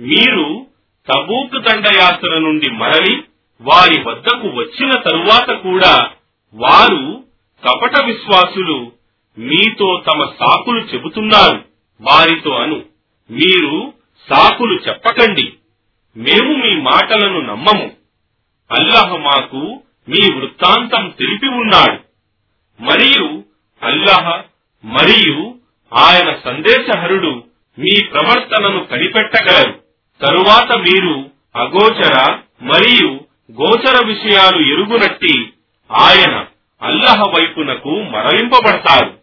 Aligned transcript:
మీరు 0.00 0.66
తబూక్ 1.12 1.64
దండయాత్ర 1.64 2.38
నుండి 2.38 2.70
మరలి 2.70 3.22
వారి 3.60 4.02
వద్దకు 4.02 4.48
వచ్చిన 4.48 4.90
తరువాత 4.90 5.50
కూడా 5.50 6.10
వారు 6.54 7.24
కపట 7.68 8.04
విశ్వాసులు 8.04 8.92
మీతో 9.38 10.02
తమ 10.12 10.24
సాకులు 10.24 10.80
చెబుతున్నారు. 10.80 11.64
వారితో 12.00 12.50
అను 12.54 12.82
మీరు 13.30 13.92
సాకులు 14.30 14.80
చెప్పకండి. 14.88 15.52
మేము 16.16 16.54
మీ 16.54 16.80
మాటలను 16.80 17.40
నమ్మము. 17.40 17.92
అల్లాహ్ 18.70 19.20
మాకు 19.20 19.80
మీ 20.08 20.34
వృత్తాంతం 20.34 21.14
తెలిపి 21.18 21.48
ఉన్నాడు. 21.48 21.98
మరియు 22.82 23.44
అల్లాహ్ 23.82 24.42
మరియు 24.86 25.54
ఆయన 25.94 26.36
సందేశహరుడు 26.44 27.44
మీ 27.78 28.04
ప్రవర్తనను 28.04 28.84
కనిపెట్టగలరు. 28.84 29.89
తరువాత 30.22 30.72
మీరు 30.72 31.30
అగోచర 31.56 32.34
మరియు 32.62 33.20
గోచర 33.52 34.06
విషయాలు 34.06 34.72
ఎరుగునట్టి 34.72 35.52
ఆయన 35.90 36.46
అల్లహ 36.82 37.22
వైపునకు 37.34 38.02
మరలింపబడతారు. 38.02 39.18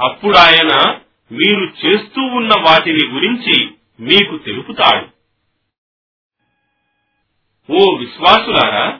అప్పుడాయన 0.00 0.96
మీరు 1.32 1.86
చేస్తూ 1.86 2.22
ఉన్న 2.22 2.50
వాటిని 2.60 3.08
గురించి 3.08 3.70
మీకు 4.00 4.36
తెలుపుతాడు. 4.36 5.06
ఓ 7.72 7.96
విశ్వాసులారా 7.96 8.98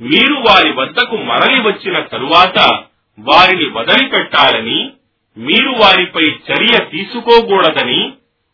మీరు 0.00 0.34
వారి 0.34 0.72
వద్దకు 0.72 1.16
మరలి 1.16 1.60
వచ్చిన 1.60 2.00
తరువాత 2.00 2.84
వారిని 3.18 3.64
వదిలిపెట్టాలని 3.64 4.90
మీరు 5.36 5.70
వారిపై 5.70 6.22
చర్య 6.22 6.84
తీసుకోకూడదని 6.84 8.12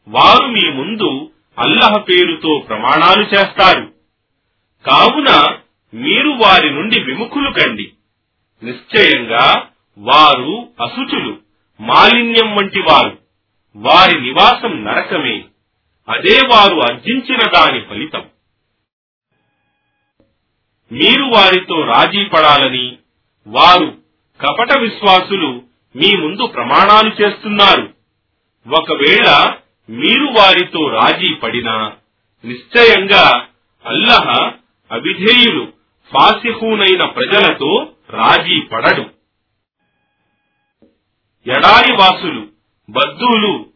వారు 0.08 0.46
మీ 0.46 0.70
ముందు 0.70 1.29
అల్లహ 1.58 1.98
పేరుతో 1.98 2.64
ప్రమాణాలు 2.68 3.22
చేస్తారు. 3.22 3.94
కావున 4.86 5.58
మీరు 5.94 6.28
వారి 6.28 6.70
నుండి 6.70 7.00
విముఖులు 7.00 7.50
కండి. 7.50 7.92
నిశ్చయంగా 8.62 9.68
వారు 9.98 10.68
అసుచులు 10.82 11.38
మాలిన్యం 11.80 12.56
వంటి 12.56 12.80
వారు. 12.80 13.18
వారి 13.76 14.20
నివాసం 14.20 14.84
నరకమే. 14.84 15.44
అదే 16.08 16.40
వారు 16.46 16.92
అర్జించిన 16.92 17.38
దాని 17.54 17.80
ఫలితం. 17.80 18.24
మీరు 20.92 21.22
వారితో 21.22 21.84
రాజీ 21.84 22.24
పడాలని 22.24 22.98
వారు 23.46 23.98
కపట 24.40 24.78
విశ్వాసులు 24.78 25.62
మీ 25.96 26.16
ముందు 26.16 26.46
ప్రమాణాలు 26.46 27.22
చేస్తున్నారు. 27.22 27.94
ఒకవేళ 28.68 29.56
మీరు 29.90 30.24
వారితో 30.24 30.88
రాజీ 30.88 31.34
పడినా 31.34 31.92
నిశ్చయంగా 32.44 33.46
అల్లహ 33.86 34.52
అవిధేయులు 34.92 35.72
ఫాసిహూనైన 36.12 37.04
ప్రజలతో 37.04 37.92
రాజీ 38.10 38.60
పడడు. 38.60 39.02
ఎడారి 41.50 41.92
వాసులు 41.92 42.46
బద్దులు 42.90 43.66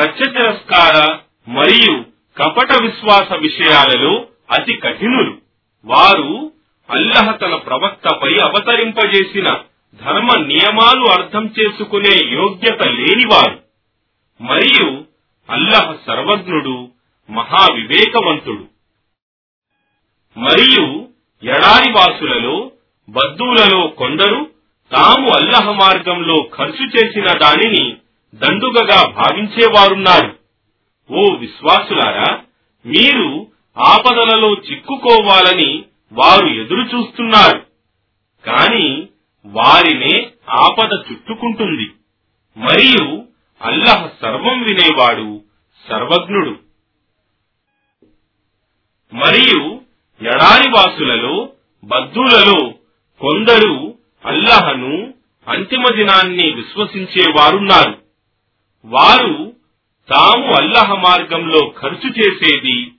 సత్య 0.00 0.30
తిరస్కార 0.30 1.18
మరియు 1.48 2.04
కపట 2.36 2.82
విశ్వాస 2.82 3.32
విషయాలలో 3.32 4.26
అతి 4.50 4.74
కఠినులు. 4.74 5.38
వారు 5.84 6.52
అల్లహ 6.90 7.30
తన 7.30 7.54
ప్రవక్తపై 7.54 8.38
అవతరింపజేసిన 8.38 9.60
ధర్మ 10.04 10.28
నియమాలు 10.46 11.06
అర్థం 11.06 11.54
చేసుకునే 11.60 12.30
యోగ్యత 12.32 12.82
లేనివారు. 12.82 13.60
మరియు 14.40 15.13
అల్లహ 15.50 15.96
సర్వజ్ఞుడు 16.06 16.88
మహావివేకవంతుడు. 17.30 18.68
మరియు 20.38 21.08
ఎడారి 21.42 21.90
వాసులలో 21.90 22.70
బద్దులలో 23.08 23.86
కొందరు 23.86 24.50
తాము 24.92 25.28
అల్లహ 25.28 25.70
మార్గంలో 25.70 26.42
ఖర్చు 26.42 26.86
చేసిన 26.86 27.26
దానిని 27.38 27.96
దండుగగా 28.34 29.08
భావించేవారున్నారు. 29.10 30.38
ఓ 31.12 31.34
విశ్వాసులారా 31.34 32.40
మీరు 32.86 33.46
ఆపదలలో 33.78 34.54
చిక్కుకోవాలని 34.54 35.84
వారు 36.12 36.46
ఎదురు 36.46 36.82
చూస్తున్నారు 36.82 37.66
కాని 38.46 39.08
వారినే 39.46 40.30
ఆపద 40.50 40.92
చుట్టుకుంటుంది. 40.92 41.90
మరియు 42.56 43.24
అల్లహ 43.62 44.08
సర్వం 44.22 44.62
వినేవాడు 44.62 45.33
సర్వజ్ఞుడు. 45.88 46.58
మరియు 49.14 49.80
ఎడారివాసులలో 50.22 51.52
బద్దులలో 51.84 52.74
కొందరు 53.20 53.98
అల్లహను 54.24 55.14
అంతిమ 55.48 55.82
దినాన్ని 55.96 56.50
విశ్వసించేవారున్నారు. 56.50 58.02
వారు 58.84 59.56
తాము 60.08 60.46
అల్లహ 60.46 60.94
మార్గంలో 60.94 61.74
ఖర్చు 61.80 62.10
చేసేది 62.10 62.92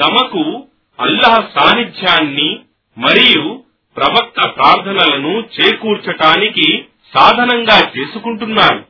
తమకు 0.00 0.68
అల్లహ 1.00 1.48
సాన్నిధ్యాన్ని 1.54 2.60
మరియు 2.98 3.64
ప్రవక్త 3.96 4.48
ప్రార్థనలను 4.56 5.38
చేకూర్చటానికి 5.38 6.84
సాధనంగా 7.14 7.92
చేసుకుంటున్నారు. 7.98 8.86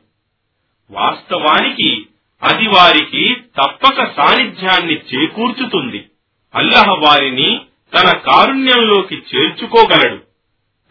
వాస్తవానికి 0.91 2.05
అది 2.43 2.67
వారికి 2.67 3.35
తప్పక 3.57 4.05
సాన్నిధ్యాన్ని 4.17 4.93
చేకూర్చుతుంది. 4.93 6.09
అల్లహ 6.55 6.89
వారిని 6.89 7.61
తన 7.93 8.17
కారుణ్యంలోకి 8.17 9.15
చేర్చుకోగలడు. 9.15 10.19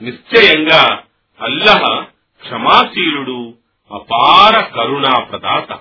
నిశ్చయంగా 0.01 1.03
అల్లహ 1.41 2.01
క్షమాశీలుడు 2.43 3.55
అపార 3.91 4.65
కరుణా 4.77 5.21
ప్రదాత 5.21 5.73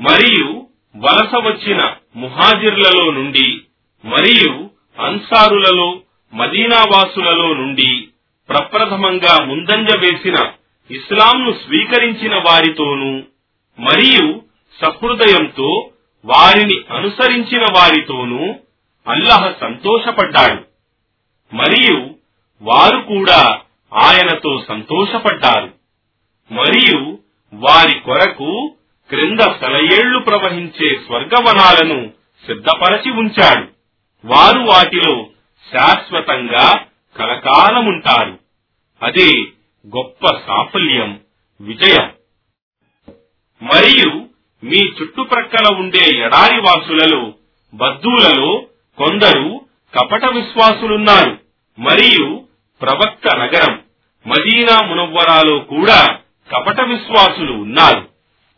మరియు 0.00 0.66
వలస 0.96 1.34
వచ్చిన 1.34 1.80
ముహాజిర్లలో 2.16 3.10
నుండి 3.10 3.60
మరియు 4.04 4.70
అన్సారులలో 4.98 6.00
మదీనావాసులలో 6.32 7.54
నుండి 7.54 8.08
ప్రప్రథమంగా 8.48 9.44
ముందంజ 9.44 9.88
వేసిన 9.96 10.38
ఇస్లాంను 10.90 11.52
స్వీకరించిన 11.52 12.34
వారితోనూ 12.36 13.12
మరియు 13.78 14.42
సహృదయంతో 14.80 15.90
వారిని 16.24 16.80
అనుసరించిన 16.90 17.60
వారితోనూ 17.60 18.54
అల్లహ 19.08 19.52
సంతోషపడ్డాడు. 19.60 20.64
మరియు 21.54 22.10
వారు 22.62 22.98
కూడా 22.98 23.60
ఆయనతో 23.94 24.64
సంతోషపడ్డారు. 24.68 25.74
మరియు 26.52 27.18
వారి 27.54 27.98
కొరకు 27.98 28.74
క్రింద 29.08 29.40
సెలయేళ్ళు 29.40 30.18
ప్రవహించే 30.18 31.00
స్వర్గవనాలను 31.06 32.10
సిద్ధపరచి 32.46 33.10
ఉంచాడు. 33.10 33.68
వారు 34.24 34.60
వాటిలో 34.60 35.26
శాశ్వతంగా 35.72 36.84
కలకాలముంటారు. 37.16 38.38
అదే 39.02 39.40
గొప్ప 39.96 40.26
సాఫల్యం 40.46 41.20
విజయం. 41.60 42.11
మీ 44.64 44.76
చుట్టుప్రక్కల 44.76 45.74
ఉండే 45.74 46.16
ఎడారి 46.16 46.60
వాసులలో 46.60 47.34
బద్దూలలో 47.74 48.66
కొందరు 48.98 49.60
కపట 49.98 50.24
విశ్వాసులున్నారు. 50.24 51.38
మరియు 51.78 52.44
ప్రవక్త 52.82 53.36
నగరం 53.36 53.80
మదీనా 54.26 54.86
మునవ్వరాలో 54.86 55.58
కూడా 55.58 56.18
కపట 56.52 56.80
విశ్వాసులు 56.80 57.52
ఉన్నారు. 57.52 58.08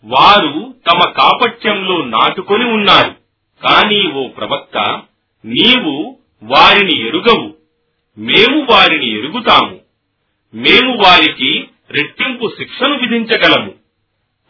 వారు 0.04 0.74
తమ 0.90 1.10
కాపట్యంలో 1.10 2.04
నాటుకొని 2.04 2.64
ఉన్నారు. 2.64 3.14
కానీ 3.68 4.12
ఓ 4.12 4.28
ప్రవక్త 4.28 5.02
నీవు 5.44 6.16
వారిని 6.42 7.08
ఎరుగవు. 7.08 7.54
మేము 8.18 8.66
వారిని 8.70 9.18
ఎరుగుతాము. 9.18 9.80
మేము 10.54 10.96
వారికి 10.96 11.64
రెట్టింపు 11.90 12.52
శిక్షను 12.58 12.98
విధించగలము. 12.98 13.83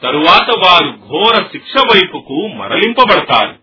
తరువాత 0.04 0.58
వారు 0.58 0.90
ఘోర 1.08 1.46
శిక్ష 1.52 1.72
వైపుకు 1.78 2.46
మరలింపబడతారు. 2.46 3.58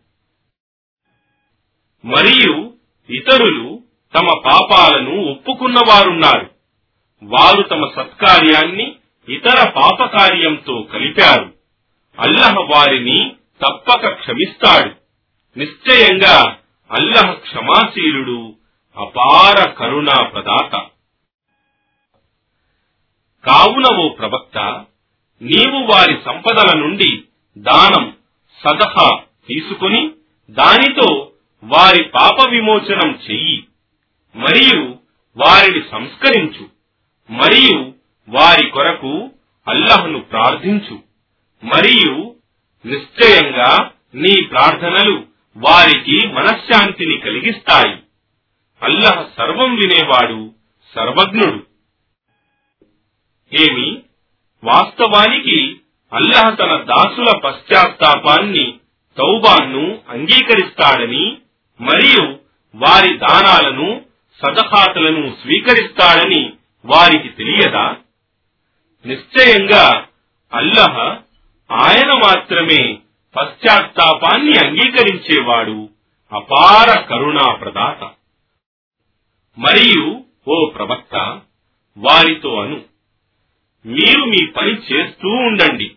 మరియు 2.08 2.74
ఇతరులు 3.10 3.84
తమ 4.16 4.28
పాపాలను 4.46 5.26
ఒప్పుకున్నవారున్నారు. 5.32 6.50
వారు 7.24 7.62
తమ 7.62 7.90
సత్కార్యాన్ని 7.96 8.96
ఇతర 9.30 9.70
పాపకార్యంతో 9.70 10.88
కలిపారు. 10.94 11.54
అల్లహ 12.20 12.54
వారిని 12.60 13.36
తప్పక 13.62 14.10
క్షమిస్తాడు. 14.10 14.96
నిశ్చయంగా 15.60 16.58
అల్లహ 16.92 17.32
క్షమాశీలుడు 17.32 18.56
అపార 18.98 19.70
కరుణా 19.70 20.24
ప్రదాత 20.24 20.72
కావున 23.48 23.96
ఓ 23.96 24.10
ప్రవక్త 24.10 24.86
నీవు 25.42 25.92
వారి 25.94 26.18
సంపదల 26.26 26.80
నుండి 26.80 27.24
దానం 27.58 28.16
సదహా 28.66 29.20
తీసుకుని 29.48 30.12
దానితో 30.50 31.32
వారి 31.64 32.04
పాప 32.04 32.50
విమోచనం 32.50 33.20
చెయ్యి. 33.32 33.64
మరియు 34.36 34.96
వారిని 35.38 35.82
సంస్కరించు. 35.92 36.70
మరియు 37.32 37.94
వారి 38.30 38.70
కొరకు 38.70 39.32
అల్లహను 39.68 40.20
ప్రార్థించు. 40.20 41.00
మరియు 41.64 42.36
నిశ్చయంగా 42.86 43.92
నీ 44.16 44.44
ప్రార్థనలు 44.44 45.26
వారికి 45.58 46.28
మనశ్శాంతిని 46.28 47.18
కలిగిస్తాయి. 47.18 47.96
అల్లహ 48.82 49.26
సర్వం 49.38 49.76
వినేవాడు 49.76 50.54
సర్వజ్ఞుడు. 50.96 51.66
ఏమి? 53.62 54.02
వాస్తవానికి 54.64 55.58
అల్లహ 56.12 56.50
తన 56.56 56.78
దాసుల 56.84 57.40
పశ్చాత్తాపాన్ని 57.46 58.66
తౌబాన్ను 59.18 59.84
అంగీకరిస్తాడని 60.10 61.38
మరియు 61.80 62.24
వారి 62.76 63.18
దానాలను 63.18 64.02
సదహాతలను 64.42 65.36
స్వీకరిస్తాడని 65.42 66.54
వారికి 66.86 67.30
తెలియదా? 67.30 67.96
నిశ్చయంగా 69.06 69.86
అల్లహ 70.54 70.96
ఆయన 71.70 72.12
మాత్రమే 72.14 72.82
పశ్చాత్తాపాన్ని 73.36 74.58
అంగీకరించేవాడు 74.58 75.90
అపార 76.32 77.08
కరుణా 77.10 77.54
ప్రదాత 77.54 78.02
మరియు 79.58 80.24
ఓ 80.48 80.66
ప్రవక్త 80.70 81.16
వారితో 81.98 82.62
అను 82.62 82.78
మీరు 83.86 84.26
మీ 84.26 84.46
పని 84.46 84.72
చేస్తూ 84.72 85.30
ఉండండి. 85.30 85.92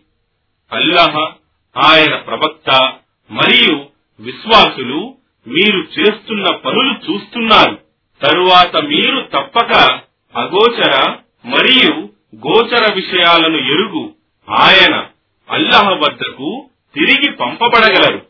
అల్లహ 0.71 1.31
ఆయన 1.77 2.15
ప్రవక్త 2.15 2.93
మరియు 3.31 3.85
విశ్వాసులు 4.19 5.15
మీరు 5.47 5.79
చేస్తున్న 5.79 6.55
పనులు 6.55 7.11
చూస్తున్నారు. 7.11 7.79
తరువాత 8.21 8.75
మీరు 8.75 9.21
తప్పక 9.21 10.01
అగోచర 10.35 11.17
మరియు 11.45 12.09
గోచర 12.35 12.93
విషయాలను 12.93 13.57
ఎరుగు. 13.57 14.15
ఆయన 14.49 15.05
అల్లహ 15.49 15.89
వద్దకు 15.89 16.69
తిరిగి 16.95 17.31
పంపబడగలరు. 17.31 18.25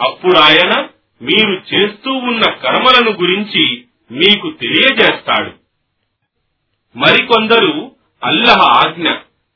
అప్పుడు 0.00 0.38
ఆయన 0.38 0.88
మీరు 1.22 1.74
చేస్తూ 1.74 2.12
ఉన్న 2.12 2.50
కర్మలను 2.50 3.10
గురించి 3.10 3.84
మీకు 4.10 4.50
తెలియజేస్తాడు. 4.50 5.50
మరికొందరు 6.98 7.93
అల్లహ 8.24 8.58
ఆజ్ఞ 8.58 9.10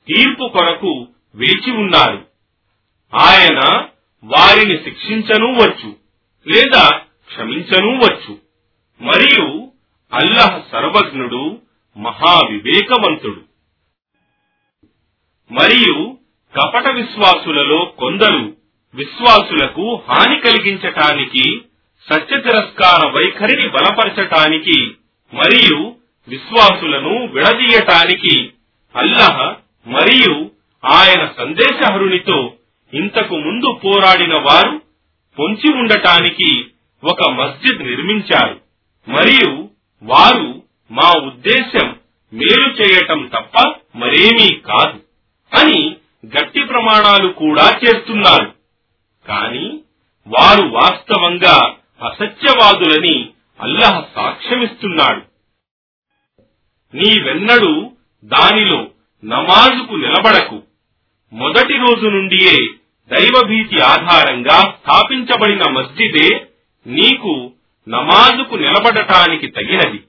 తీర్పు 0.08 0.48
కొరకు 0.48 1.08
వేచి 1.34 1.70
ఉన్నారు. 1.70 2.26
ఆయన 3.14 3.86
వారిని 4.24 4.76
శిక్షించనూ 4.84 5.46
వచ్చు 5.46 5.96
లేదా 6.46 6.88
క్షమించనూ 6.98 7.96
వచ్చు. 7.96 8.38
మరియు 9.00 9.72
అల్లహ 10.12 10.62
సర్వజ్ఞుడు 10.72 11.58
మహావివేకవంతుడు. 11.96 13.40
మరియు 15.52 16.18
కపట 16.56 16.88
విశ్వాసులలో 16.88 17.84
కొందరు 17.84 18.56
విశ్వాసులకు 18.94 20.02
హాని 20.08 20.40
కలిగించటానికి 20.40 21.62
సత్య 22.10 22.40
తిరస్కార 22.40 23.06
వైఖరిని 23.06 23.68
బలపరచటానికి 23.68 24.84
మరియు 25.34 25.94
విశ్వాసులను 26.28 27.26
విడదీయటానికి 27.26 28.50
అల్లహ 28.96 29.54
మరియు 29.86 30.50
ఆయన 30.84 31.28
సందేశహరునితో 31.38 32.54
ఇంతకు 32.94 33.36
ముందు 33.36 33.80
పోరాడిన 33.84 34.34
వారు 34.34 34.82
పొంచి 35.38 35.74
ఉండటానికి 35.74 36.66
ఒక 37.04 37.28
మస్జిద్ 37.28 37.82
నిర్మించారు. 37.82 38.60
మరియు 39.08 39.68
వారు 40.02 40.62
మా 40.90 41.12
ఉద్దేశం 41.26 41.96
మేలు 42.32 42.68
చేయటం 42.68 43.30
తప్ప 43.34 43.74
మరేమీ 43.96 44.54
కాదు 44.54 45.00
అని 45.60 45.96
గట్టి 46.26 46.64
ప్రమాణాలు 46.64 47.32
కూడా 47.32 47.80
చేస్తున్నారు. 47.84 48.54
కాని 49.26 49.80
వారు 50.26 50.62
వాస్తవంగా 50.62 51.74
అసత్యవాదులని 52.06 53.28
అల్లహ 53.60 54.02
సాక్ష్యమిస్తున్నాడు. 54.14 55.22
నీవెన్నడూ 56.96 57.92
దానిలో 58.24 58.86
నమాజుకు 59.24 59.94
నిలబడకు. 59.94 60.62
మొదటి 61.32 61.76
రోజు 61.76 62.06
నుండియే 62.06 62.68
దైవభీతి 63.14 63.80
ఆధారంగా 63.80 64.60
స్థాపించబడిన 64.60 65.70
మస్జిదే 65.70 66.46
నీకు 66.86 67.52
నమాజుకు 67.88 68.54
నిలబడటానికి 68.54 69.46
తగినది. 69.46 70.00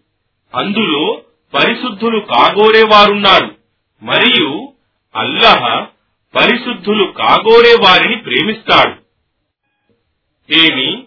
అందులో 0.55 1.21
పరిశుద్ధులు 1.53 2.19
కాగోరేవారున్నారు. 2.19 3.55
మరియు 4.03 4.73
అల్లహ 5.15 5.85
పరిశుద్ధులు 6.35 7.05
కాగోరే 7.05 7.75
వారిని 7.83 8.15
ప్రేమిస్తాడు. 8.15 8.95
ఏమి? 10.53 11.03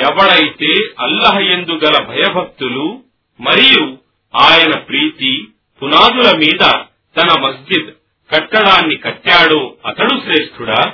ఎవడైతే 0.00 0.74
అల్లహ 1.00 1.38
ఎందు 1.38 1.70
గల 1.70 2.04
భయభక్తులు 2.04 3.02
మరియు 3.40 3.98
ఆయన 4.36 4.78
ప్రీతి 4.78 5.48
పునాదుల 5.82 6.36
మీద 6.36 6.70
తన 7.16 7.40
మస్జిద్ 7.40 7.90
కట్టడాన్ని 8.34 8.96
కట్టాడు 8.96 9.76
అతడు 9.86 10.20
శ్రేష్ఠుడా. 10.20 10.92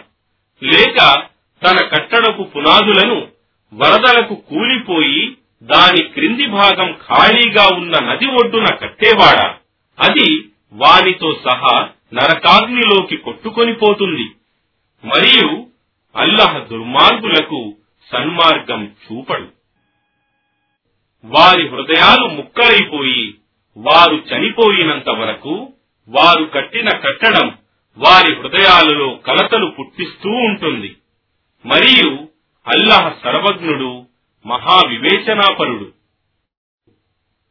లేక 0.62 1.22
తన 1.64 1.84
కట్టడపు 1.86 2.42
పునాదులను 2.42 3.28
వరదలకు 3.74 4.34
కూలిపోయి 4.34 5.36
దాని 5.62 6.02
క్రింది 6.02 6.46
భాగం 6.46 6.92
ఖాళీగా 6.92 7.68
ఉన్న 7.74 8.04
నది 8.04 8.26
ఒడ్డున 8.26 8.74
కట్టేవాడా? 8.74 9.56
అది 10.00 10.44
వానితో 10.72 11.40
సహా 11.44 11.88
నరకాగ్నిలోకి 12.14 13.16
కొట్టుకొని 13.16 13.74
పోతుంది. 13.74 14.30
మరియు 15.04 15.66
అల్లహ 16.16 16.58
దుర్మార్గులకు 16.58 17.76
సన్మార్గం 18.12 18.84
చూపడు. 18.84 19.48
వారి 21.24 21.68
హృదయాలు 21.68 22.26
ముక్కలైపోయి 22.26 23.34
వారు 23.78 24.14
చనిపోయినంత 24.14 25.08
వరకు 25.08 25.72
వారు 26.08 26.44
కట్టిన 26.44 26.88
కట్టడం 26.88 27.58
వారి 27.98 28.34
హృదయాలలో 28.34 29.14
కలతలు 29.14 29.66
పుట్టిస్తూ 29.66 30.30
ఉంటుంది. 30.30 30.96
మరియు 31.66 32.28
అల్లాహ్ 32.68 33.24
సర్వజ్ఞుడు 33.24 34.06
మహావివేచనాపరుడు. 34.46 35.92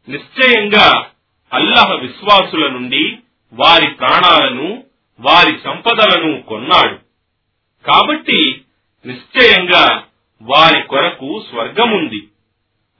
నిశ్చయంగా 0.09 1.05
అల్లహ 1.53 1.93
విశ్వాసుల 1.93 2.67
నుండి 2.67 3.17
వారి 3.53 3.91
ప్రాణాలను 3.91 4.83
వారి 5.19 5.59
సంపదలను 5.63 6.41
కొన్నాడు. 6.41 6.95
కాబట్టి 7.87 8.61
నిశ్చయంగా 9.05 10.03
వారి 10.41 10.83
కొరకు 10.83 11.43
స్వర్గముంది. 11.49 12.27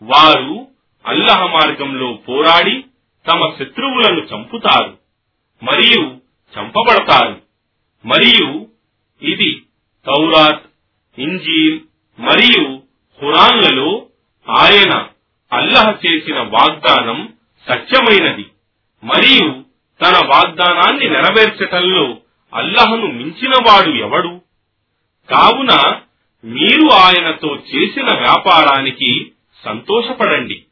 వారు 0.02 0.68
అల్లహ 1.06 1.46
మార్గంలో 1.46 2.14
పోరాడి 2.14 2.84
తమ 3.28 3.42
శత్రువులను 3.60 4.22
చంపుతారు 4.22 4.98
మరియు 5.64 6.18
చంపబడతారు. 6.60 7.42
మరియు 8.06 8.68
ఇది 9.22 9.62
తౌరాత్ 10.06 10.64
ఇంజీల్ 11.20 11.80
మరియు 12.20 12.82
హురాన్లలో 13.22 14.08
ఆయన 14.50 15.08
అల్లహ 15.54 15.96
చేసిన 16.06 16.40
వాగ్దానం 16.40 17.34
సత్యమైనది. 17.70 18.46
మరియు 19.04 19.64
తన 20.02 20.28
వాగ్దానాన్ని 20.28 21.10
నెరవేర్చటంలో 21.10 22.18
అల్లహను 22.54 23.08
మించినవాడు 23.08 23.90
ఎవడు? 23.90 24.42
కావున 25.30 26.02
మీరు 26.46 26.90
ఆయనతో 26.94 27.56
చేసిన 27.56 28.06
వ్యాపారానికి 28.18 29.32
సంతోషపడండి. 29.66 30.64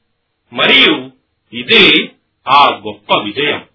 మరియు 0.54 1.12
ఇదే 1.54 2.15
ఆ 2.48 2.80
గొప్ప 2.88 3.22
విజయం. 3.22 3.66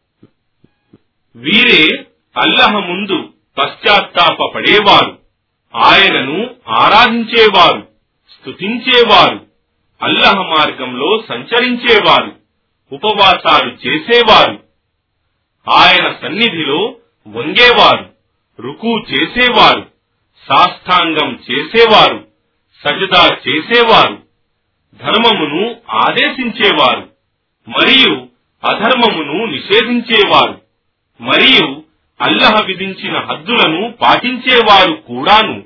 వీరే 1.36 2.04
అల్లహ 2.36 2.78
ముందు 2.78 3.34
పశ్చాత్తాపడేవారు 3.58 5.18
ఆయనను 5.74 6.54
ఆరాధించేవారు 6.68 7.88
స్తుతించేవారు 8.32 9.46
అల్లహ 10.02 10.32
మార్గంలో 10.32 11.22
సంచరించేవారు 11.28 12.36
ఉపవాసాలు 12.92 13.70
చేసేవారు. 13.72 14.64
ఆయన 15.66 16.12
సన్నిధిలో 16.22 16.96
వంగేవారు 17.26 18.10
రుకు 18.58 18.98
చేసేవారు 18.98 19.90
సాష్టాంగం 20.48 21.40
చేసేవారు 21.50 22.28
సజదా 22.84 23.36
చేసేవారు 23.48 24.22
ధర్మమును 25.00 25.80
ఆదేశించేవారు 25.88 27.10
మరియు 27.68 28.29
అధర్మమును 28.64 29.46
నిషేధించేవారు. 29.46 30.60
మరియు 31.20 31.82
అల్లహ 32.20 32.64
విధించిన 32.66 33.18
హద్దులను 33.18 33.92
పాటించేవారు 33.92 34.94
కూడాను. 34.94 35.64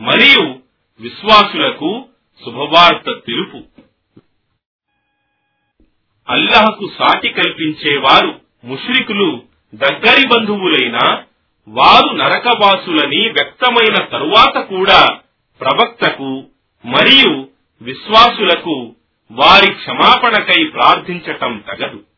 మరియు 0.00 0.58
విశ్వాసులకు 1.00 2.04
శుభవార్త 2.44 3.04
తెలుపు. 3.26 3.62
అల్లహకు 6.28 6.90
సాటి 6.98 7.28
కల్పించేవారు 7.28 8.40
ముష్రికులు 8.64 9.42
దగ్గరి 9.74 10.28
బంధువులైన 10.28 10.98
వారు 11.68 12.16
నరకవాసులని 12.16 13.28
వ్యక్తమైన 13.28 14.04
తరువాత 14.04 14.64
కూడా 14.64 15.06
ప్రవక్తకు 15.60 16.44
మరియు 16.84 17.48
విశ్వాసులకు 17.82 18.94
వారి 19.32 19.74
క్షమాపణకై 19.74 20.64
ప్రార్థించటం 20.64 21.64
తగదు. 21.68 22.15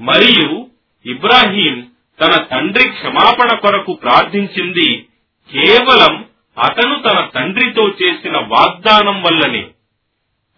మరియు 0.00 0.68
ఇబ్రాహీం 1.06 1.86
తన 2.20 2.42
తండ్రి 2.42 2.88
క్షమాపణ 2.88 3.56
కొరకు 3.56 3.92
ప్రార్థించింది 3.92 5.08
కేవలం 5.52 6.24
అతను 6.58 7.02
తన 7.02 7.28
తండ్రితో 7.34 7.88
చేసిన 7.88 8.36
వాగ్దానం 8.36 9.22
వల్లనే. 9.22 9.70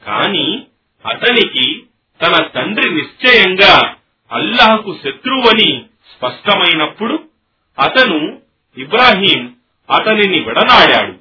కాని 0.06 0.66
అతనికి 1.06 1.82
తన 2.22 2.42
తండ్రి 2.42 2.90
నిశ్చయంగా 2.90 3.96
అల్లాహకు 4.32 4.96
శత్రువని 5.04 5.84
స్పష్టమైనప్పుడు 6.16 7.24
అతను 7.78 8.38
ఇబ్రాహీం 8.78 9.54
అతనిని 9.90 10.40
విడనాడాడు. 10.40 11.20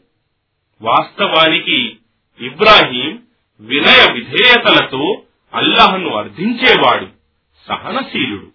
వాస్తవానికి 0.81 1.97
ఇబ్రాహీం 2.41 3.19
వినయ 3.61 4.11
విధేయతలతో 4.11 5.21
అల్లాహను 5.53 6.09
అర్థించేవాడు. 6.09 7.14
సహనశీలుడు. 7.67 8.47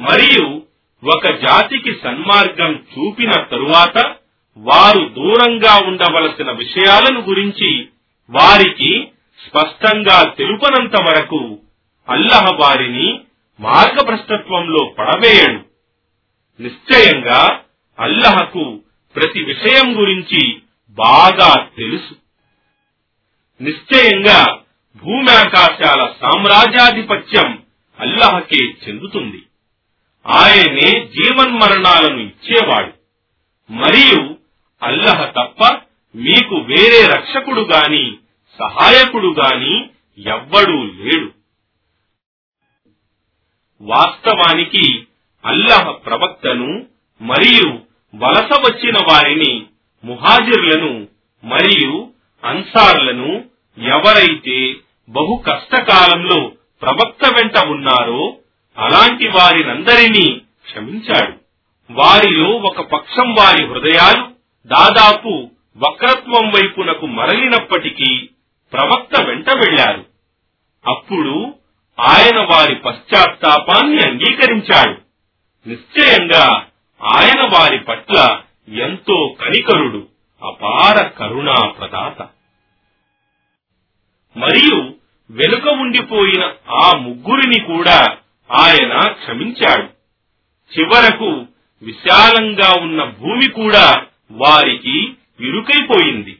మరియు 0.00 0.62
ఒక 1.04 1.26
జాతికి 1.26 1.94
సన్మార్గం 2.04 2.72
చూపిన 2.72 3.30
తరువాత 3.30 4.14
వారు 4.56 5.08
దూరంగా 5.08 5.88
ఉండవలసిన 5.88 6.50
విషయాలను 6.50 7.20
గురించి 7.20 7.88
వారికి 8.30 9.08
స్పష్టంగా 9.46 10.22
తెలుపనంత 10.22 11.02
వరకు 11.02 11.58
అల్లహ 12.08 12.44
వారిని 12.54 13.20
మార్గభ్రష్టత్వంలో 13.60 14.94
పడవేయడు. 14.98 15.60
నిశ్చయంగా 16.62 17.60
అల్లహకు 17.98 18.80
ప్రతి 19.16 19.42
విషయం 19.42 20.00
గురించి 20.00 20.62
బాగా 20.90 21.68
తెలుసు. 21.76 22.16
నిశ్చయంగా 23.62 24.58
భూమ్యాకాశాల 24.96 26.12
సామ్రాజ్యాధిపత్యం 26.20 27.62
అల్లహకే 27.98 28.64
చెందుతుంది. 28.64 29.42
ఆయనే 30.26 31.06
జీవన్మరణాలను 31.06 32.20
ఇచ్చేవాడు. 32.20 32.92
మరియు 33.72 34.36
అల్లహ 34.82 35.24
తప్ప 35.24 35.78
మీకు 36.14 36.54
వేరే 36.54 37.06
రక్షకుడు 37.06 37.60
గాని 37.60 38.16
సహాయకుడు 38.58 39.34
గాని 39.38 39.82
ఎవ్వడూ 40.18 40.84
లేడు. 40.84 41.32
వాస్తవానికి 43.80 45.06
అల్లహ 45.44 45.90
ప్రవక్తను 45.90 46.86
మరియు 47.20 47.78
వలస 48.14 48.70
వచ్చిన 48.70 48.94
వారిని 49.10 49.66
ముహాజిర్లను 50.04 51.08
మరియు 51.44 52.10
అన్సార్లను 52.44 53.44
ఎవరైతే 53.78 54.76
బహు 55.08 55.42
కష్టకాలంలో 55.46 56.52
ప్రవక్త 56.82 57.26
వెంట 57.26 57.58
ఉన్నారో. 57.58 58.36
అలాంటి 58.78 59.28
వారినందరినీ 59.28 60.34
క్షమించాడు. 60.38 61.32
వారిలో 61.90 62.50
ఒక 62.50 62.80
పక్షం 62.80 63.34
వారి 63.34 63.66
హృదయాలు 63.66 64.28
దాదాపు 64.66 65.50
వక్రత్వం 65.76 66.50
వైపునకు 66.50 67.06
మరలినప్పటికీ 67.06 68.28
ప్రవక్త 68.72 69.22
వెంట 69.22 69.50
వెళ్ళారు 69.50 70.06
అప్పుడు 70.86 71.54
ఆయన 72.00 72.38
వారి 72.38 72.74
పశ్చాత్తాపాన్ని 72.74 74.08
అంగీకరించాడు. 74.08 75.00
నిశ్చయంగా 75.68 76.66
ఆయన 77.02 77.40
వారి 77.42 77.78
పట్ల 77.78 78.40
ఎంతో 78.68 79.36
కనికరుడు 79.40 80.08
అపార 80.42 81.02
కరుణా 81.02 81.66
ప్రదాత 81.66 82.22
మరియు 84.36 84.97
వెనుక 85.30 85.68
ఉండిపోయిన 85.68 86.52
ఆ 86.70 86.96
ముగ్గురిని 86.96 87.60
కూడా 87.60 88.16
ఆయన 88.52 89.12
క్షమించాడు. 89.12 89.98
చివరకు 90.78 91.46
విశాలంగా 91.82 92.82
ఉన్న 92.82 93.04
భూమి 93.04 93.50
కూడా 93.50 94.04
వారికి 94.30 95.08
ఇరుకైపోయింది. 95.40 96.38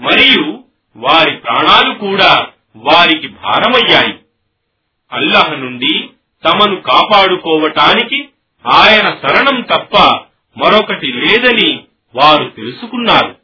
మరియు 0.00 0.64
వారి 0.96 1.36
ప్రాణాలు 1.36 1.94
కూడా 1.94 2.46
వారికి 2.76 3.28
భారమయ్యాయి. 3.28 4.18
అల్లహ 5.12 5.54
నుండి 5.54 6.08
తమను 6.44 6.80
కాపాడుకోవటానికి 6.80 8.28
ఆయన 8.66 9.06
శరణం 9.06 9.60
తప్ప 9.60 9.98
మరొకటి 10.58 11.12
లేదని 11.12 11.84
వారు 12.14 12.44
తెలుసుకున్నారు. 12.44 13.36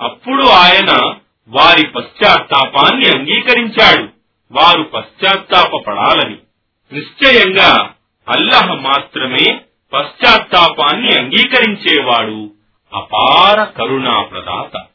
అప్పుడు 0.00 0.44
ఆయన 0.44 1.14
వారి 1.48 1.86
పశ్చాత్తాపాన్ని 1.86 3.08
అంగీకరించాడు. 3.08 4.23
వారు 4.52 4.82
పశ్చాత్తాపడాలని 4.82 6.38
నిశ్చయంగా 6.92 7.94
అల్లహ 8.28 8.74
మాత్రమే 8.74 9.60
పశ్చాత్తాపాన్ని 9.92 11.18
అంగీకరించేవాడు 11.18 12.50
అపార 12.92 13.64
కరుణా 13.64 14.22
ప్రదాత 14.22 14.86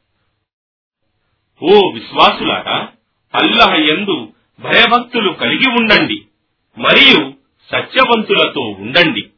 ఓ 1.61 1.91
విశ్వాసులారా 1.93 2.87
అల్లహ 3.33 3.73
ఎందు 3.73 4.33
భయభక్తులు 4.59 5.31
కలిగి 5.31 5.69
ఉండండి 5.69 6.25
మరియు 6.77 7.33
సత్యవంతులతో 7.69 8.61
ఉండండి. 8.61 9.29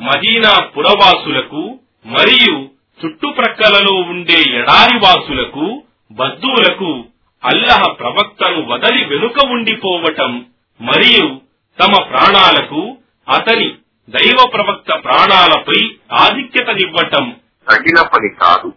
మదీనా 0.00 0.60
పురవాసులకు 0.60 1.80
మరియు 2.06 2.70
చుట్టుప్రక్కలలో 3.00 3.94
ఉండే 3.94 4.40
ఎడారి 4.50 4.98
వాసులకు 4.98 5.82
బద్దువులకు 6.12 7.11
అల్లహ 7.44 7.82
ప్రవక్తను 7.92 8.60
వదలి 8.62 9.04
వెనుక 9.04 9.46
ఉండిపోవటం 9.46 10.46
మరియు 10.80 11.40
తమ 11.78 12.02
ప్రాణాలకు 12.02 12.96
అతని 13.28 13.68
దైవ 14.08 14.46
ప్రవక్త 14.52 15.04
ప్రాణాలపై 15.04 15.78
ఆధిక్యతనివ్వటం. 16.12 17.36
తగిన 17.68 18.02
పని 18.02 18.28
కాదు. 18.38 18.72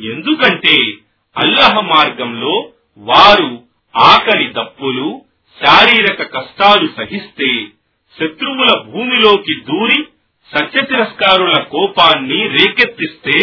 ఎందుకంటే 0.00 0.76
అల్లహ 1.36 1.80
మార్గంలో 1.80 2.70
వారు 2.98 3.62
ఆకలి 3.96 4.52
దప్పులు 4.52 5.22
శారీరక 5.64 6.22
కష్టాలు 6.22 6.86
సహిస్తే 6.96 7.50
శత్రువుల 8.20 8.82
భూమిలోకి 8.86 9.54
దూరి 9.54 10.04
సత్య 10.50 10.82
తిరస్కారుల 10.82 11.62
కోపాన్ని 11.62 12.48
రేకెత్తిస్తే 12.48 13.38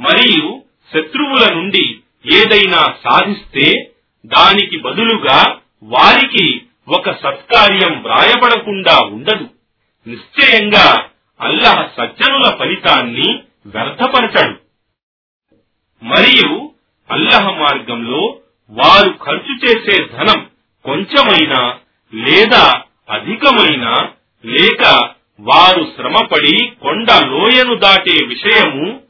మరియు 0.00 0.62
శత్రువుల 0.92 1.54
నుండి 1.54 1.84
ఏదైనా 2.26 2.94
సాధిస్తే 3.04 3.91
దానికి 4.26 4.78
బదులుగా 4.78 5.58
వారికి 5.82 6.62
ఒక 6.88 7.10
సత్కార్యం 7.10 8.02
వ్రాయబడకుండా 8.02 8.98
ఉండదు. 9.06 9.48
నిశ్చయంగా 10.06 11.04
అల్లహ 11.40 11.88
సజ్జనుల 11.96 12.56
ఫలితాన్ని 12.58 13.42
వ్యర్థపరచడు. 13.66 14.58
మరియు 16.04 16.70
అల్లహ 17.10 17.50
మార్గంలో 17.50 18.38
వారు 18.70 19.12
ఖర్చు 19.24 19.66
చేసే 19.66 20.04
ధనం 20.12 20.50
కొంచెమైనా 20.84 21.78
లేదా 22.14 22.82
అధికమైనా 23.10 24.08
లేక 24.44 25.10
వారు 25.40 25.92
శ్రమపడి 25.96 26.66
కొండ 26.66 27.08
లోయను 27.26 27.74
దాటే 27.74 28.24
విషయము 28.24 29.00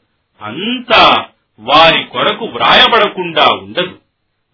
అంతా 0.41 1.25
వారి 1.59 2.03
కొరకు 2.03 2.45
వ్రాయబడకుండా 2.45 3.45
ఉండదు. 3.53 4.02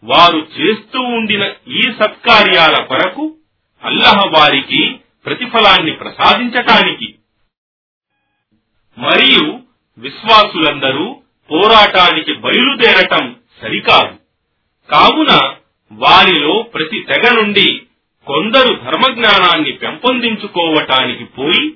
వారు 0.03 0.47
చేస్తూ 0.59 1.01
ఉండిన 1.01 1.53
ఈ 1.67 1.81
సత్కార్యాల 1.81 2.83
కొరకు 2.83 3.37
అల్లహ 3.83 4.23
వారికి 4.37 4.95
ప్రతిఫలాన్ని 5.25 5.91
ప్రసాదించటానికి. 5.91 7.15
మరియు 8.97 9.59
విశ్వాసులందరూ 9.97 11.21
పోరాటానికి 11.51 12.33
బయలుదేరటం 12.33 13.35
సరికాదు. 13.61 14.15
కావున 14.91 15.55
వారిలో 15.91 16.61
ప్రతి 16.61 16.99
తెగ 16.99 17.41
నుండి 17.41 17.81
కొందరు 18.25 18.75
ధర్మజ్ఞానాన్ని 18.75 19.71
పెంపొందించుకోవటానికి 19.71 21.23
పోయి 21.23 21.73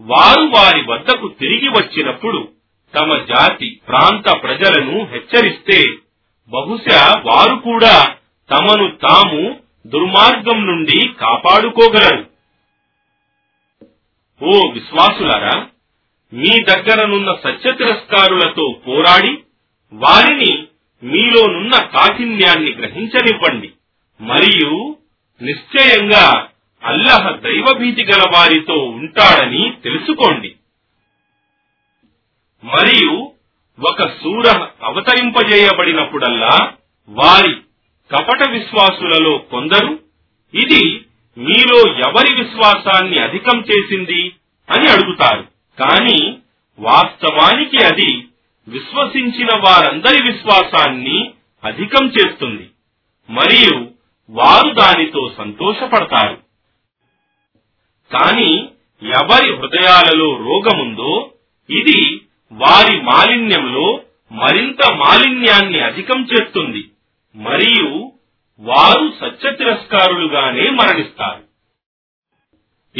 వారు 0.00 0.42
వారి 0.42 0.82
వద్దకు 0.82 1.28
తిరిగి 1.28 1.68
వచ్చినప్పుడు 1.68 2.52
తమ 2.94 3.16
జాతి 3.16 3.80
ప్రాంత 3.88 4.42
ప్రజలను 4.42 5.04
హెచ్చరిస్తే 5.04 5.96
బహుశా 6.50 7.22
వారు 7.24 7.56
కూడా 7.56 8.14
తమను 8.50 8.90
తాము 8.90 9.60
దుర్మార్గం 9.86 10.66
నుండి 10.66 11.08
కాపాడుకోగలరు. 11.08 12.30
ఓ 14.44 14.72
విశ్వాసులారా 14.72 15.66
మీ 16.32 16.64
దగ్గరనున్న 16.64 17.32
సత్య 17.32 17.72
తిరస్కారులతో 17.72 18.80
పోరాడి 18.86 19.38
వారిని 19.92 20.64
మీలోనున్న 21.02 21.84
కాఠిన్యాన్ని 21.84 22.74
గ్రహించనివ్వండి. 22.74 23.70
మరియు 24.20 24.96
నిశ్చయంగా 25.42 26.48
అల్లహ 26.84 27.30
దైవభీతి 27.30 28.04
గల 28.04 28.22
వారితో 28.34 28.74
ఉంటాడని 28.74 29.72
తెలుసుకోండి. 29.84 30.54
మరియు 32.64 33.29
ఒక 33.80 34.02
సూర 34.22 34.68
అవతరింపజేయబడినప్పుడల్లా 34.82 36.72
వారి 37.08 37.54
కపట 38.12 38.50
విశ్వాసులలో 38.50 39.38
కొందరు 39.38 39.98
ఇది 40.54 41.04
మీలో 41.38 41.94
ఎవరి 42.08 42.42
విశ్వాసాన్ని 42.42 43.18
అధికం 43.18 43.60
చేసింది 43.60 44.32
అని 44.70 44.88
అడుగుతారు. 44.90 45.42
కాని 45.78 46.38
వాస్తవానికి 46.78 47.76
అది 47.76 48.24
విశ్వసించిన 48.68 49.48
వారందరి 49.54 50.32
విశ్వాసాన్ని 50.32 51.30
అధికం 51.64 52.06
చేస్తుంది. 52.06 52.70
మరియు 53.30 53.88
వారు 54.30 54.74
దానితో 54.74 55.32
సంతోషపడతారు. 55.38 56.38
కాని 58.12 58.68
ఎవరి 59.02 59.56
హృదయాలలో 59.56 60.36
రోగముందో 60.36 61.32
ఇది 61.70 62.20
వారి 62.52 63.02
మాలిన్యంలో 63.02 64.02
మరింత 64.32 64.92
మాలిన్యాన్ని 64.92 65.80
అధికం 65.80 66.24
చేస్తుంది. 66.24 66.90
మరియు 67.36 68.12
వారు 68.60 69.12
సత్య 69.20 69.52
తిరస్కారులుగానే 69.52 70.70
మరణిస్తారు. 70.70 71.50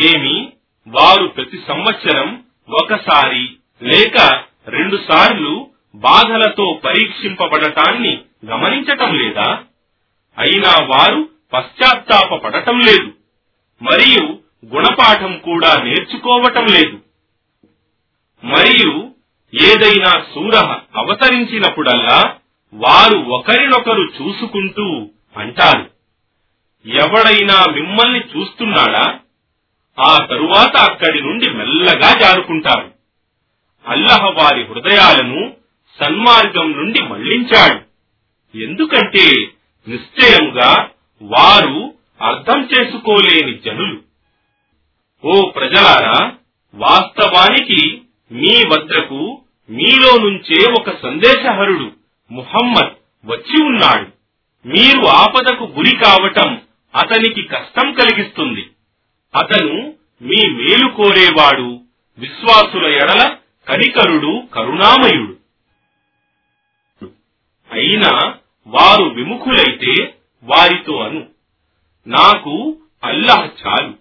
ఏమి? 0.01 0.53
వారు 0.89 1.27
ప్రతి 1.27 1.61
సంవత్సరం 1.69 2.45
ఒకసారి 2.83 3.51
లేక 3.83 4.45
రెండు 4.67 4.97
సార్లు 4.97 5.71
బాధలతో 5.95 6.81
పరీక్షింపబడటాన్ని 6.85 8.21
గమనించటం 8.47 9.15
లేదా? 9.15 9.63
అయినా 10.39 10.85
వారు 10.85 11.29
పశ్చాత్తాపడటం 11.53 12.79
లేదు. 12.79 13.13
మరియు 13.83 14.39
గుణపాఠం 14.67 15.39
కూడా 15.39 15.83
నేర్చుకోవటం 15.83 16.67
లేదు. 16.67 17.01
మరియు 18.45 19.00
ఏదైనా 19.55 20.25
సూర 20.35 20.77
అవతరించినప్పుడల్లా 20.97 22.37
వారు 22.75 23.19
ఒకరినొకరు 23.19 24.03
చూసుకుంటూ 24.03 25.09
అంటారు. 25.37 25.91
ఎవడైనా 26.87 27.73
మిమ్మల్ని 27.73 28.21
చూస్తున్నాడా? 28.21 29.19
ఆ 30.01 30.27
తరువాత 30.31 30.77
అక్కడి 30.77 31.21
నుండి 31.21 31.51
మెల్లగా 31.51 32.19
జారుకుంటారు. 32.19 32.93
అల్లహ 33.87 34.25
వారి 34.25 34.65
హృదయాలను 34.65 35.53
సన్మార్గం 36.01 36.73
నుండి 36.73 37.03
మళ్ళించాడు. 37.03 37.81
ఎందుకంటే 38.59 39.31
నిశ్చయంగా 39.89 40.91
వారు 41.23 41.95
అర్థం 42.23 42.69
చేసుకోలేని 42.75 43.59
జనులు. 43.59 44.01
ఓ 45.25 45.51
ప్రజలారా 45.51 46.33
వాస్తవానికి 46.75 48.03
మీ 48.33 48.65
వద్దకు 48.69 49.40
మీలో 49.71 50.17
నుంచే 50.17 50.73
ఒక 50.81 51.03
సందేశహరుడు 51.03 51.91
ముహమ్మద్ 52.31 52.93
వచ్చి 53.27 53.63
ఉన్నాడు. 53.63 54.07
మీరు 54.69 55.07
ఆపదకు 55.07 55.65
గురి 55.65 55.97
కావటం 55.97 56.63
అతనికి 56.95 57.43
కష్టం 57.43 57.93
కలిగిస్తుంది. 57.93 58.71
అతను 59.37 59.95
మీ 60.23 60.49
మేలు 60.49 60.91
కోరేవాడు 60.91 61.81
విశ్వాసుల 62.19 62.87
ఎడల 62.87 63.37
కనికరుడు 63.69 64.43
కరుణామయుడు. 64.55 65.37
అయినా 67.73 68.35
వారు 68.67 69.05
విముఖులైతే 69.05 70.15
వారితో 70.43 71.01
అను. 71.03 71.27
నాకు 72.07 72.77
అల్లాహ్ 73.05 73.67
చాలు. 73.67 73.95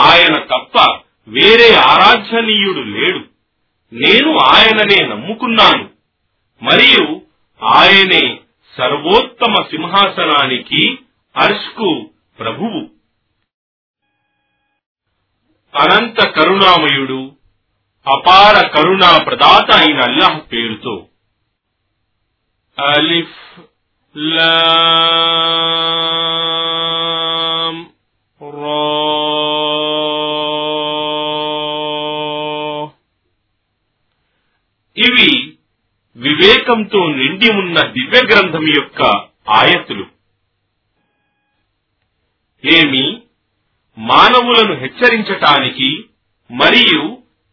ఆయన 0.00 0.38
తప్ప 0.38 1.00
వేరే 1.28 1.74
ఆరాధ్యనీయుడు 1.74 2.80
లేడు. 2.80 3.29
నేను 3.92 4.38
ఆయననే 4.38 5.06
నమ్ముకున్నాను. 5.06 5.90
మరియు 6.62 7.22
ఆయనే 7.64 8.40
సర్వోత్తమ 8.78 9.54
సింహాసనానికి 9.54 10.98
అర్ష్కు 11.36 12.10
ప్రభువు. 12.38 12.90
అనంత 15.78 16.28
కరుణామయుడు 16.28 17.32
అపార 18.06 18.66
కరుణా 18.66 19.18
ప్రదాత 19.18 19.70
అయిన 19.74 20.00
అల్లాహ్ 20.00 20.52
పేరుతో. 20.52 21.06
అలిఫ్ 22.86 23.60
లా 24.16 24.76
ఇవి 35.04 35.30
వివేకంతో 36.16 37.00
నిండి 37.10 37.48
ఉన్న 37.52 37.78
దివ్య 37.88 38.20
గ్రంథం 38.30 38.64
యొక్క 38.68 39.02
ఆయతులు. 39.50 40.06
ఏమి 42.64 43.04
మానవులను 43.98 44.74
హెచ్చరించటానికి 44.74 45.88
మరియు 46.50 47.02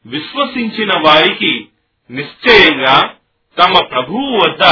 విశ్వసించిన 0.06 0.92
వారికి 1.00 1.52
నిశ్చయంగా 2.10 2.98
తమ 3.58 3.74
ప్రభువు 3.86 4.30
వద్ద 4.38 4.64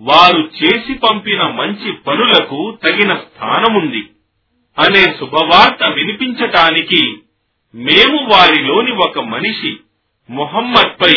వారు 0.00 0.50
చేసి 0.58 0.94
పంపిన 0.94 1.42
మంచి 1.50 1.92
పనులకు 2.06 2.78
తగిన 2.84 3.14
స్థానముంది 3.16 4.02
అనే 4.78 5.02
శుభవార్త 5.18 5.90
వినిపించటానికి 5.90 7.02
మేము 7.74 8.18
వారిలోని 8.32 8.92
ఒక 8.92 9.18
మనిషి 9.24 9.72
మొహమ్మద్ 10.28 11.02
పై 11.02 11.14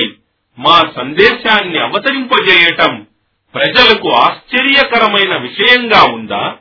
మా 0.59 0.91
సందేశాన్ని 0.95 1.79
అవతరింపజేయటం 1.79 3.07
ప్రజలకు 3.53 4.11
ఆశ్చర్యకరమైన 4.11 5.37
విషయంగా 5.37 6.13
ఉందా? 6.13 6.57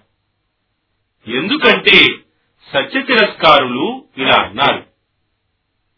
ఎందుకంటే 1.28 2.06
సత్య 2.72 3.02
తిరస్కారులు 3.02 4.04
ఇలా 4.18 4.36
అన్నారు. 4.36 4.86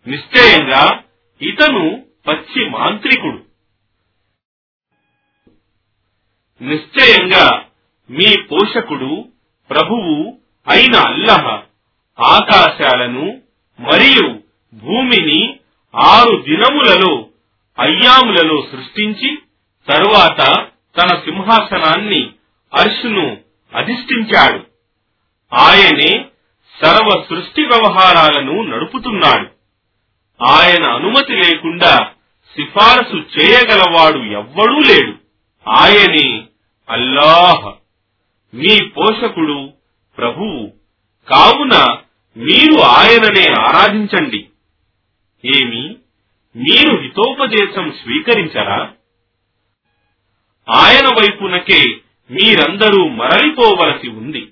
నిశ్చయంగా 0.07 1.03
ఇతను 1.43 2.07
పచ్చి 2.27 2.71
మాంత్రికుడు. 2.71 3.45
నిశ్చయంగా 6.65 7.65
మీ 8.11 8.43
పోషకుడు 8.43 9.29
ప్రభువు 9.71 10.39
అయిన 10.69 10.97
అల్లహ 10.97 11.63
ఆకాశాలను 12.21 13.41
మరియు 13.81 14.43
భూమిని 14.75 15.61
ఆరు 15.95 16.43
దినములలో 16.43 17.29
అయ్యాములలో 17.79 18.67
సృష్టించి 18.73 19.39
తరువాత 19.89 20.67
తన 21.01 21.17
సింహాసనాన్ని 21.17 22.31
అర్షును 22.75 23.37
అధిష్ఠించాడు. 23.75 24.67
ఆయనే 25.55 26.25
సర్వ 26.85 27.25
సృష్టి 27.29 27.63
వ్యవహారాలను 27.63 28.63
నడుపుతున్నాడు. 28.63 29.49
ఆయన 30.45 30.85
అనుమతి 30.85 31.33
లేకుండా 31.33 32.11
సిఫారసు 32.57 33.17
చేయగలవాడు 33.17 34.19
ఎవ్వడూ 34.19 34.79
లేడు. 34.79 35.13
ఆయనే 35.69 36.43
అల్లాహ్. 36.91 37.73
మీ 38.57 38.85
పోషకుడు 38.89 39.73
ప్రభువు 40.19 40.73
కావున 41.31 41.97
మీరు 42.37 42.81
ఆయననే 42.81 43.53
ఆరాధించండి. 43.61 44.47
ఏమి? 45.45 45.97
మీరు 46.57 46.97
హితోపదేశం 46.97 47.93
స్వీకరించరా? 48.03 48.93
ఆయన 50.71 51.07
వైపునకే 51.07 51.85
మీరందరూ 52.31 53.09
మరలిపోవలసి 53.09 54.09
ఉంది. 54.09 54.49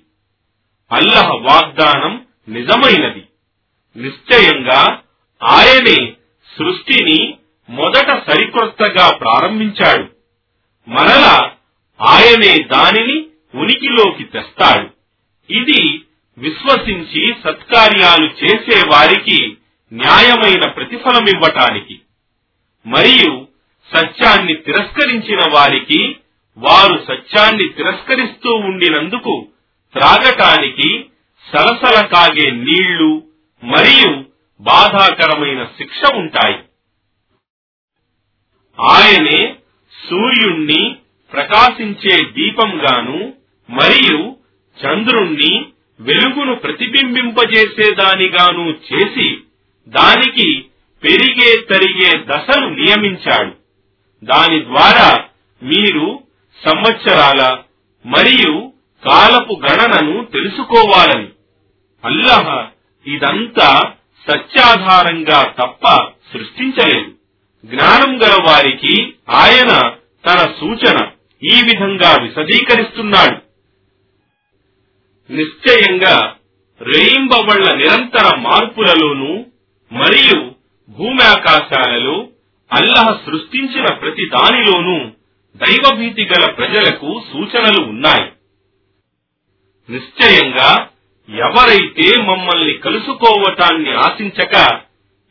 అల్లహ 0.91 1.29
వాగ్దానం 1.29 2.25
నిజమైనది. 2.49 3.23
నిశ్చయంగా 3.95 5.01
ఆయనే 5.43 6.13
సృష్టిని 6.57 7.37
మొదట 7.69 8.31
సరికొత్తగా 8.31 9.17
ప్రారంభించాడు. 9.17 10.09
మరల 10.89 11.51
ఆయనే 12.01 12.63
దానిని 12.63 13.27
ఉనికిలోకి 13.55 14.23
తెస్తాడు. 14.23 14.89
ఇది 15.53 16.01
విశ్వసించి 16.37 17.35
సత్కార్యాలు 17.43 18.25
చేసే 18.25 18.87
వారికి 18.87 19.57
న్యాయమైన 19.93 20.65
ప్రతిఫలం 20.65 21.27
ఇవ్వటానికి 21.27 22.01
మరియు 22.85 23.47
సత్యాన్ని 23.91 24.53
తిరస్కరించిన 24.53 25.53
వారికి 25.53 26.17
వారు 26.57 27.05
సత్యాన్ని 27.07 27.67
తిరస్కరిస్తూ 27.67 28.51
ఉండినందుకు 28.51 29.51
త్రాగటానికి 29.95 31.07
సలసల 31.53 32.05
కాగే 32.05 32.51
నీళ్ళు 32.51 33.23
మరియు 33.63 34.25
బాధాకరమైన 34.59 35.67
శిక్ష 35.77 36.15
ఉంటాయి. 36.15 36.57
ఆయనే 38.79 39.55
సూర్యుణ్ణి 39.93 40.97
ప్రకాశించే 41.31 42.23
దీపంగాను 42.23 43.33
మరియు 43.69 44.37
చంద్రుణ్ణి 44.77 45.65
వెలుగును 45.99 46.55
ప్రతిబింబింపజేసేదానిగాను 46.55 48.69
చేసి 48.69 49.41
దానికి 49.87 50.65
పెరిగే 51.03 51.61
తరిగే 51.61 52.23
దశను 52.27 52.69
నియమించాడు. 52.69 53.51
దాని 54.25 54.63
ద్వారా 54.63 55.23
మీరు 55.63 56.23
సంవత్సరాల 56.65 57.57
మరియు 58.05 58.73
కాలపు 59.07 59.53
గణనను 59.53 60.25
తెలుసుకోవాలని. 60.25 61.27
అల్లహ 62.05 62.67
ఇదంతా 63.07 63.91
సత్యాధారంగా 64.31 65.43
తప్ప 65.43 66.09
సృష్టించలేదు. 66.33 67.11
జ్ఞానం 67.65 68.23
గల 68.23 68.37
వారికి 68.47 69.13
ఆయన 69.29 69.91
తన 70.25 70.53
సూచన 70.59 71.07
ఈ 71.43 71.61
విధంగా 71.63 72.17
విశదీకరిస్తున్నాడు. 72.21 73.37
నిశ్చయంగా 75.33 76.35
రేయింబవళ్ళ 76.81 77.73
నిరంతర 77.73 78.35
మార్పులలోనూ 78.35 79.45
మరియు 79.93 80.51
భూమ్యాకాశాలలో 80.89 82.27
అల్లహ 82.71 83.21
సృష్టించిన 83.25 83.93
ప్రతి 83.93 84.25
దానిలోనూ 84.25 85.09
దైవభీతి 85.55 86.23
గల 86.25 86.51
ప్రజలకు 86.51 87.21
సూచనలు 87.33 87.81
ఉన్నాయి. 87.85 88.31
నిశ్చయంగా 89.89 90.89
ఎవరైతే 91.29 92.21
మమ్మల్ని 92.21 92.73
కలుసుకోవటాన్ని 92.73 93.91
ఆశించక 93.91 94.81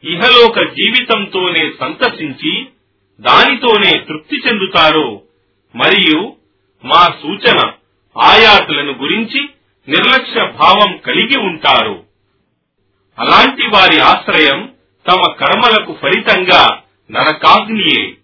ఇహలోక 0.04 0.58
జీవితంతోనే 0.72 1.72
సంతసించి 1.80 2.64
దానితోనే 3.20 3.92
తృప్తి 3.98 4.36
చెందుతారో 4.36 5.22
మరియు 5.74 6.36
మా 6.84 7.02
సూచన 7.22 7.58
ఆయాతులను 8.16 8.92
గురించి 8.92 9.40
నిర్లక్ష్య 9.88 10.52
భావం 10.58 10.96
కలిగి 10.96 11.38
ఉంటారు. 11.38 12.04
అలాంటి 13.18 13.62
వారి 13.62 14.00
ఆశ్రయం 14.00 14.74
తమ 15.10 15.32
కర్మలకు 15.32 15.96
ఫలితంగా 16.02 16.82
నరకాగ్నియే. 17.10 18.16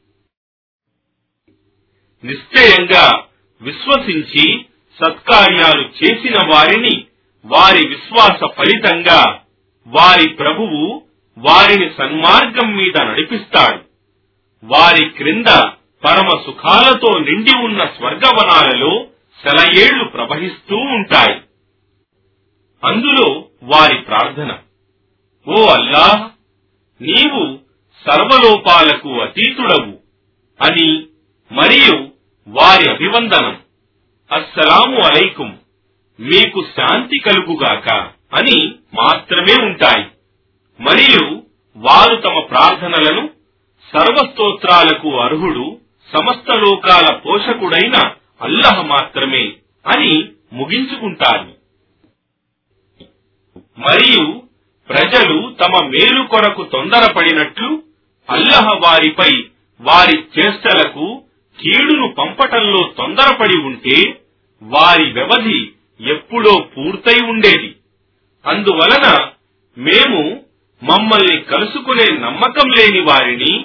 నిశ్చయంగా 2.24 3.22
విశ్వసించి 3.62 4.64
సత్కార్యాలు 5.00 5.88
చేసిన 5.88 6.34
వారిని 6.46 7.04
వారి 7.44 7.88
విశ్వాస 7.88 8.50
ఫలితంగా 8.56 9.40
వారి 9.86 10.28
ప్రభువు 10.28 11.02
వారిని 11.38 11.90
సన్మార్గం 11.98 12.76
మీద 12.76 13.02
నడిపిస్తాడు. 13.02 13.82
వారి 14.64 15.08
క్రింద 15.08 15.46
పరమ 16.04 16.28
సుఖాలతో 16.46 17.18
నిండి 17.18 17.58
ఉన్న 17.58 17.84
స్వర్గవనాలలో 17.84 19.06
సెలయేళ్ళు 19.42 20.04
ప్రవహిస్తూ 20.04 20.76
ఉంటాయి. 20.76 21.40
అందులో 22.84 23.44
వారి 23.62 23.98
ప్రార్థన. 23.98 24.58
ఓ 25.48 25.66
అల్లాహ్ 25.66 26.30
నీవు 27.02 27.58
సర్వలోపాలకు 28.06 29.20
అతీతుడవు 29.20 29.98
అని 30.62 31.06
మరియు 31.52 32.08
వారి 32.48 32.90
అభివందనం. 32.90 33.60
అస్సలాము 34.32 34.96
అలైకుం 34.96 35.58
మీకు 36.20 36.66
శాంతి 36.76 37.18
కలుగుగాక 37.18 37.92
అని 38.34 38.74
మాత్రమే 38.94 39.64
ఉంటాయి. 39.64 40.04
మరియు 40.80 41.42
వారు 41.76 42.16
తమ 42.16 42.40
ప్రార్థనలను 42.40 43.30
సర్వస్తోత్రాలకు 43.92 45.18
అర్హుడు 45.20 45.80
సమస్త 46.16 46.58
లోకాల 46.58 47.16
పోషకుడైన 47.16 48.10
అల్లహ 48.42 48.82
మాత్రమే 48.82 49.52
అని 49.86 50.28
ముగించుకుంటారు. 50.52 51.54
మరియు 53.58 54.47
ప్రజలు 54.88 55.56
తమ 55.64 55.86
మేలు 55.86 56.22
కొరకు 56.22 56.62
తొందరపడినట్లు 56.62 57.82
అల్లహ 58.30 58.80
వారిపై 58.84 59.44
వారి 59.80 60.18
చేష్టలకు 60.18 61.22
కీడును 61.60 62.14
పంపటంలో 62.18 62.92
తొందరపడి 62.98 63.56
ఉంటే 63.56 64.20
వారి 64.62 65.12
వ్యవధి 65.12 65.70
ఎప్పుడో 66.00 66.60
పూర్తయి 66.60 67.24
ఉండేది. 67.24 67.76
అందువలన 68.46 69.28
మేము 69.78 70.44
మమ్మల్ని 70.82 71.40
కలుసుకునే 71.42 72.18
నమ్మకం 72.18 72.70
లేని 72.70 73.00
వారిని 73.00 73.64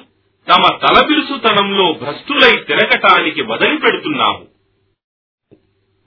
తమ 0.49 0.61
తలపిలుసుతనంలో 0.61 1.93
భ్రష్టులై 1.93 2.55
తిరగటానికి 2.55 3.41
వదిలిపెడుతున్నాము. 3.41 4.45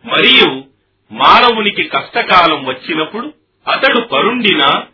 మరియు 0.06 0.64
మానవునికి 1.12 1.84
కష్టకాలం 1.84 2.66
వచ్చినప్పుడు 2.66 3.32
అతడు 3.68 4.00
కరుండినా 4.00 4.84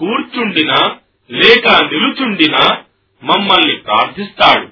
కూర్చుండినా 0.00 0.96
లేక 1.30 1.68
నిలుచుండినా 1.68 2.76
మమ్మల్ని 3.22 3.76
ప్రార్థిస్తాడు. 3.76 4.66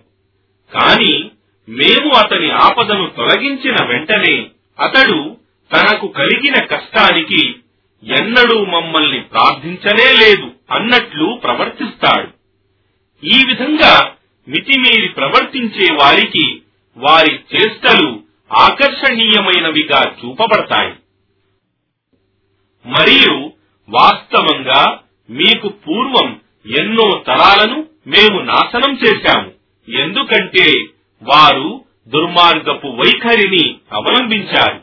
కాని 0.75 1.31
మేము 1.69 2.15
అతని 2.15 2.51
ఆపదను 2.51 3.13
తొలగించిన 3.17 3.77
వెంటనే 3.85 4.47
అతడు 4.81 5.37
తనకు 5.73 6.09
కలిగిన 6.09 6.65
కష్టానికి 6.65 7.55
ఎన్నడూ 8.03 8.65
మమ్మల్ని 8.65 9.21
ప్రార్థించనే 9.21 10.13
లేదు 10.13 10.51
అన్నట్లు 10.71 11.41
ప్రవర్తిస్తాడు. 11.43 12.29
ఈ 13.27 13.45
విధంగా 13.47 14.15
మితిమీరి 14.49 15.09
ప్రవర్తించే 15.09 15.95
వారికి 15.95 16.63
వారి 16.97 17.35
చేష్టలు 17.35 18.23
ఆకర్షణీయమైనవిగా 18.53 20.15
చూపబడతాయి. 20.25 20.93
మరియు 22.87 23.53
వాస్తవంగా 23.89 25.01
మీకు 25.31 25.69
పూర్వం 25.69 26.41
ఎన్నో 26.81 27.25
తరాలను 27.27 27.87
మేము 28.07 28.41
నాశనం 28.41 28.99
చేశాము. 29.07 29.51
ఎందుకంటే 29.91 30.85
వారు 31.23 31.85
దుర్మార్గపు 32.09 32.87
వైఖరిని 32.87 33.75
అవలంబించారు. 33.93 34.81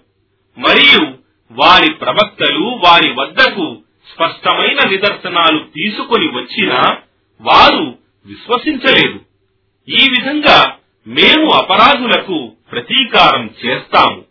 మరియు 0.59 1.13
వారి 1.51 1.93
ప్రవక్తలు 1.93 2.59
వారి 2.59 3.13
వద్దకు 3.13 3.77
స్పష్టమైన 4.15 4.89
నిదర్శనాలు 4.89 5.59
తీసుకొని 5.59 6.27
వచ్చినా 6.27 6.97
వారు 7.41 7.97
విశ్వసించలేదు. 8.25 9.19
ఈ 9.89 10.07
విధంగా 10.09 10.77
మేము 11.07 11.51
అపరాధులకు 11.51 12.51
ప్రతీకారం 12.71 13.49
చేస్తాము. 13.65 14.23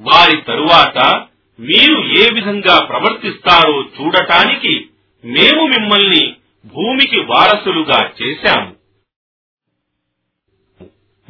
వారి 0.00 0.36
తరువాత 0.36 1.26
మీరు 1.60 2.00
ఏ 2.18 2.30
విధంగా 2.34 2.84
ప్రవర్తిస్తారో 2.84 3.82
చూడటానికి 3.82 4.88
మేము 5.24 5.66
మిమ్మల్ని 5.66 6.36
భూమికి 6.66 7.20
వారసులుగా 7.20 8.12
చేశాము. 8.22 8.76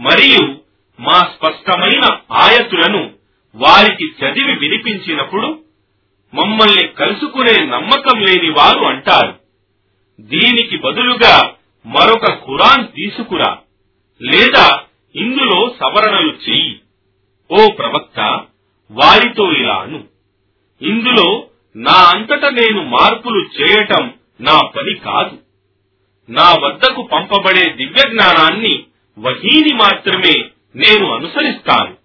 మరియు 0.01 0.61
మా 1.01 1.21
స్పష్టమైన 1.23 2.19
ఆయతులను 2.33 3.13
వారికి 3.55 4.05
చదివి 4.05 4.59
వినిపించినప్పుడు 4.59 5.63
మమ్మల్ని 6.35 6.89
కలుసుకునే 6.89 7.67
నమ్మకం 7.67 8.21
లేని 8.21 8.51
వారు 8.51 8.85
అంటారు. 8.85 9.41
దీనికి 10.21 10.77
బదులుగా 10.77 11.55
మరొక 11.87 12.27
ఖురాన్ 12.27 12.89
తీసుకురా 12.97 13.59
లేదా 14.23 14.81
ఇందులో 15.17 15.75
సవరణలు 15.81 16.33
చెయ్యి. 16.33 16.81
ఓ 17.51 17.71
ప్రవక్త 17.71 18.21
వారితో 18.91 19.53
ఇలాను. 19.53 20.16
ఇందులో 20.83 21.49
నా 21.77 21.93
అంతట 21.93 22.45
నేను 22.45 22.83
మార్పులు 22.83 23.41
చేయటం 23.61 24.15
నా 24.41 24.61
పని 24.61 24.95
కాదు. 24.95 25.39
నా 26.29 26.55
వద్దకు 26.55 27.03
పంపబడే 27.03 27.73
దివ్య 27.73 28.09
జ్ఞానాన్ని 28.09 28.85
వహీని 29.19 29.75
మాత్రమే 29.75 30.45
నేను 30.77 31.13
అనుసరిస్తాను. 31.13 31.97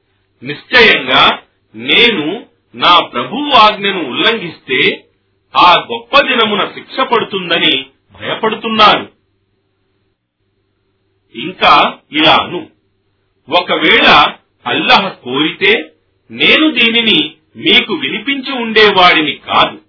నిశ్చయంగా 0.43 1.39
నేను 1.75 2.45
నా 2.75 2.99
ప్రభువు 2.99 3.51
ఆజ్ఞను 3.51 4.07
ఉల్లంఘిస్తే 4.07 5.07
ఆ 5.55 5.73
గొప్ప 5.91 6.27
దినమున 6.27 6.62
శిక్ష 6.73 6.99
పడుతుందని 6.99 7.86
భయపడుతున్నాను. 8.19 9.10
ఇంకా 11.36 11.99
ఇలాను 12.12 12.69
ఒకవేళ 13.49 14.38
అల్లహ 14.65 15.07
కోరితే 15.07 15.91
నేను 16.31 16.71
దీనిని 16.71 17.36
మీకు 17.55 17.93
వినిపించి 17.93 18.51
ఉండేవాడిని 18.51 19.31
కాదు. 19.31 19.81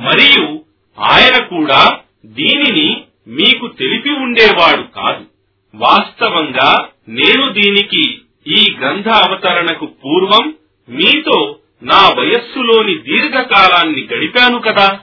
మరియు 0.00 0.64
ఆయన 0.98 1.44
కూడా 1.44 2.00
దీనిని 2.26 3.04
మీకు 3.28 3.68
తెలిపి 3.68 4.10
ఉండేవాడు 4.10 4.82
కాదు. 4.82 5.26
వాస్తవంగా 5.74 6.88
నేను 7.08 7.52
దీనికి 7.52 8.20
ఈ 8.46 8.76
గ్రంథ 8.80 9.08
అవతరణకు 9.08 9.86
పూర్వం 9.86 10.54
మీతో 10.88 11.58
నా 11.82 12.08
వయస్సులోని 12.08 12.98
దీర్ఘకాలాన్ని 12.98 14.04
గడిపాను 14.04 14.58
కదా. 14.58 15.00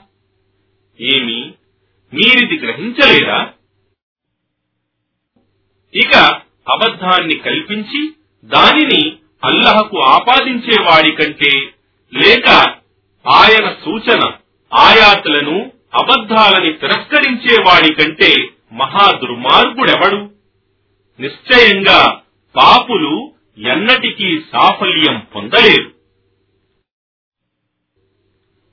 ఏమి? 1.00 1.52
మీరిది 2.14 2.58
గ్రహించలేరా 2.58 3.52
ఇక 5.94 6.16
అబద్ధాన్ని 6.68 7.34
కల్పించి 7.34 8.12
దానిని 8.44 9.16
అల్లహకు 9.44 10.00
ఆపాదించేవాడి 10.00 11.12
కంటే 11.12 11.70
లేక 12.14 12.48
ఆయన 13.28 13.74
సూచన 13.84 14.20
ఆయాతులను 14.74 15.72
అబద్ధాలని 15.94 16.72
తిరస్కరించే 16.72 17.62
వాడి 17.62 17.94
కంటే 17.94 18.34
మహా 18.72 19.18
దుర్మార్గుడెవడు? 19.18 20.30
నిశ్చయంగా 21.20 22.20
పాపులు 22.56 23.32
ఎన్నటికీ 23.58 24.40
సాఫల్యం 24.52 25.26
పొందలేరు. 25.34 25.92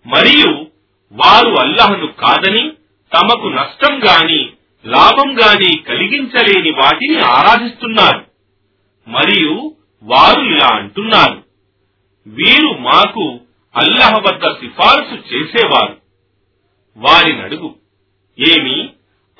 మరియు 0.08 0.67
వారు 1.12 1.56
అల్లహను 1.60 2.08
కాదని 2.08 2.71
తమకు 3.13 3.47
నష్టం 3.47 3.99
గాని 3.99 4.49
లాభం 4.86 5.41
గాని 5.41 5.77
కలిగించలేని 5.77 6.71
వాటిని 6.71 7.19
ఆరాధిస్తున్నారు. 7.19 8.25
మరియు 9.08 9.75
వారు 10.04 10.41
ఇలా 10.41 10.67
అంటున్నారు. 10.67 11.40
వీరు 12.27 12.77
మాకు 12.79 13.39
అల్లహ 13.75 14.17
వద్ద 14.17 14.45
సిఫార్సు 14.45 15.36
చేసేవారు. 15.36 15.97
వారిని 16.97 17.41
అడుగు. 17.41 17.75
ఏమి? 18.39 18.89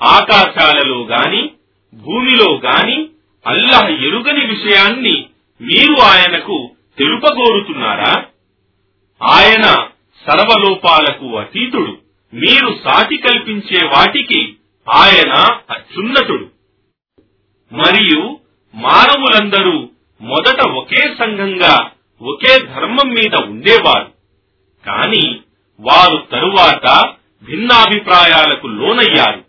ఆకాశాలలో 0.02 1.02
గాని 1.02 1.50
భూమిలో 1.94 2.54
గాని 2.54 3.08
అల్లహ 3.46 3.88
ఎరుగని 3.88 4.46
విషయాన్ని 4.46 5.26
మీరు 5.60 6.00
ఆయనకు 6.00 6.70
తెలుపగోరుతున్నారా? 6.98 8.24
ఆయన 9.22 9.62
సర్వలోపాలకు 10.26 11.38
అతీతుడు. 11.38 11.98
మీరు 12.34 12.80
సాటి 12.84 13.16
కల్పించే 13.16 13.86
వాటికి 13.86 14.56
ఆయన 14.92 15.32
అత్యున్నతుడు. 15.70 16.50
మరియు 17.72 18.38
మానవులందరూ 18.74 19.88
మొదట 20.20 20.68
ఒకే 20.68 21.14
సంఘంగా 21.14 21.90
ఒకే 22.22 22.66
ధర్మం 22.66 23.14
మీద 23.14 23.34
ఉండేవారు. 23.34 24.12
కాని 24.86 25.40
వారు 25.80 26.26
తరువాత 26.32 27.14
భిన్నాభిప్రాయాలకు 27.44 28.66
లోనయ్యారు. 28.66 29.44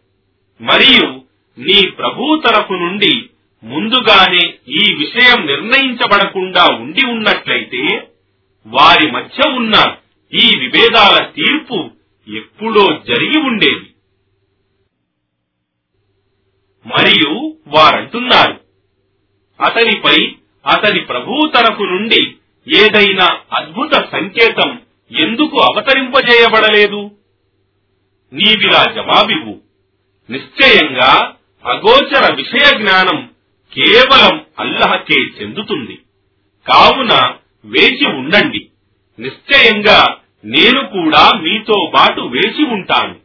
మరియు 0.61 1.21
నీ 1.59 1.89
ప్రభు 1.89 2.41
తరపు 2.45 2.73
నుండి 2.73 3.29
ముందుగానే 3.63 4.53
ఈ 4.67 4.95
విషయం 4.95 5.45
నిర్ణయించబడకుండా 5.45 6.63
ఉండి 6.63 7.05
ఉన్నట్లయితే 7.05 8.07
వారి 8.67 9.11
మధ్య 9.11 9.49
ఉన్న 9.49 9.95
ఈ 10.33 10.59
విభేదాల 10.59 11.25
తీర్పు 11.25 11.91
ఎప్పుడో 12.27 13.01
జరిగి 13.07 13.39
ఉండేది. 13.39 13.89
మరియు 16.85 17.57
వారంటున్నారు 17.67 18.59
అతనిపై 19.61 20.35
అతని 20.67 21.01
ప్రభువు 21.01 21.47
తరపు 21.47 21.83
నుండి 21.83 22.35
ఏదైనా 22.67 23.39
అద్భుత 23.53 23.93
సంకేతం 24.11 24.81
ఎందుకు 25.19 25.57
అవతరింపజేయబడలేదు? 25.57 27.11
నీవిలా 28.33 28.83
జవాబివు 28.95 29.61
నిశ్చయంగా 30.31 31.35
అగోచర 31.65 32.35
విషయ 32.35 32.77
జ్ఞానం 32.77 33.33
కేవలం 33.73 34.45
అల్లహకే 34.59 35.21
చెందుతుంది. 35.21 35.99
కావున 36.67 37.35
వేచి 37.65 38.09
ఉండండి. 38.15 38.67
నిశ్చయంగా 39.19 40.17
నేను 40.45 40.87
కూడా 40.87 41.39
మీతో 41.39 41.91
పాటు 41.95 42.21
వేచి 42.21 42.65
ఉంటాను. 42.65 43.15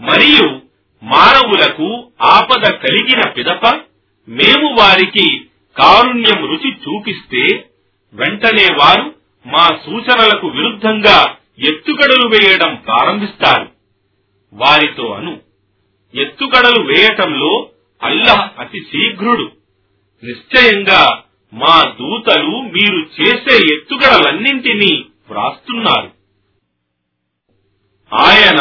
మరియు 0.00 0.60
మానవులకు 1.02 2.12
ఆపద 2.22 2.70
కలిగిన 2.70 3.28
పిదప 3.28 3.66
మేము 4.28 4.80
వారికి 4.80 5.45
కారుణ్యం 5.78 6.46
రుచి 6.46 6.72
చూపిస్తే 6.72 7.68
వెంటనే 8.12 8.66
వారు 8.74 9.14
మా 9.46 9.66
సూచనలకు 9.66 10.46
విరుద్ధంగా 10.46 11.36
ఎత్తుగడలు 11.58 12.28
వేయడం 12.28 12.74
ప్రారంభిస్తారు. 12.74 13.68
వారితో 14.52 15.12
అను 15.12 15.40
ఎత్తుగడలు 16.14 16.82
వేయటంలో 16.82 17.70
అల్లహ 18.02 18.50
అతి 18.58 18.80
శీఘ్రుడు. 18.80 19.50
నిశ్చయంగా 20.24 21.22
మా 21.54 21.82
దూతలు 22.00 22.50
మీరు 22.50 23.22
చేసే 23.22 23.74
ఎత్తుగడలన్నింటినీ 23.74 25.04
వ్రాస్తున్నారు. 25.30 26.10
ఆయన 28.14 28.60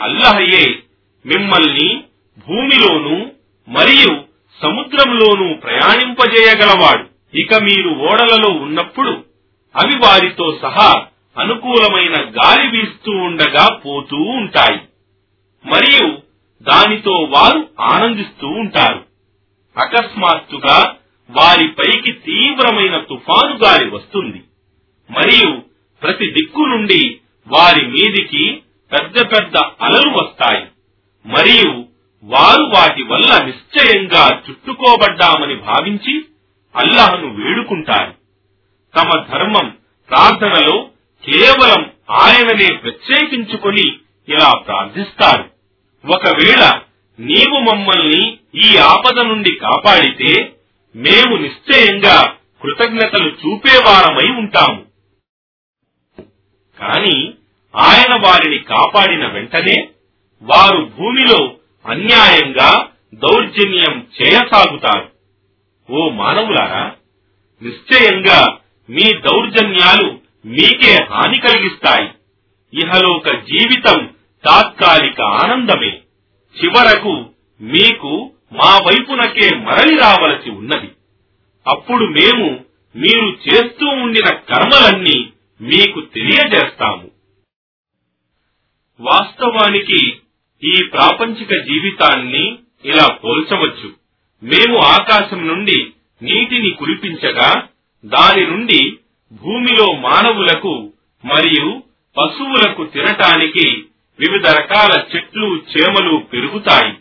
అల్లహయే 0.00 0.78
మిమ్మల్ని 1.26 2.04
భూమిలోనూ 2.48 3.26
మరియు 3.68 4.27
సముద్రంలోనూ 4.98 5.54
ప్రయాణింపజేయగలవాడు. 5.54 7.36
ఇక 7.36 7.54
మీరు 7.54 7.88
ఓడలలో 7.88 8.60
ఉన్నప్పుడు 8.62 9.10
అవి 9.76 9.98
వారితో 9.98 10.58
సహా 10.62 11.06
అనుకూలమైన 11.38 12.14
గాలి 12.14 12.78
వీస్తూ 12.78 13.12
ఉండగా 13.12 13.74
పోతూ 13.74 14.16
ఉంటాయి. 14.16 14.80
మరియు 15.66 16.18
దానితో 16.62 17.12
వారు 17.12 17.68
ఆనందిస్తూ 17.80 18.48
ఉంటారు. 18.48 19.04
అకస్మాత్తుగా 19.76 20.94
వారిపైకి 21.30 22.12
తీవ్రమైన 22.12 22.98
తుఫాను 22.98 23.56
గాలి 23.56 23.90
వస్తుంది. 23.90 24.42
మరియు 25.10 25.62
ప్రతి 26.02 26.30
దిక్కు 26.30 26.60
నుండి 26.60 27.18
వారి 27.48 27.86
మీదికి 27.86 28.62
పెద్ద 28.92 29.20
పెద్ద 29.20 29.56
అలలు 29.56 30.10
వస్తాయి. 30.10 30.66
మరియు 31.26 31.87
వారు 32.24 32.62
వాటి 32.62 33.02
వల్ల 33.02 33.44
నిశ్చయంగా 33.44 34.42
చుట్టుకోబడ్డామని 34.50 35.54
భావించి 35.54 36.24
అల్లాహను 36.76 37.34
వేడుకుంటారు. 37.34 38.14
తమ 38.96 39.24
ధర్మం 39.32 39.78
ప్రార్థనలో 40.08 40.90
కేవలం 41.24 41.92
ఆయననే 42.10 42.76
ప్రత్యేకించుకొని 42.76 43.88
ఇలా 44.28 44.58
ప్రార్థిస్తారు. 44.58 45.50
ఒకవేళ 46.06 46.80
నీవు 47.20 47.58
మమ్మల్ని 47.58 48.38
ఈ 48.54 48.76
ఆపద 48.76 49.20
నుండి 49.20 49.54
కాపాడితే 49.54 50.52
మేము 50.96 51.36
నిశ్చయంగా 51.36 52.34
కృతజ్ఞతలు 52.62 53.28
చూపేవారమై 53.28 54.28
ఉంటాము. 54.28 54.84
కాని 56.80 57.34
ఆయన 57.76 58.20
వారిని 58.26 58.58
కాపాడిన 58.58 59.26
వెంటనే 59.26 59.88
వారు 60.42 60.92
భూమిలో 60.98 61.57
అన్యాయంగా 61.86 62.88
దౌర్జన్యం 63.14 64.06
చేయసాగుతారు. 64.22 65.12
ఓ 65.92 66.10
మానవులారా 66.10 66.94
నిశ్చయంగా 67.62 68.58
మీ 68.90 69.12
దౌర్జన్యాలు 69.12 70.20
మీకే 70.46 71.04
హాని 71.10 71.38
కలిగిస్తాయి. 71.38 72.10
ఇహలోక 72.80 73.30
జీవితం 73.30 74.14
తాత్కాలిక 74.44 75.20
ఆనందమే. 75.20 76.00
చివరకు 76.64 77.30
మీకు 77.60 78.32
మా 78.52 78.78
వైపునకే 78.78 79.56
మరలి 79.56 79.98
రావలసి 79.98 80.50
ఉన్నది. 80.50 80.90
అప్పుడు 81.66 82.04
మేము 82.04 82.64
మీరు 82.96 83.38
చేస్తూ 83.48 83.86
ఉండిన 83.86 84.34
కర్మలన్నీ 84.34 85.32
మీకు 85.60 86.00
తెలియజేస్తాము. 86.00 87.10
వాస్తవానికి 89.00 90.16
ఈ 90.64 90.82
ప్రాపంచిక 90.92 91.50
జీవితాన్ని 91.62 92.58
ఇలా 92.84 93.08
పోల్చవచ్చు. 93.14 93.92
మేము 94.42 94.78
ఆకాశం 94.78 95.48
నుండి 95.48 95.86
నీటిని 96.22 96.70
కురిపించగా 96.70 97.68
దాని 98.04 98.46
నుండి 98.46 98.92
భూమిలో 99.32 99.92
మానవులకు 99.92 100.92
మరియు 101.24 101.82
పశువులకు 102.16 102.84
తినటానికి 102.84 103.84
వివిధ 104.18 104.46
రకాల 104.46 105.04
చెట్లు 105.16 105.46
చేమలు 105.46 106.16
పెరుగుతాయి. 106.16 106.94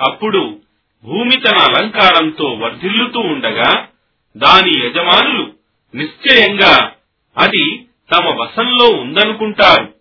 అప్పుడు 0.00 0.60
భూమి 1.04 1.36
తన 1.36 1.56
అలంకారంతో 1.56 2.44
వర్ధిల్లుతూ 2.44 3.20
ఉండగా 3.20 3.88
దాని 4.36 4.86
యజమానులు 4.86 5.52
నిశ్చయంగా 5.94 6.92
అది 7.38 7.86
తమ 8.12 8.28
వశంలో 8.40 8.86
ఉందనుకుంటారు. 8.86 9.94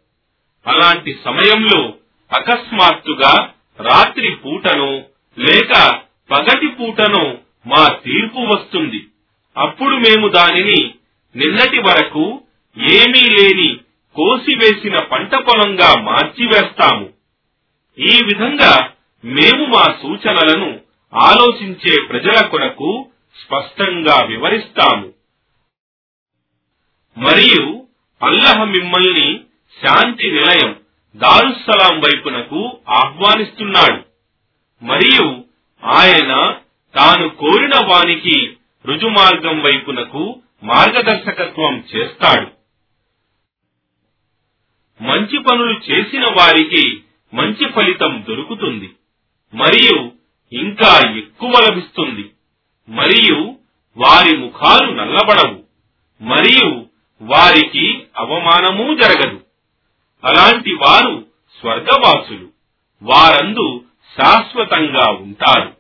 అలాంటి 0.67 1.17
సమయంలో 1.25 1.93
అకస్మాత్తుగా 2.35 3.53
రాత్రి 3.79 4.35
పూటనో 4.35 5.01
లేక 5.39 6.01
పగటి 6.31 6.67
పూటనో 6.67 7.37
మా 7.67 7.87
తీర్పు 7.87 8.39
వస్తుంది. 8.39 9.07
అప్పుడు 9.57 9.95
మేము 9.95 10.27
దానిని 10.27 10.93
నిన్నటి 11.35 11.79
వరకు 11.79 12.41
ఏమీ 12.77 13.29
లేని 13.29 13.77
కోసివేసిన 14.15 14.97
పంట 14.97 15.35
పొలంగా 15.35 16.01
మార్చివేస్తాము. 16.01 17.09
ఈ 17.99 18.19
విధంగా 18.23 18.93
మేము 19.25 19.65
మా 19.65 19.83
సూచనలను 20.01 20.79
ఆలోచించే 21.13 21.95
ప్రజల 22.09 22.45
కొరకు 22.45 23.05
స్పష్టంగా 23.45 24.25
వివరిస్తాము. 24.25 25.13
మరియు 27.17 27.85
అల్లహ 28.23 28.63
మిమ్మల్ని 28.63 29.39
శాంతి 29.83 30.31
నిలయం 30.31 30.75
దారుస్సలాం 31.17 31.99
వైపునకు 31.99 32.77
ఆహ్వానిస్తున్నాడు. 32.89 34.03
మరియు 34.85 35.43
ఆయన 35.85 36.55
తాను 36.95 37.29
కోరిన 37.29 37.71
వానికి 37.85 38.57
రుజుమార్గం 38.85 39.61
వైపునకు 39.61 40.41
మార్గదర్శకత్వం 40.63 41.83
చేస్తాడు. 41.95 42.47
మంచి 45.03 45.37
పనులు 45.37 45.91
చేసిన 45.91 46.23
వారికి 46.23 47.01
మంచి 47.33 47.69
ఫలితం 47.69 48.25
దొరుకుతుంది. 48.29 48.89
మరియు 49.53 50.11
ఇంకా 50.53 51.17
ఎక్కువ 51.17 51.53
లభిస్తుంది. 51.71 52.31
మరియు 52.89 53.55
వారి 53.97 54.37
ముఖాలు 54.37 54.91
నల్లబడవు. 54.91 55.63
మరియు 56.23 56.85
వారికి 57.21 58.03
అవమానమూ 58.17 58.95
జరగదు. 58.95 59.46
అలాంటి 60.23 60.73
వారు 60.73 61.25
స్వర్గవాసులు. 61.59 62.47
వారందు 63.03 63.83
శాశ్వతంగా 64.17 65.11
ఉంటారు. 65.11 65.73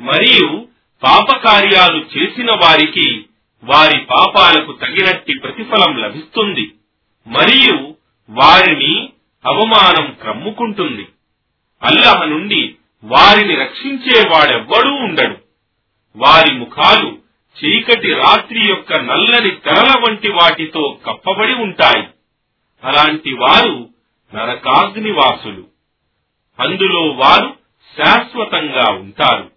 మరియు 0.00 0.68
పాపకార్యాలు 1.02 2.04
చేసిన 2.18 2.50
వారికి 2.50 3.24
వారి 3.64 3.98
పాపాలకు 3.98 4.72
తగినట్టి 4.72 5.38
ప్రతిఫలం 5.38 5.96
లభిస్తుంది. 5.96 6.72
మరియు 7.26 7.94
వారిని 8.30 9.08
అవమానం 9.46 10.16
క్రమ్ముకుంటుంది. 10.20 11.06
అల్లహ 11.82 12.24
నుండి 12.24 12.74
వారిని 13.04 13.54
రక్షించేవాడెవ్వడూ 13.54 14.92
ఉండడు. 14.92 15.36
వారి 16.16 16.54
ముఖాలు 16.54 17.18
చీకటి 17.64 18.12
రాత్రి 18.12 18.68
యొక్క 18.68 18.92
నల్లని 18.92 19.50
తెరల 19.50 19.94
వంటి 20.08 20.28
వాటితో 20.28 20.98
కప్పబడి 21.06 21.54
ఉంటాయి. 21.54 22.08
అలాంటి 22.84 23.32
వారు 23.32 23.90
నరకాగ్నివాసులు. 24.34 25.66
అందులో 26.60 27.00
వారు 27.00 27.56
శాశ్వతంగా 27.98 28.92
ఉంటారు. 28.92 29.52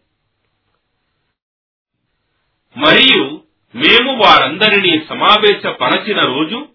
మరియు 2.77 3.41
మేము 3.75 4.15
వారందరినీ 4.25 5.05
సమావేశపరచిన 5.09 6.21
రోజు 6.21 6.67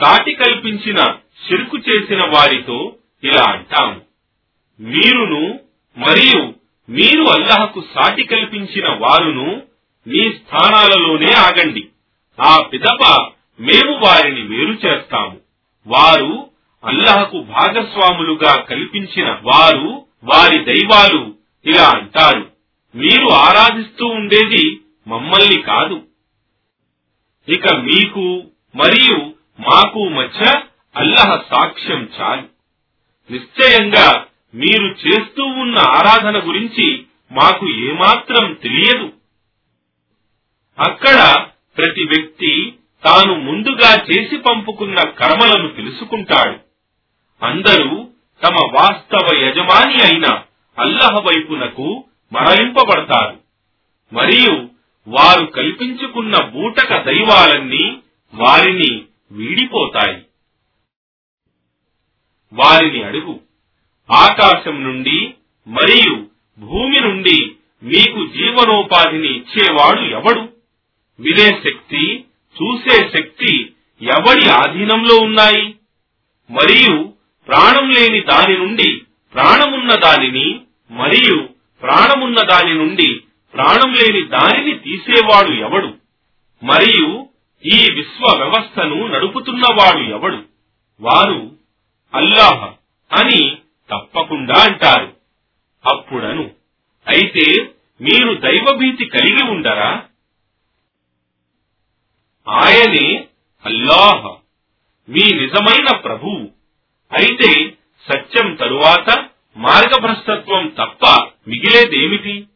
సాటి 0.00 0.34
కల్పించిన 0.34 1.18
చిరుకు 1.46 1.78
చేసిన 1.78 2.22
వారితో 2.22 2.96
ఇలా 3.24 3.52
అంటాము 3.52 4.00
మీరును 4.80 5.60
మరియు 5.96 6.54
మీరు 6.88 7.22
అల్లహకు 7.22 7.84
సాటి 7.94 8.24
కల్పించిన 8.24 8.88
వారును 8.88 9.62
మీ 10.06 10.32
స్థానాలలోనే 10.32 11.32
ఆగండి. 11.32 11.88
ఆ 12.40 12.62
పిదప 12.72 13.32
మేము 13.60 13.92
వారిని 13.92 14.42
వేరు 14.42 14.72
చేస్తాము. 14.72 15.45
వారు 15.86 16.50
అల్లహకు 16.84 17.42
భాగస్వాములుగా 17.42 18.60
కల్పించిన 18.60 19.38
వారు 19.42 20.06
వారి 20.24 20.64
దైవాలు 20.64 21.34
ఇలా 21.66 21.88
అంటారు. 21.88 22.50
మీరు 22.94 23.28
ఆరాధిస్తూ 23.28 24.06
ఉండేది 24.06 24.80
మమ్మల్ని 25.06 25.62
కాదు. 25.62 26.02
ఇక 27.48 27.74
మీకు 27.74 28.44
మరియు 28.76 29.18
మాకు 29.60 30.08
మధ్య 30.08 30.62
అల్లహ 30.96 31.42
సాక్ష్యం 31.50 32.08
చాలు. 32.20 32.42
నిశ్చయంగా 33.32 34.26
మీరు 34.54 34.86
చేస్తూ 34.86 35.44
ఉన్న 35.44 35.78
ఆరాధన 35.78 36.48
గురించి 36.48 37.04
మాకు 37.32 37.68
ఏమాత్రం 37.68 38.54
తెలియదు. 38.54 39.12
అక్కడ 40.78 41.46
ప్రతి 41.76 42.04
వ్యక్తి 42.04 42.74
తాను 43.06 43.34
ముందుగా 43.34 43.94
చేసి 43.94 44.36
పంపుకున్న 44.36 45.08
కర్మలను 45.08 45.68
తెలుసుకుంటాడు. 45.68 46.58
అందరూ 47.44 48.08
తమ 48.42 48.54
వాస్తవ 48.54 49.36
యజమాని 49.36 49.94
అయిన 49.94 50.42
అల్లహ 50.78 51.20
వైపునకు 51.20 52.04
మరలింపబడతారు. 52.32 53.38
మరియు 54.12 54.68
వారు 55.08 55.46
కల్పించుకున్న 55.46 56.44
బూటక 56.44 57.02
దైవాలన్నీ 57.02 57.98
వారిని 58.34 59.02
వీడిపోతాయి. 59.32 60.22
వారిని 62.52 63.02
అడుగు. 63.02 63.40
ఆకాశం 64.12 64.84
నుండి 64.84 65.34
మరియు 65.66 66.26
భూమి 66.58 67.00
నుండి 67.00 67.52
మీకు 67.82 68.26
జీవనోపాధిని 68.26 69.28
ఇచ్చేవాడు 69.28 70.00
ఎవడు? 70.00 70.48
వినే 71.20 71.48
శక్తి 71.64 72.15
చూసే 72.62 73.08
శక్తి 73.08 73.72
ఎవడి 74.02 74.48
ఆధీనంలో 74.48 75.16
ఉన్నాయి? 75.16 75.74
మరియు 76.50 77.12
ప్రాణం 77.48 77.90
లేని 77.90 78.20
దాని 78.20 78.58
నుండి 78.58 79.02
ప్రాణమున్న 79.34 79.94
దానిని 79.94 80.60
మరియు 80.90 81.48
ప్రాణమున్న 81.82 82.36
దాని 82.42 82.74
నుండి 82.74 83.20
ప్రాణం 83.54 83.92
లేని 83.92 84.22
దానిని 84.22 84.78
తీసేవాడు 84.78 85.50
ఎవడు? 85.50 85.94
మరియు 86.62 87.28
ఈ 87.64 87.90
విశ్వ 87.94 88.36
వ్యవస్థను 88.36 89.06
నడుపుతున్నవాడు 89.06 89.98
ఎవడు? 89.98 90.42
వారు 91.00 91.56
అల్లాహ 92.14 92.72
అని 93.12 93.56
తప్పకుండా 93.90 94.54
అంటారు. 94.54 95.16
అప్పుడను. 95.86 96.50
అయితే 97.08 97.74
మీరు 98.00 98.34
దైవభీతి 98.34 99.04
కలిగి 99.04 99.50
ఉండరా? 99.50 100.02
ఆయనే 102.48 103.28
అల్లాహ్ 103.64 104.36
మీ 105.10 105.32
నిజమైన 105.32 105.96
ప్రభువు. 105.96 106.50
అయితే 107.12 107.78
సత్యం 108.12 108.54
తరువాత 108.54 109.28
మార్గభ్రష్టత్వం 109.56 110.68
తప్ప 110.68 111.28
మిగిలేదేమిటి? 111.48 112.46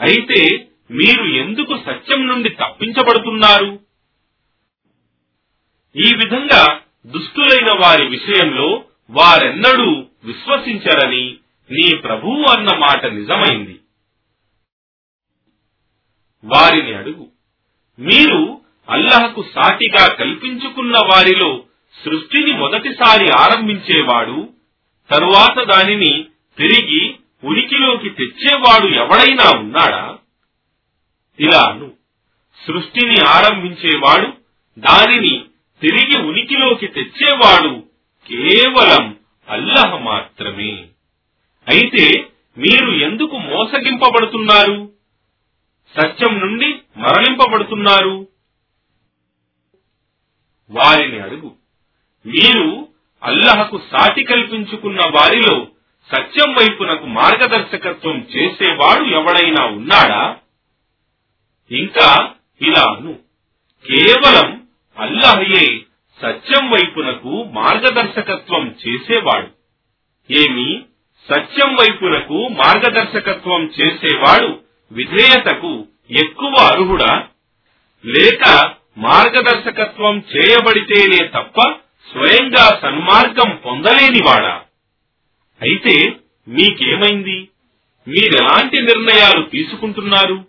అయితే 0.00 0.68
మీరు 0.90 1.24
ఎందుకు 1.24 1.78
సత్యం 1.86 2.26
నుండి 2.26 2.48
తప్పించబడుతున్నారు? 2.48 3.80
ఈ 5.96 6.14
విధంగా 6.14 6.80
దుష్టులైన 7.06 7.70
వారి 7.80 8.08
విషయంలో 8.08 8.84
వారెన్నడూ 9.10 10.06
విశ్వసించరని 10.24 11.36
నీ 11.70 11.96
ప్రభువు 11.96 12.42
అన్న 12.42 12.68
మాట 12.78 13.06
నిజమైంది. 13.06 13.80
వారిని 16.44 16.94
అడుగు. 16.94 17.28
మీరు 17.98 18.61
అల్లహకు 18.88 19.44
సాటిగా 19.54 20.08
కల్పించుకున్న 20.08 20.92
వారిలో 20.98 21.62
సృష్టిని 22.04 22.52
మొదటిసారి 22.52 23.28
ఆరంభించేవాడు 23.38 24.48
తరువాత 25.10 25.66
దానిని 25.66 26.26
తిరిగి 26.58 27.14
ఉనికిలోకి 27.44 28.10
తెచ్చేవాడు 28.10 28.86
ఎవడైనా 28.86 29.58
ఉన్నాడా? 29.58 30.18
ఇలాను. 31.40 31.92
సృష్టిని 32.66 33.16
ఆరంభించేవాడు 33.28 34.32
దానిని 34.78 35.44
తిరిగి 35.82 36.22
ఉనికిలోకి 36.22 36.86
తెచ్చేవాడు 36.86 37.84
కేవలం 38.28 39.16
అల్లహ 39.48 39.96
మాత్రమే. 39.96 40.84
అయితే 41.68 42.26
మీరు 42.58 42.90
ఎందుకు 42.90 43.38
మోసగింపబడుతున్నారు? 43.38 44.92
సత్యం 46.00 46.38
నుండి 46.38 46.74
మరలింపబడుతున్నారు? 46.96 48.28
వారిని 50.72 51.20
అడుగు. 51.20 51.52
మీరు 52.26 52.88
అల్లహకు 53.22 53.80
సాటి 53.92 54.24
కల్పించుకున్న 54.24 55.00
వారిలో 55.14 55.66
సత్యం 56.16 56.54
వైపునకు 56.54 57.06
మార్గదర్శకత్వం 57.06 58.18
చేసేవాడు 58.18 59.04
ఎవడైనా 59.04 59.66
ఉన్నాడా? 59.66 60.36
ఇంకా 61.70 62.30
ఇలాను 62.62 63.18
కేవలం 63.86 64.66
అల్లహయే 64.98 65.80
సత్యం 66.22 66.70
వైపునకు 66.70 67.44
మార్గదర్శకత్వం 67.44 68.74
చేసేవాడు. 68.86 69.48
ఏమి? 70.32 70.82
సత్యం 71.30 71.74
వైపునకు 71.74 72.48
మార్గదర్శకత్వం 72.48 73.64
చేసేవాడు 73.64 74.60
విధేయతకు 74.92 75.86
ఎక్కువ 76.10 76.54
అర్హుడా? 76.72 77.28
లేక 78.06 78.74
మార్గదర్శకత్వం 78.98 80.18
చేయబడితేనే 80.18 81.28
తప్ప 81.28 81.60
స్వయంగా 82.12 82.78
సన్మార్గం 82.82 83.56
పొందలేనివాడా 83.56 84.62
అయితే 85.62 86.16
మీకేమైంది? 86.48 87.48
మీరెలాంటి 88.08 88.82
నిర్ణయాలు 88.82 89.46
తీసుకుంటున్నారు? 89.46 90.44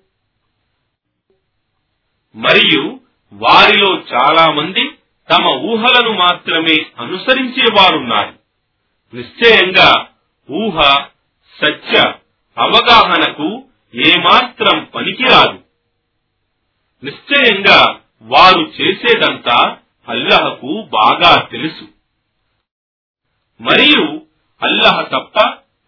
మరియు 2.36 3.00
వారిలో 3.34 4.04
చాలా 4.14 4.52
మంది 4.52 4.90
తమ 5.30 5.46
ఊహలను 5.46 6.14
మాత్రమే 6.14 6.86
అనుసరించేవారున్నారు. 6.98 8.34
నిశ్చయంగా 9.16 10.08
ఊహ 10.52 11.06
సత్య 11.62 12.14
అవగాహనకు 12.58 13.64
ఏమాత్రం 13.96 14.84
పనికిరాదు. 14.96 15.60
నిశ్చయంగా 17.04 18.00
వారు 18.24 18.72
చేసేదంతా 18.82 19.78
అల్లహకు 20.10 20.88
బాగా 20.90 21.42
తెలుసు. 21.52 21.84
మరియు 23.62 24.22
అల్లహ 24.62 25.02
తప్ప 25.02 25.40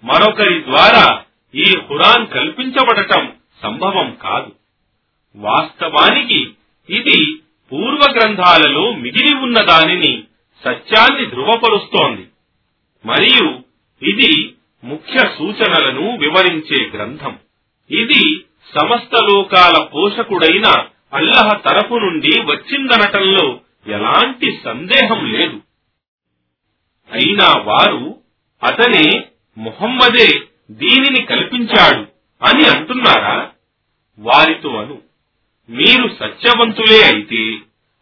మరొకరి 0.03 0.63
ద్వారా 0.63 1.23
ఈ 1.55 1.63
ఖురాన్ 1.63 2.27
కల్పించబడటం 2.27 3.33
సంభవం 3.63 4.17
కాదు. 4.21 4.51
వాస్తవానికి 5.35 6.51
ఇది 6.89 7.35
పూర్వ 7.71 8.13
గ్రంథాలలో 8.13 8.91
మిగిలి 8.91 9.35
ఉన్న 9.35 9.61
దానిని 9.61 10.23
సత్యాన్ని 10.63 11.25
ధృవపరుస్తోంది. 11.25 12.27
మరియు 13.05 13.63
ఇది 14.05 14.53
ముఖ్య 14.83 15.17
సూచనలను 15.17 16.17
వివరించే 16.17 16.89
గ్రంథం. 16.89 17.39
ఇది 17.91 18.45
సమస్త 18.79 19.23
లోకాల 19.31 19.83
పోషకుడైన 19.83 20.85
అల్లహ 21.13 21.53
తరపు 21.53 21.95
నుండి 21.95 22.39
వచ్చిందనటంలో 22.39 23.59
ఎలాంటి 23.87 24.59
సందేహం 24.63 25.25
లేదు. 25.25 25.57
అయినా 27.11 27.47
వారు 27.61 28.21
అతనే 28.63 29.23
ముహమ్మదే 29.57 30.27
దీనిని 30.71 31.21
కల్పించాడు 31.25 32.03
అని 32.41 32.63
అంటున్నారా? 32.65 33.51
వారితో 34.19 34.69
అను 34.69 35.01
మీరు 35.69 36.07
సత్యవంతులే 36.19 37.03
అయితే 37.03 37.57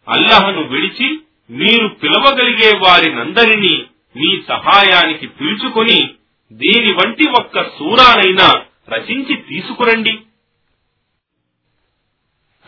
అల్లహను 0.08 0.62
విడిచి 0.62 1.18
మీరు 1.50 1.88
పిలవగలిగే 1.88 2.70
వారినందరినీ 2.76 3.84
మీ 4.16 4.42
సహాయానికి 4.48 5.26
పిలుచుకొని 5.26 6.14
దీని 6.52 6.92
వంటి 6.92 7.28
ఒక్క 7.28 7.62
సూరానైనా 7.62 8.48
రచించి 8.88 9.36
తీసుకురండి. 9.36 10.18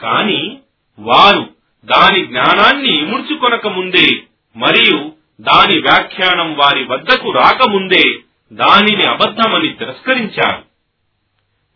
కాని 0.02 0.58
వారు 0.98 1.54
దాని 1.84 2.26
జ్ఞానాన్ని 2.26 2.98
ఇముడ్చుకొనక 2.98 3.66
ముందే 3.66 4.22
మరియు 4.56 5.12
దాని 5.40 5.78
వ్యాఖ్యానం 5.78 6.56
వారి 6.56 6.84
వద్దకు 6.84 7.30
రాకముందే 7.30 8.18
దానిని 8.52 9.04
అబద్ధమని 9.04 9.68
తిరస్కరించారు. 9.68 10.64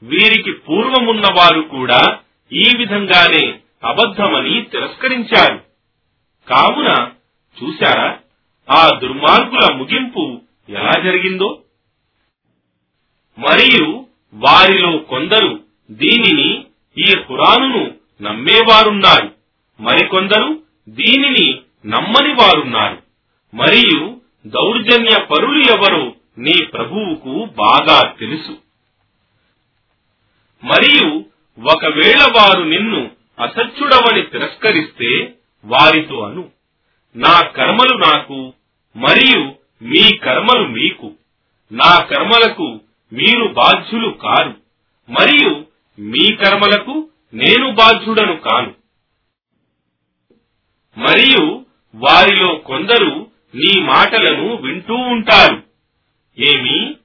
వీరికి 0.02 0.52
పూర్వమున్న 0.52 1.24
వారు 1.34 1.60
కూడా 1.60 2.18
ఈ 2.52 2.70
విధంగానే 2.76 3.58
అబద్ధమని 3.84 4.62
తిరస్కరించారు. 4.62 5.62
కావున 6.48 7.10
చూశారా 7.62 8.18
ఆ 8.70 8.98
దుర్మార్గుల 9.02 9.72
ముగింపు 9.72 10.40
ఎలా 10.68 10.92
జరిగిందో? 11.04 11.62
మరియు 13.38 14.06
వారిలో 14.34 14.98
కొందరు 14.98 15.64
దీనిని 15.90 16.64
ఈ 16.98 17.12
ఖురానును 17.12 17.99
నమ్మేవారున్నారు. 18.20 19.34
మరికొందరు 19.80 20.62
దీనిని 20.88 21.60
నమ్మని 21.86 22.32
వారున్నారు. 22.32 23.02
మరియు 23.54 24.16
దౌర్జన్య 24.46 25.22
పరులు 25.22 25.58
ఎవరో 25.58 26.12
నీ 26.38 26.64
ప్రభువుకు 26.64 27.44
బాగా 27.44 28.12
తెలుసు. 28.20 28.58
మరియు 30.64 31.24
ఒకవేళ 31.70 32.22
వారు 32.36 32.62
నిన్ను 32.62 33.10
అసత్యుడవని 33.40 34.22
తిరస్కరిస్తే 34.22 35.34
వారితో 35.64 36.20
అను. 36.20 36.48
నా 37.16 37.40
కర్మలు 37.40 37.96
నాకు 37.96 38.52
మరియు 38.96 39.40
మీ 39.82 40.16
కర్మలు 40.16 40.68
మీకు. 40.68 41.12
నా 41.72 42.02
కర్మలకు 42.02 42.80
మీరు 43.12 43.48
బాధ్యులు 43.48 44.10
కారు. 44.10 44.54
మరియు 45.10 45.64
మీ 46.00 46.36
కర్మలకు 46.36 47.09
నేను 47.34 47.72
బాధ్యుడను 47.72 48.36
కాను. 48.36 48.74
మరియు 50.98 51.64
వారిలో 51.94 52.54
కొందరు 52.54 53.30
నీ 53.54 53.82
మాటలను 53.82 54.56
వింటూ 54.56 54.94
ఉంటారు. 54.94 55.62
ఏమి? 56.38 56.96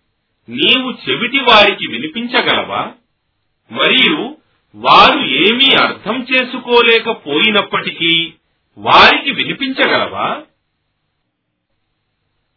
నీవు 0.50 1.10
చెవిటి 1.10 1.38
వారికి 1.38 1.88
వినిపించగలవా? 1.88 2.94
మరియు 3.72 4.38
వారు 4.76 5.20
ఏమీ 5.20 5.84
అర్థం 5.84 6.24
చేసుకోలేకపోయినప్పటికీ 6.24 8.34
వారికి 8.78 9.32
వినిపించగలవా? 9.32 10.44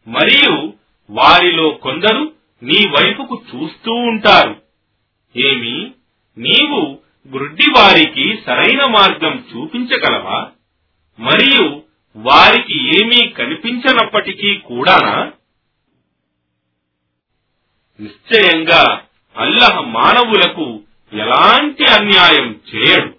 మరియు 0.07 0.73
వారిలో 1.09 1.69
కొందరు 1.69 2.33
నీ 2.63 2.89
వైపుకు 2.89 3.43
చూస్తూ 3.55 3.91
ఉంటారు. 3.91 4.61
ఏమి? 5.35 5.91
నీవు 6.37 7.08
గ్రుడ్డి 7.33 7.69
వారికి 7.69 8.41
సరైన 8.45 8.85
మార్గం 8.85 9.45
చూపించగలవా? 9.55 10.51
మరియు 11.19 11.81
వారికి 12.15 13.03
ఏమీ 13.03 13.29
కనిపించనప్పటికీ 13.29 14.57
కూడానా? 14.57 15.31
నిశ్చయంగా 17.99 19.01
అల్లహ 19.37 19.81
మానవులకు 19.81 20.83
ఎలాంటి 21.13 21.85
అన్యాయం 21.85 22.59
చేయడు. 22.75 23.13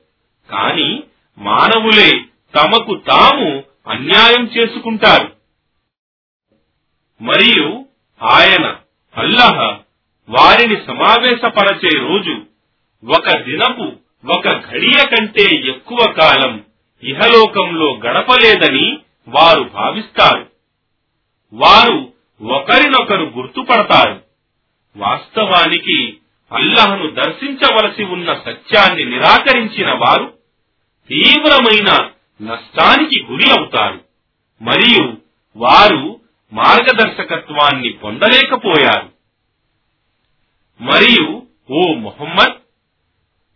కాని 0.51 1.03
మానవులే 1.39 2.25
తమకు 2.55 2.95
తాము 2.95 3.65
అన్యాయం 3.89 4.47
చేసుకుంటారు. 4.47 5.37
మరియు 7.23 7.87
ఆయన 8.23 8.77
అల్లహ 9.17 9.79
వారిని 10.29 10.77
సమావేశపరచే 10.87 11.99
రోజు 11.99 12.50
ఒక 13.05 13.39
దినపు 13.39 13.93
ఒక 14.33 14.69
ఘడియ 14.71 15.05
కంటే 15.07 15.69
ఎక్కువ 15.69 16.13
కాలం 16.13 16.65
ఇహలోకంలో 17.03 17.97
గడపలేదని 17.97 18.99
వారు 19.29 19.63
భావిస్తారు. 19.63 20.51
వారు 21.53 22.13
ఒకరినొకరు 22.43 23.33
గుర్తుపడతారు. 23.37 24.23
వాస్తవానికి 24.97 26.17
అల్లహను 26.53 27.11
దర్శించవలసి 27.11 28.05
ఉన్న 28.05 28.35
సత్యాన్ని 28.35 29.05
నిరాకరించిన 29.05 29.93
వారు 29.93 30.35
తీవ్రమైన 31.09 32.11
నష్టానికి 32.43 33.27
గురి 33.31 33.51
అవుతారు. 33.51 34.05
మరియు 34.63 35.17
వారు 35.57 36.21
మార్గదర్శకత్వాన్ని 36.53 37.91
పొందలేకపోయారు. 37.91 39.11
మరియు 40.81 41.47
ఓ 41.71 41.95
మొహమ్మద్ 41.95 42.60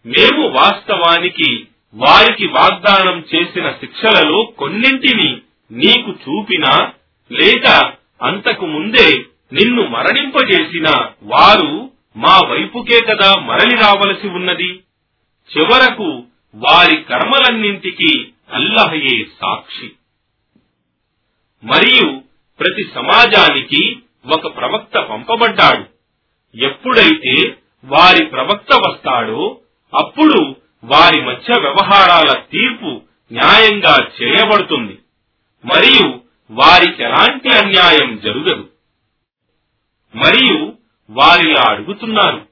మేము 0.06 0.48
వాస్తవానికి 0.48 1.66
వారికి 1.94 2.46
వాగ్దానం 2.46 3.24
చేసిన 3.34 3.70
శిక్షలలో 3.70 4.44
కొన్నింటిని 4.44 5.38
నీకు 5.72 6.10
చూపినా 6.10 6.92
లేక 7.32 7.92
అంతకు 8.22 8.66
ముందే 8.66 9.24
నిన్ను 9.52 9.86
మరణింపజేసిన 9.86 11.06
వారు 11.22 11.90
మా 12.16 12.40
వైపుకే 12.48 13.00
కదా 13.04 13.34
మరలి 13.34 13.76
రావలసి 13.76 14.28
ఉన్నది. 14.28 14.80
చివరకు 15.56 16.22
వారి 16.54 17.02
కర్మలన్నింటికీ 17.02 18.26
అల్లహయే 18.50 19.24
సాక్షి. 19.40 19.90
మరియు 21.64 22.22
ప్రతి 22.60 22.88
సమాజానికి 22.94 23.98
ఒక 24.26 24.56
ప్రవక్త 24.56 24.98
పంపబడ్డాడు. 24.98 25.84
ఎప్పుడైతే 26.64 27.56
వారి 27.84 28.24
ప్రవక్త 28.24 28.80
వస్తాడో 28.88 29.60
అప్పుడు 29.98 30.56
వారి 30.84 31.22
మధ్య 31.22 31.60
వ్యవహారాల 31.60 32.42
తీర్పు 32.52 33.00
న్యాయంగా 33.32 34.08
చేయబడుతుంది. 34.22 34.98
మరియు 35.64 36.20
వారికి 36.50 37.02
ఎలాంటి 37.02 37.48
అన్యాయం 37.48 38.20
జరగదు. 38.24 38.70
మరియు 40.14 40.72
వారిలా 41.10 41.62
అడుగుతున్నారు 41.68 42.48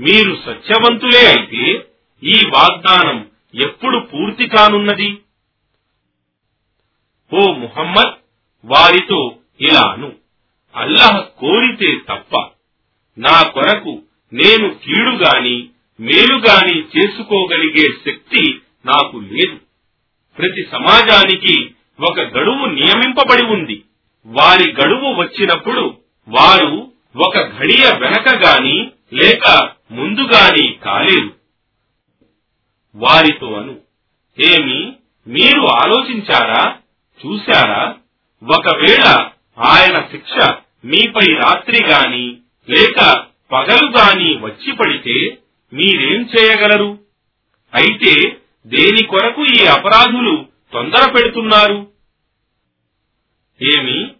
మీరు 0.00 0.36
సత్యవంతులే 0.46 1.26
అయితే 1.26 1.86
ఈ 2.22 2.42
వాగ్దానం 2.54 3.30
ఎప్పుడు 3.54 3.98
పూర్తి 3.98 4.46
కానున్నది? 4.46 5.18
ఓ 7.32 7.52
ముహమ్మద్ 7.52 8.14
వారితో 8.64 9.36
ఇలాను. 9.60 10.12
అల్లాహ్ 10.76 11.40
కోరితే 11.40 11.96
తప్ప 12.08 12.48
నా 13.18 13.42
కొరకు 13.42 14.02
నేను 14.32 14.74
కీడుగాని 14.74 15.68
మేలుగాని 16.02 16.84
చేసుకోగలిగే 16.94 17.86
శక్తి 18.06 18.60
నాకు 18.86 19.16
లేదు. 19.16 19.56
ప్రతి 20.38 20.68
సమాజానికి 20.72 21.72
ఒక 22.00 22.20
గడువు 22.20 22.66
నియమింపబడి 22.66 23.44
ఉంది. 23.46 23.84
వారి 24.26 24.72
గడువు 24.72 25.14
వచ్చినప్పుడు 25.14 25.98
వారు 26.28 26.92
ఒక 27.16 27.58
ఘడియ 27.58 27.84
వెనక 27.98 28.28
గాని 28.44 28.76
లేక 29.12 29.72
ముందుగాని 29.90 30.78
కాలేరు 30.84 31.30
వారితో 32.94 33.54
అను 33.54 33.74
ఏమి 34.38 34.92
మీరు 35.26 35.60
ఆలోచించారా? 35.60 36.78
చూశారా? 37.20 37.94
ఒకవేళ 38.42 39.04
ఆయన 39.58 39.96
శిక్ష 40.10 40.48
మీపై 40.84 41.26
రాత్రి 41.34 41.84
గాని 41.84 42.38
లేక 42.68 42.98
పగలు 43.52 43.86
గాని 43.90 44.38
వచ్చి 44.40 44.72
పడితే 44.72 45.16
మీరేం 45.72 46.22
చేయగలరు? 46.22 46.98
అయితే 47.74 48.36
దేని 48.66 49.06
కొరకు 49.06 49.44
ఈ 49.44 49.66
అపరాధులు 49.66 50.46
తొందర 50.72 51.12
పెడుతున్నారు? 51.12 51.86
ఏమి? 53.62 54.10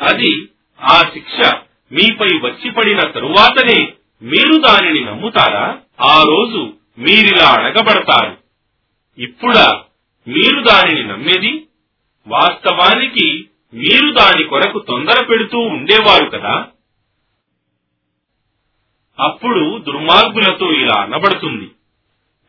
అది 0.00 0.48
ఆ 0.80 1.02
శిక్ష 1.02 1.52
మీపై 1.92 2.26
వచ్చి 2.26 2.70
పడిన 2.70 3.00
తరువాతనే 3.00 3.92
మీరు 4.22 4.58
దానిని 4.58 5.00
నమ్ముతారా? 5.00 5.78
ఆ 6.00 6.22
రోజు 6.22 6.72
మీరిలా 6.98 7.48
అడగబడతారు 7.48 8.36
ఇప్పుడా 9.18 9.82
మీరు 10.28 10.62
దానిని 10.62 11.04
నమ్మేది? 11.04 11.66
వాస్తవానికి 12.26 13.48
మీరు 13.74 14.12
దాని 14.12 14.44
కొరకు 14.44 14.78
తొందర 14.78 15.24
పెడుతూ 15.24 15.58
ఉండేవారు 15.58 16.24
కదా. 16.24 16.66
అప్పుడు 19.22 19.78
దుర్మార్గులతో 19.78 20.72
ఇలా 20.72 21.00
అనబడుతుంది. 21.00 21.70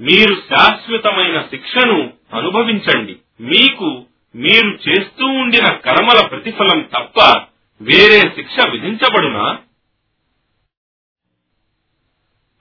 మీరు 0.01 0.35
శాశ్వతమైన 0.35 1.41
శిక్షను 1.41 2.13
అనుభవించండి. 2.33 3.15
మీకు 3.41 4.05
మీరు 4.35 4.89
చేస్తూ 4.89 5.25
ఉండిన 5.25 5.73
కర్మల 5.73 6.27
ప్రతిఫలం 6.27 6.81
తప్ప 6.81 7.41
వేరే 7.81 8.21
శిక్ష 8.21 8.67
విధించబడునా? 8.69 9.59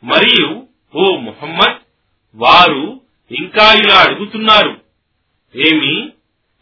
మరియు 0.04 0.66
ఓ 0.94 1.16
ముహమ్మద్ 1.16 1.76
వారు 2.34 3.00
ఇంకా 3.30 3.72
ఇలా 3.72 3.98
అడుగుతున్నారు. 3.98 4.80
ఏమి? 5.56 6.10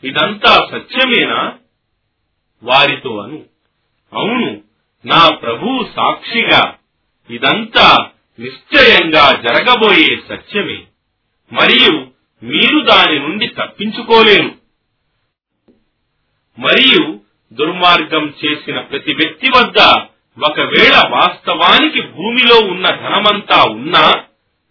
ఇదంతా 0.04 0.68
సత్యమేనా? 0.70 1.54
వారితో 2.62 3.18
అను. 3.18 3.44
అవును 4.12 4.62
నా 5.06 5.28
ప్రభువు 5.34 5.86
సాక్షిగా 5.96 6.76
ఇదంతా 7.30 8.10
నిశ్చయంగా 8.38 9.42
జరగబోయే 9.42 10.16
సత్యమే. 10.28 10.78
మరియు 11.52 12.06
మీరు 12.42 12.80
దాని 12.80 13.18
నుండి 13.18 13.46
తప్పించుకోలేరు. 13.46 14.54
మరియు 16.58 17.20
దుర్మార్గం 17.52 18.34
చేసిన 18.44 18.80
ప్రతి 18.80 19.14
వ్యక్తి 19.14 19.50
వద్ద 19.50 19.94
ఒకవేళ 20.44 21.02
వాస్తవానికి 21.08 22.02
భూమిలో 22.02 22.66
ఉన్న 22.66 22.90
ధనమంతా 22.90 23.70
ఉన్నా 23.70 24.12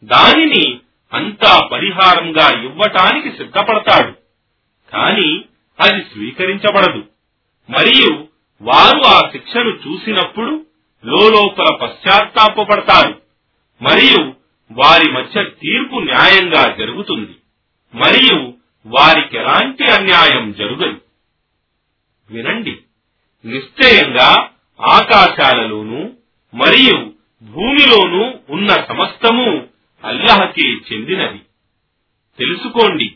దానిని 0.03 0.79
అంతా 1.13 1.65
పరిహారంగా 1.65 2.61
ఇవ్వటానికి 2.63 3.37
సిద్ధపడతాడు. 3.37 4.13
కాని 4.91 5.45
అది 5.79 6.01
స్వీకరించబడదు. 6.01 7.03
మరియు 7.69 8.27
వారు 8.61 9.01
ఆ 9.07 9.19
శిక్షను 9.31 9.69
చూసినప్పుడు 9.69 10.65
లోలోపల 11.05 11.75
పశ్చాత్తాపడతారు 11.75 13.21
మరియు 13.81 14.33
వారి 14.71 15.11
మధ్య 15.11 15.43
తీర్పు 15.43 15.95
న్యాయంగా 15.95 16.75
జరుగుతుంది. 16.75 17.35
మరియు 17.95 18.53
వారికి 18.85 19.37
ఎలాంటి 19.37 19.83
అన్యాయం 19.83 20.51
జరుగదు. 20.51 21.01
వినండి. 22.31 22.77
నిశ్చయంగా 23.45 24.49
ఆకాశాలలోనూ 24.81 26.09
మరియు 26.53 27.13
భూమిలోనూ 27.41 28.33
ఉన్న 28.49 28.67
సమస్తము 28.67 29.67
అల్లహకి 30.03 30.75
చెందినది. 30.75 31.39
తెలుసుకోండి. 32.39 33.15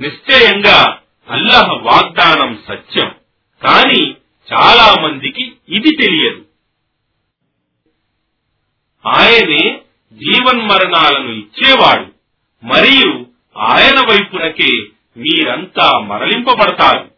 నిశ్చయంగా 0.00 0.98
అల్లహ 1.28 1.72
వాగ్దానం 1.72 2.62
సత్యం. 2.68 3.14
కాని 3.66 4.10
చాలా 4.52 5.02
మందికి 5.02 5.52
ఇది 5.68 5.96
తెలియదు. 5.96 6.44
ఆయనే 9.06 9.80
జీవన్మరణాలను 10.12 11.32
ఇచ్చేవాడు. 11.32 12.12
మరియు 12.64 13.26
ఆయన 13.58 14.06
వైపునకే 14.10 14.70
మీరంతా 15.16 15.98
మరలింపబడతారు. 15.98 17.10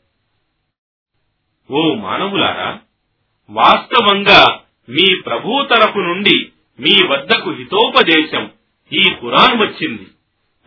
ఓ 1.71 1.95
మానవులారా 1.95 2.81
వాస్తవంగా 3.51 4.61
మీ 4.89 5.15
ప్రభు 5.15 5.69
తరపు 5.71 5.99
నుండి 5.99 6.49
మీ 6.81 7.07
వద్దకు 7.07 7.51
హితోపదేశం 7.51 8.51
ఈ 8.93 9.03
ఖురాన్ 9.03 9.61
వచ్చింది. 9.61 10.07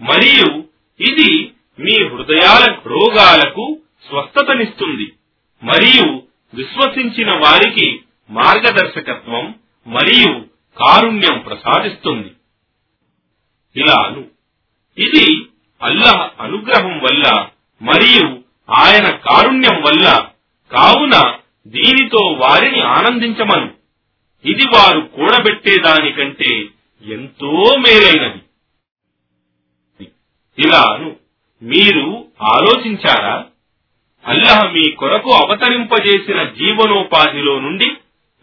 మరియు 0.01 0.63
ఇది 0.99 1.51
మీ 1.80 2.07
హృదయాల 2.07 2.76
రోగాలకు 2.86 3.80
స్వస్థతనిస్తుంది. 4.09 5.11
మరియు 5.63 6.22
విశ్వసించిన 6.53 7.32
వారికి 7.32 7.99
మార్గదర్శకత్వం 8.30 9.55
మరియు 9.88 10.57
కారుణ్యం 10.80 11.39
ప్రసాదిస్తుంది. 11.39 12.32
ఇలా 13.75 14.03
అను 14.05 14.28
ఇది 14.97 15.45
అల్లాహ్ 15.82 16.41
అనుగ్రహం 16.41 16.99
వల్ల 16.99 17.49
మరియు 17.82 18.43
ఆయన 18.69 19.15
కారుణ్యం 19.15 19.82
వల్ల 19.82 20.30
కావున 20.71 21.38
దీనితో 21.67 22.17
వారిని 22.17 22.82
ఆనందించమను. 22.82 23.73
ఇది 24.45 24.67
వారు 24.67 24.99
కూడబెట్టేదానికంటే 24.99 26.65
ఎంతో 27.05 27.75
మేలైనది. 27.78 28.41
ఇలాను. 30.59 31.15
మీరు 31.63 32.28
ఆలోచించారా? 32.41 33.45
అల్లహ 34.25 34.71
మీ 34.71 34.91
కొరకు 34.91 35.32
అవతరింపజేసిన 35.32 36.43
జీవనోపాధిలో 36.43 37.59
నుండి 37.59 37.86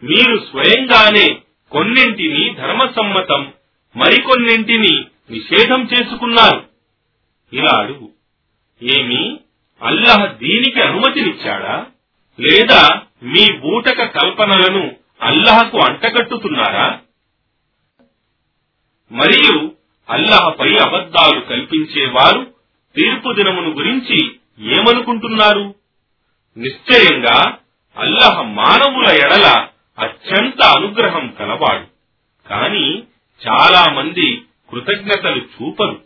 మీరు 0.03 0.37
స్వయంగానే 0.51 1.41
కొన్నింటిని 1.75 2.53
ధర్మసమ్మతం 2.53 3.53
మరికొన్నింటిని 3.95 5.05
నిషేధం 5.31 5.83
చేసుకున్నారు. 5.83 6.69
ఇలా 7.53 7.79
అడుగు. 7.79 8.09
ఏమి? 8.83 9.39
అల్లహ 9.81 10.25
దీనికి 10.25 10.81
అనుమతినిచ్చాడా? 10.81 11.85
లేదా 12.39 13.01
మీ 13.23 13.57
బూటక 13.57 14.03
కల్పనలను 14.03 14.95
అల్లహకు 15.21 15.77
అంటగట్టుతున్నారా? 15.77 16.99
మరియు 19.11 19.71
అల్లహపై 20.09 20.75
అబద్ధాలు 20.75 21.39
కల్పించేవారు 21.39 22.53
తీర్పు 22.95 23.33
దినమును 23.33 23.69
గురించి 23.69 24.35
ఏమనుకుంటున్నారు? 24.59 25.75
నిశ్చయంగా 26.57 27.57
అల్లహ 27.97 28.41
మానవుల 28.41 29.05
ఎడల 29.05 29.67
అత్యంత 29.99 30.61
అనుగ్రహం 30.63 31.27
కలవాడు. 31.31 31.87
కాని 32.49 33.03
చాలా 33.47 33.91
మంది 33.91 34.41
కృతజ్ఞతలు 34.71 35.41
చూపరు. 35.41 36.05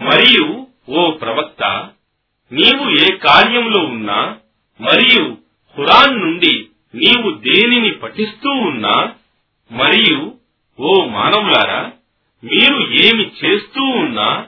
మరియు 0.00 0.66
ఓ 0.88 1.10
ప్రవక్త 1.10 1.90
నీవు 2.52 2.90
ఏ 2.90 3.16
కార్యంలో 3.16 3.80
ఉన్నా 3.80 4.38
మరియు 4.80 5.36
ఖురాన్ 5.76 6.20
నుండి 6.20 6.68
నీవు 6.94 7.30
దేనిని 7.30 7.90
పఠిస్తూ 7.90 8.50
ఉన్నా 8.50 9.14
మరియు 9.72 10.36
ఓ 10.80 11.04
మానవులారా 11.04 11.92
మీరు 12.44 12.80
ఏమి 12.90 13.32
చేస్తూ 13.44 13.82
ఉన్నా 13.82 14.46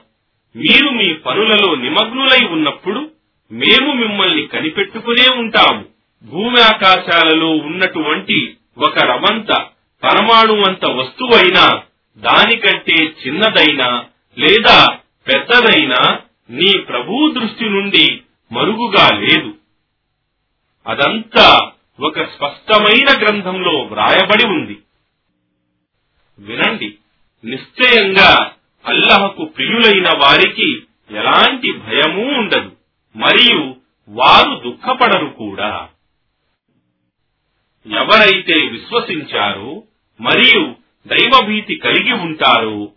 మీరు 0.57 0.91
మీ 0.91 1.15
పనులలో 1.15 1.75
నిమగ్నులై 1.75 2.47
ఉన్నప్పుడు 2.47 3.13
మేము 3.53 3.93
మిమ్మల్ని 3.93 4.47
కనిపెట్టుకునే 4.47 5.29
ఉంటాము. 5.37 6.00
భూమి 6.25 6.61
ఆకాశాలలో 6.61 7.51
ఉన్నటువంటి 7.51 8.57
ఒక 8.79 8.99
రమంత 8.99 9.66
పరమాణువంత 10.05 10.85
వస్తువైనా 10.85 11.83
దానికంటే 12.18 12.95
చిన్నదైనా 13.05 14.05
లేదా 14.39 14.99
పెద్దదైనా 15.29 16.18
నీ 16.51 16.79
ప్రభు 16.79 17.35
దృష్టి 17.39 17.64
నుండి 17.64 18.21
మరుగుగా 18.53 19.18
లేదు. 19.18 19.55
అదంతా 20.87 21.71
ఒక 22.01 22.23
స్పష్టమైన 22.23 23.21
గ్రంథంలో 23.21 23.79
వ్రాయబడి 23.79 24.47
ఉంది. 24.47 24.79
వినండి. 26.39 26.95
నిశ్చయంగా 27.45 28.53
అల్లహకు 28.87 29.45
ప్రియులైన 29.45 30.09
వారికి 30.09 30.83
ఎలాంటి 31.11 31.73
భయమూ 31.73 32.23
ఉండదు. 32.23 32.73
మరియు 33.16 33.77
వారు 34.09 34.61
దుఃఖపడరు 34.64 35.27
కూడా. 35.27 35.89
ఎవరైతే 37.87 38.55
విశ్వసించారో 38.55 39.83
మరియు 40.20 40.74
దైవభీతి 41.07 41.76
కలిగి 41.76 42.12
ఉంటారో 42.12 42.93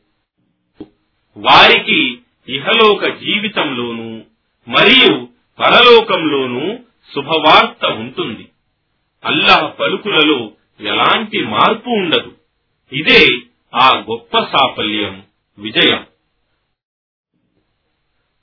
వారికి 1.38 2.20
ఇహలోక 2.50 3.06
జీవితంలోనూ 3.06 4.22
మరియు 4.68 5.30
పరలోకంలోనూ 5.60 6.80
శుభవార్త 7.16 7.86
ఉంటుంది. 7.86 8.48
అల్లహ 9.26 9.68
పలుకులలో 9.68 10.52
ఎలాంటి 10.80 11.44
మార్పు 11.44 11.90
ఉండదు. 11.90 12.36
ఇదే 12.94 13.28
ఆ 13.76 14.06
గొప్ప 14.10 14.40
సాఫల్యం 14.40 15.24
విజయం. 15.58 16.06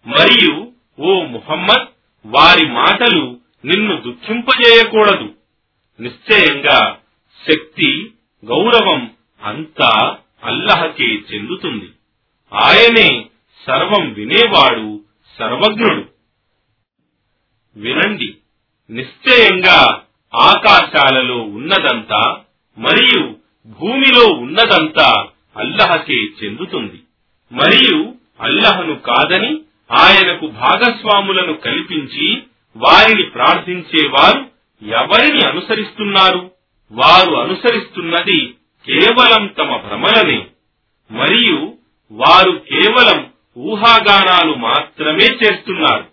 మరియు 0.06 0.72
ఓ 0.98 1.22
ముహమ్మద్ 1.22 1.88
వారి 2.26 2.66
మాటలు 2.66 3.40
నిన్ను 3.64 4.00
దుఃఖింపజేయకూడదు 4.00 5.39
నిశ్చయంగా 6.00 6.98
శక్తి 7.48 8.10
గౌరవం 8.44 9.10
అంతా 9.42 10.18
అల్లహకే 10.44 11.04
చెందుతుంది. 11.04 11.88
ఆయనే 12.52 13.26
సర్వం 13.66 14.12
వినేవాడు 14.12 15.04
సర్వజ్ఞుడు. 15.38 16.08
వినండి 17.76 18.34
నిశ్చయంగా 18.90 20.02
ఆకాశాలలో 20.34 21.42
ఉన్నదంతా 21.42 22.40
మరియు 22.78 23.36
భూమిలో 23.66 24.26
ఉన్నదంతా 24.26 25.26
అల్లహకే 25.56 26.24
చెందుతుంది. 26.44 27.02
మరియు 27.52 28.14
అల్లహను 28.40 28.94
కాదని 28.94 29.60
ఆయనకు 29.92 30.46
భాగస్వాములను 30.46 31.54
కల్పించి 31.54 32.42
వారిని 32.76 33.22
ప్రార్థించేవారు 33.22 34.49
ఎవరిని 34.82 35.46
అనుసరిస్తున్నారు? 35.46 36.50
వారు 36.92 37.34
అనుసరిస్తున్నది 37.34 38.54
కేవలం 38.86 39.46
తమ 39.46 39.76
భ్రమలనే. 39.76 40.46
మరియు 41.10 41.74
వారు 42.12 42.50
కేవలం 42.50 43.32
ఊహాగానాలు 43.58 44.54
మాత్రమే 44.54 45.24
చేస్తున్నారు. 45.24 46.06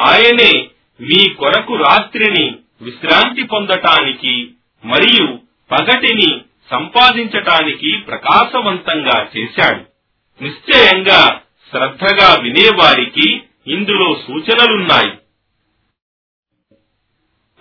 ఆయనే 0.00 0.68
మీ 1.00 1.34
కొరకు 1.34 1.76
రాత్రిని 1.76 2.56
విశ్రాంతి 2.82 3.42
పొందటానికి 3.42 4.50
మరియు 4.84 5.38
పగటిని 5.70 6.40
సంపాదించటానికి 6.70 7.96
ప్రకాశవంతంగా 7.96 9.28
చేశాడు. 9.36 9.84
నిశ్చయంగా 10.44 11.40
శ్రద్ధగా 11.70 12.42
వినేవారికి 12.42 13.42
ఇందులో 13.66 14.20
సూచనలున్నాయి. 14.26 15.12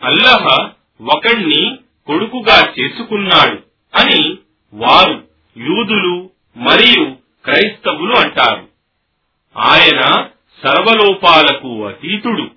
అల్లహ 0.05 0.69
ఒకణ్ణి 1.15 1.77
కొడుకుగా 2.07 2.73
చేసుకున్నాడు 2.79 3.63
అని 3.95 4.37
వారు 4.73 5.27
యూదులు 5.57 6.29
మరియు 6.57 7.15
క్రైస్తవులు 7.45 8.15
అంటారు. 8.15 8.67
ఆయన 9.57 10.27
సర్వలోపాలకు 10.63 11.85
అతీతుడు. 11.85 12.51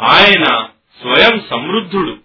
ఆయన 0.00 0.44
స్వయం 1.02 1.42
సమృద్ధుడు. 1.50 2.16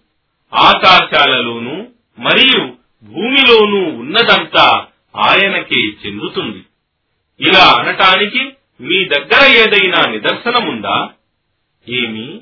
ఆకాశాలలోనూ 0.53 1.87
మరియు 2.19 2.73
భూమిలోనూ 3.03 3.99
ఉన్నదంతా 3.99 4.85
ఆయనకే 5.15 5.79
చెందుతుంది. 5.79 6.63
ఇలా 7.47 7.75
అనటానికి 7.79 8.43
మీ 8.81 9.05
దగ్గర 9.05 9.51
ఏదైనా 9.51 10.11
నిదర్శనముందా? 10.11 11.09
ఏమి? 11.89 12.41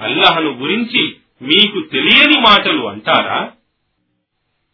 అల్లహను 0.00 0.50
గురించి 0.50 1.16
మీకు 1.42 1.80
తెలియని 1.80 2.40
మాటలు 2.40 2.88
అంటారా? 2.88 3.52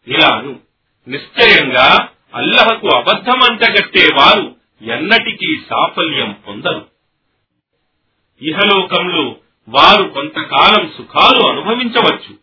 ఇలాను. 0.08 0.60
నిశ్చయంగా 1.08 2.08
అల్లహకు 2.34 2.88
అబద్ధమంటగట్టేవారు 2.88 4.56
ఎన్నటికీ 4.82 5.56
సాఫల్యం 5.70 6.36
పొందరు. 6.48 6.86
ఇహలోకంలో 8.42 9.36
వారు 9.68 10.04
కొంతకాలం 10.04 10.92
సుఖాలు 10.98 11.48
అనుభవించవచ్చు 11.48 12.34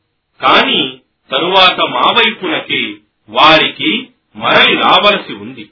కాని 0.41 0.99
తరువాత 1.31 1.79
మా 1.79 2.11
వైపునకే 2.11 2.95
వారికి 3.29 4.07
మరలి 4.35 4.75
రావలసి 4.75 5.33
ఉంది. 5.33 5.69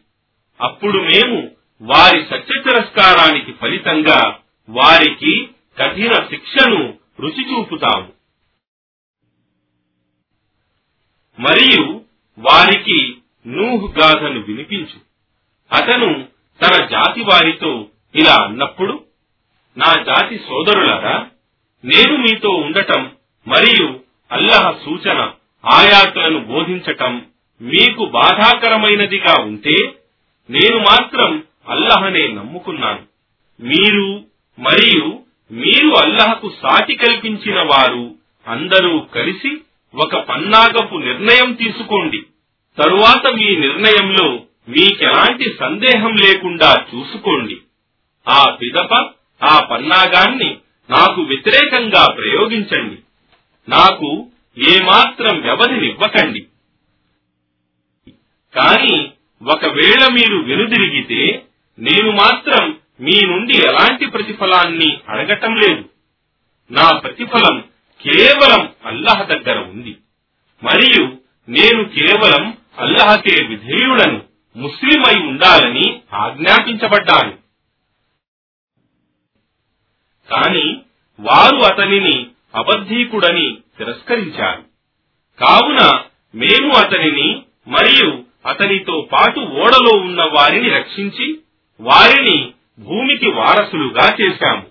అప్పుడు 0.62 0.98
మేము 1.00 1.52
వారి 1.82 2.26
సత్య 2.30 2.62
తిరస్కారానికి 2.62 3.52
ఫలితంగా 3.52 4.38
వారికి 4.70 5.50
కఠిన 5.78 6.14
శిక్షను 6.14 6.94
రుచి 7.20 7.52
చూపుతాము. 7.52 8.19
మరియు 11.40 12.02
వారికి 12.40 13.16
నూహ్ 13.48 14.00
గాథను 14.00 14.40
వినిపించు. 14.40 15.00
అతను 15.72 16.28
తన 16.62 16.86
జాతి 16.86 17.22
వారితో 17.22 17.88
ఇలా 18.16 18.36
అన్నప్పుడు 18.36 19.04
నా 19.78 20.04
జాతి 20.04 20.38
సోదరులారా 20.38 21.28
నేను 21.86 22.18
మీతో 22.18 22.50
ఉండటం 22.50 23.12
మరియు 23.48 24.00
అల్లహ 24.32 24.72
సూచన 24.86 25.32
ఆయాతులను 25.66 26.40
బోధించటం 26.40 27.26
మీకు 27.62 28.06
బాధాకరమైనదిగా 28.06 29.42
ఉంటే 29.42 29.78
నేను 30.50 30.80
మాత్రం 30.80 31.44
అల్లహనే 31.68 32.28
నమ్ముకున్నాను. 32.28 33.04
మీరు 33.60 34.24
మరియు 34.60 35.24
మీరు 35.52 35.90
అల్లహకు 35.96 36.50
సాటి 36.62 36.96
కల్పించిన 36.96 37.62
వారు 37.62 38.16
అందరూ 38.48 39.00
కలిసి 39.00 39.64
ఒక 39.96 40.16
పన్నాగపు 40.16 40.96
నిర్ణయం 40.96 41.54
తీసుకోండి. 41.54 42.24
తరువాత 42.78 43.28
మీ 43.28 43.56
నిర్ణయంలో 43.56 44.40
మీకెలాంటి 44.70 45.58
సందేహం 45.60 46.16
లేకుండా 46.16 46.86
చూసుకోండి. 46.96 47.58
ఆ 48.28 48.58
పిదప 48.62 48.94
ఆ 49.44 49.60
పన్నాగాన్ని 49.72 50.58
నాకు 50.90 51.22
వ్యతిరేకంగా 51.22 52.06
ప్రయోగించండి. 52.06 52.98
నాకు 53.70 54.28
ఏమాత్రం 54.58 55.42
వ్యవధినివ్వకండి. 55.42 56.46
కాని 58.56 59.12
ఒకవేళ 59.44 60.08
మీరు 60.12 60.38
వెనుదిరిగితే 60.38 61.46
నేను 61.80 62.12
మాత్రం 62.12 62.80
మీ 63.02 63.26
నుండి 63.26 63.58
ఎలాంటి 63.58 64.06
ప్రతిఫలాన్ని 64.06 64.98
అడగటం 65.10 65.56
లేదు. 65.56 65.90
నా 66.72 66.98
ప్రతిఫలం 66.98 67.64
కేవలం 68.04 68.74
అల్లహ 68.86 69.24
దగ్గర 69.24 69.60
ఉంది. 69.60 69.98
మరియు 70.64 71.18
నేను 71.50 71.84
కేవలం 71.84 72.58
అల్లహకే 72.80 73.46
విధేయుడను 73.46 74.24
ముస్లిమై 74.56 75.28
ఉండాలని 75.28 76.02
ఆజ్ఞాపించబడ్డాను. 76.14 77.38
కాని 80.32 80.82
వారు 81.20 81.56
అతనిని 81.56 82.28
అబద్ధీకుడని 82.56 83.58
తిరస్కరించారు. 83.78 84.64
కావున 85.40 86.04
మేము 86.36 86.76
అతనిని 86.78 87.42
మరియు 87.68 88.24
అతనితో 88.46 89.10
పాటు 89.14 89.40
ఓడలో 89.40 90.00
ఉన్న 90.00 90.22
వారిని 90.24 90.70
రక్షించి 90.70 91.40
వారిని 91.80 92.54
భూమికి 92.80 93.30
వారసులుగా 93.30 94.18
చేశాము. 94.22 94.68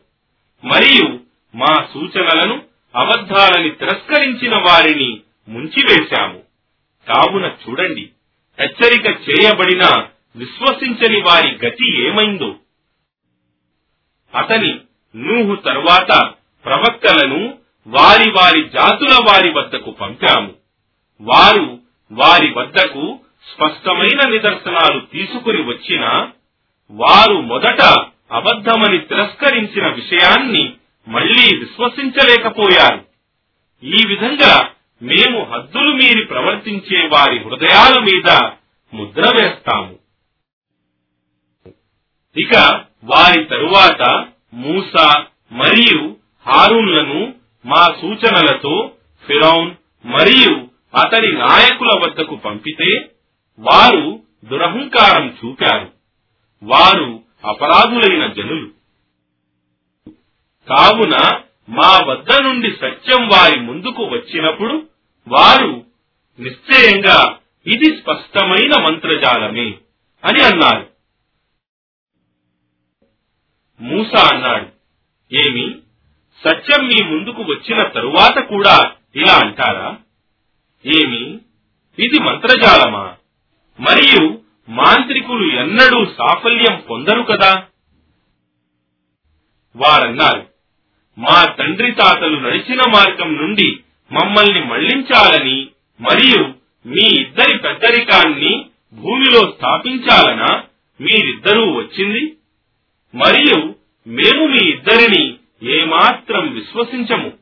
మరియు 0.65 1.21
మా 1.55 1.87
సూచనలను 1.95 2.68
అబద్ధాలని 2.97 3.71
తిరస్కరించిన 3.71 4.55
వారిని 4.55 5.21
ముంచివేశాము. 5.49 6.39
కావున 7.09 7.47
చూడండి 7.47 8.09
హెచ్చరిక 8.61 9.07
చేయబడిన 9.07 10.07
విశ్వసించని 10.37 11.21
వారి 11.21 11.67
గతి 11.67 12.07
ఏమైందో. 12.07 12.57
అతని 14.35 14.81
నూహు 15.17 15.55
తరువాత 15.55 16.33
ప్రవక్తలను 16.65 17.59
వారి 17.87 18.31
వారి 18.31 18.69
జాతుల 18.69 19.19
వారి 19.29 19.51
వద్దకు 19.51 19.91
పంపాము. 19.91 20.55
వారు 21.21 21.79
వారి 22.13 22.51
వద్దకు 22.51 23.19
స్పష్టమైన 23.55 24.29
నిదర్శనాలు 24.29 25.01
తీసుకుని 25.01 25.63
వచ్చినా 25.63 26.31
వారు 26.91 27.41
మొదట 27.41 27.83
అబద్ధమని 28.33 28.99
తిరస్కరించిన 28.99 29.89
విషయాన్ని 29.89 30.75
మళ్ళీ 31.09 31.59
విశ్వసించలేకపోయారు. 31.59 33.05
ఈ 33.85 34.07
విధంగా 34.07 34.71
మేము 35.03 35.45
హద్దులు 35.45 35.95
మీరి 35.95 36.25
ప్రవర్తించే 36.25 37.07
వారి 37.07 37.39
హృదయాల 37.39 37.99
మీద 37.99 38.31
ముద్ర 38.95 39.23
వేస్తాము. 39.23 39.99
ఇక 42.37 42.85
వారి 43.05 43.45
తరువాత 43.45 44.27
మూస 44.55 45.23
మరియు 45.53 46.17
హారూన్లను 46.47 47.35
మా 47.67 47.87
సూచనలతో 48.01 48.93
ఫిరౌన్ 49.27 49.71
మరియు 50.07 50.69
అతడి 50.97 51.33
నాయకుల 51.33 51.89
వద్దకు 52.05 52.37
పంపితే 52.37 53.11
వారు 53.59 54.23
దురహంకారం 54.45 55.37
చూపారు. 55.45 55.93
వారు 56.63 57.23
అపరాధులైన 57.45 58.33
జనులు. 58.33 58.78
కావున 60.69 61.41
మా 61.69 61.99
వద్ద 62.07 62.43
నుండి 62.43 62.71
సత్యం 62.71 63.29
వారి 63.29 63.61
ముందుకు 63.61 64.03
వచ్చినప్పుడు 64.03 64.89
వారు 65.29 65.87
నిశ్చయంగా 66.41 67.39
ఇది 67.67 67.85
స్పష్టమైన 67.85 68.71
మంత్రజాలమే 68.81 69.75
అని 70.25 70.45
అన్నారు. 70.45 70.91
మూసా 73.81 74.37
అన్నాడు 74.37 74.67
ఏమి? 75.35 75.79
సత్యం 76.45 76.87
మీ 76.87 77.05
ముందుకు 77.05 77.43
వచ్చిన 77.43 77.83
తరువాత 77.83 78.39
కూడా 78.39 78.93
ఇలా 79.17 79.35
అంటారా? 79.45 79.97
ఏమి? 80.87 81.41
ఇది 81.99 82.23
మంత్రజాలమా? 82.23 83.17
మరియు 83.81 84.41
మాంత్రికులు 84.69 85.61
ఎన్నడూ 85.61 86.05
సాఫల్యం 86.05 86.85
పొందరు 86.91 87.23
కదా? 87.23 87.67
వారన్నారు. 89.77 90.48
మా 91.19 91.45
తండ్రి 91.45 91.93
తాతలు 91.93 92.37
నడిచిన 92.37 92.81
మార్గం 92.89 93.37
నుండి 93.37 93.79
మమ్మల్ని 94.13 94.65
మళ్ళించాలని 94.65 95.69
మరియు 96.01 96.55
మీ 96.89 97.21
ఇద్దరి 97.21 97.59
పెద్దరికాన్ని 97.59 98.67
భూమిలో 98.93 99.53
స్థాపించాలన 99.57 100.63
మీరిద్దరూ 101.01 101.73
వచ్చింది. 101.73 102.37
మరియు 103.15 103.75
మేము 104.07 104.47
మీ 104.47 104.71
ఇద్దరిని 104.71 105.35
ఏమాత్రం 105.63 106.55
విశ్వసించము. 106.55 107.33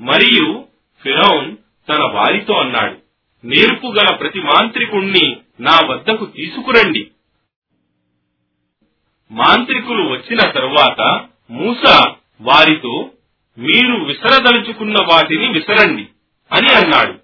మరియు 0.00 0.64
ఫిరౌన్ 1.02 1.56
తన 1.88 2.02
వారితో 2.02 2.54
అన్నాడు 2.54 2.98
నేర్పుగల 3.44 4.14
ప్రతి 4.14 4.40
మాంత్రికుణ్ణి 4.40 5.36
నా 5.60 5.80
వద్దకు 5.86 6.24
తీసుకురండి. 6.24 7.10
మాంత్రికులు 9.32 10.02
వచ్చిన 10.02 10.50
తరువాత 10.50 11.24
మూస 11.50 12.06
వారితో 12.40 13.10
మీరు 13.58 14.04
విసరదలుచుకున్న 14.04 14.94
వాటిని 15.12 15.52
విసరండి 15.52 16.06
అని 16.52 16.72
అన్నాడు. 16.72 17.14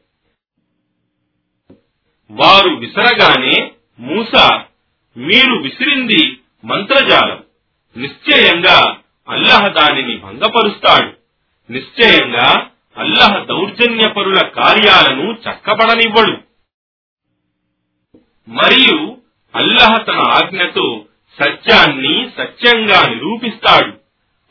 వారు 2.31 2.71
విసరగానే 2.71 3.71
మూస 4.01 4.61
మీరు 5.17 5.55
విసిరింది 5.55 6.39
మంత్రజాలం. 6.65 7.43
నిశ్చయంగా 7.97 8.97
అల్లహ 9.29 9.69
దానిని 9.69 10.17
భంగపరుస్తాడు. 10.17 11.13
నిశ్చయంగా 11.73 12.71
అల్లహ 12.97 13.45
దౌర్జన్యపరుల 13.45 14.43
కార్యాలను 14.47 15.33
చక్కబడనివ్వడు. 15.33 16.39
మరియు 18.49 19.17
అల్లహ 19.55 19.97
తన 19.97 20.19
ఆజ్ఞతో 20.19 21.05
సత్యాన్ని 21.43 22.31
సత్యంగా 22.39 23.15
నిరూపిస్తాడు. 23.15 23.93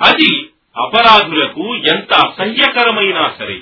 అది 0.03 0.49
అపరాధులకు 0.77 1.75
ఎంత 1.75 2.13
అసహ్యకరమైనా 2.13 3.35
సరే. 3.39 3.61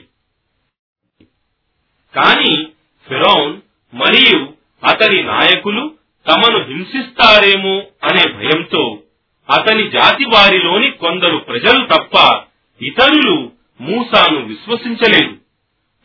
కాని 2.15 2.65
ఫిరౌన్ 3.07 3.61
మరియు 3.93 4.53
అతని 4.86 5.23
నాయకులు 5.23 5.95
తమను 6.28 6.63
హింసిస్తారేమో 6.63 7.78
అనే 7.80 8.32
భయంతో 8.32 8.99
అతని 9.49 9.89
జాతి 9.89 10.26
వారిలోని 10.26 10.91
కొందరు 10.91 11.38
ప్రజలు 11.38 11.86
తప్ప 11.86 12.43
ఇతరులు 12.82 13.51
మూసాను 13.82 14.45
విశ్వసించలేదు. 14.45 15.38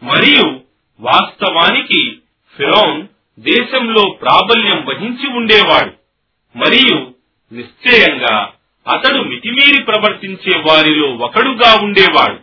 మరియు 0.04 0.60
వాస్తవానికి 1.00 2.18
ఫిరౌన్ 2.56 3.06
దేశంలో 3.38 4.10
ప్రాబల్యం 4.10 4.84
వహించి 4.84 5.28
ఉండేవాడు. 5.28 5.99
మరియు 6.54 7.14
నిశ్చయంగా 7.52 8.54
అతడు 8.86 9.22
మితిమీరి 9.22 9.82
ప్రవర్తించే 9.82 10.58
వారిలో 10.58 11.08
ఒకడుగా 11.16 11.84
ఉండేవాడు. 11.84 12.38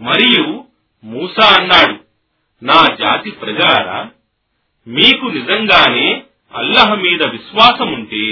మరియు 0.00 0.64
మూసా 1.04 1.46
అన్నాడు 1.60 1.96
నా 2.62 2.86
జాతి 3.00 3.30
ప్రజారా 3.30 4.10
మీకు 4.86 5.26
నిజంగానే 5.26 6.22
అల్లహ 6.54 6.94
మీద 6.94 7.22
విశ్వాసముంటే 7.26 8.24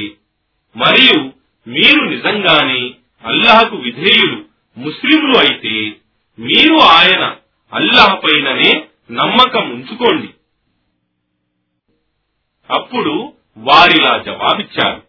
మరియు 0.77 1.19
మీరు 1.67 2.05
నిజంగానే 2.05 2.95
అల్లహకు 3.25 3.77
విధేయులు 3.77 4.45
ముస్లింలు 4.77 5.39
అయితే 5.39 5.75
మీరు 6.39 6.75
ఆయన 6.75 7.37
అల్లహ 7.73 8.15
పైననే 8.15 8.71
నమ్మకం 9.11 9.71
ఉంచుకోండి 9.71 10.29
అప్పుడు 12.71 13.15
వారిలా 13.57 14.19
జవాబిచ్చారు. 14.19 15.03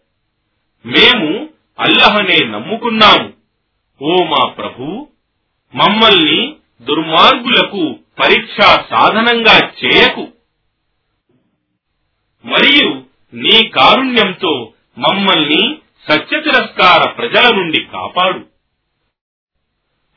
మేము 0.86 1.48
అల్లహనే 1.80 2.44
నమ్ముకున్నాము. 2.44 3.32
ఓ 4.02 4.24
మా 4.24 4.48
ప్రభు 4.48 5.08
మమ్మల్ని 5.74 6.56
దుర్మార్గులకు 6.82 7.98
పరీక్షా 8.20 8.86
సాధనంగా 8.90 9.70
చేయకు. 9.84 10.28
మరియు 12.44 13.04
నీ 13.34 13.68
కారుణ్యంతో 13.68 14.72
మమ్మల్ని 14.98 15.78
సత్యతిరస్కార 16.08 17.10
ప్రజల 17.10 17.56
నుండి 17.56 17.84
కాపాడు. 17.84 18.46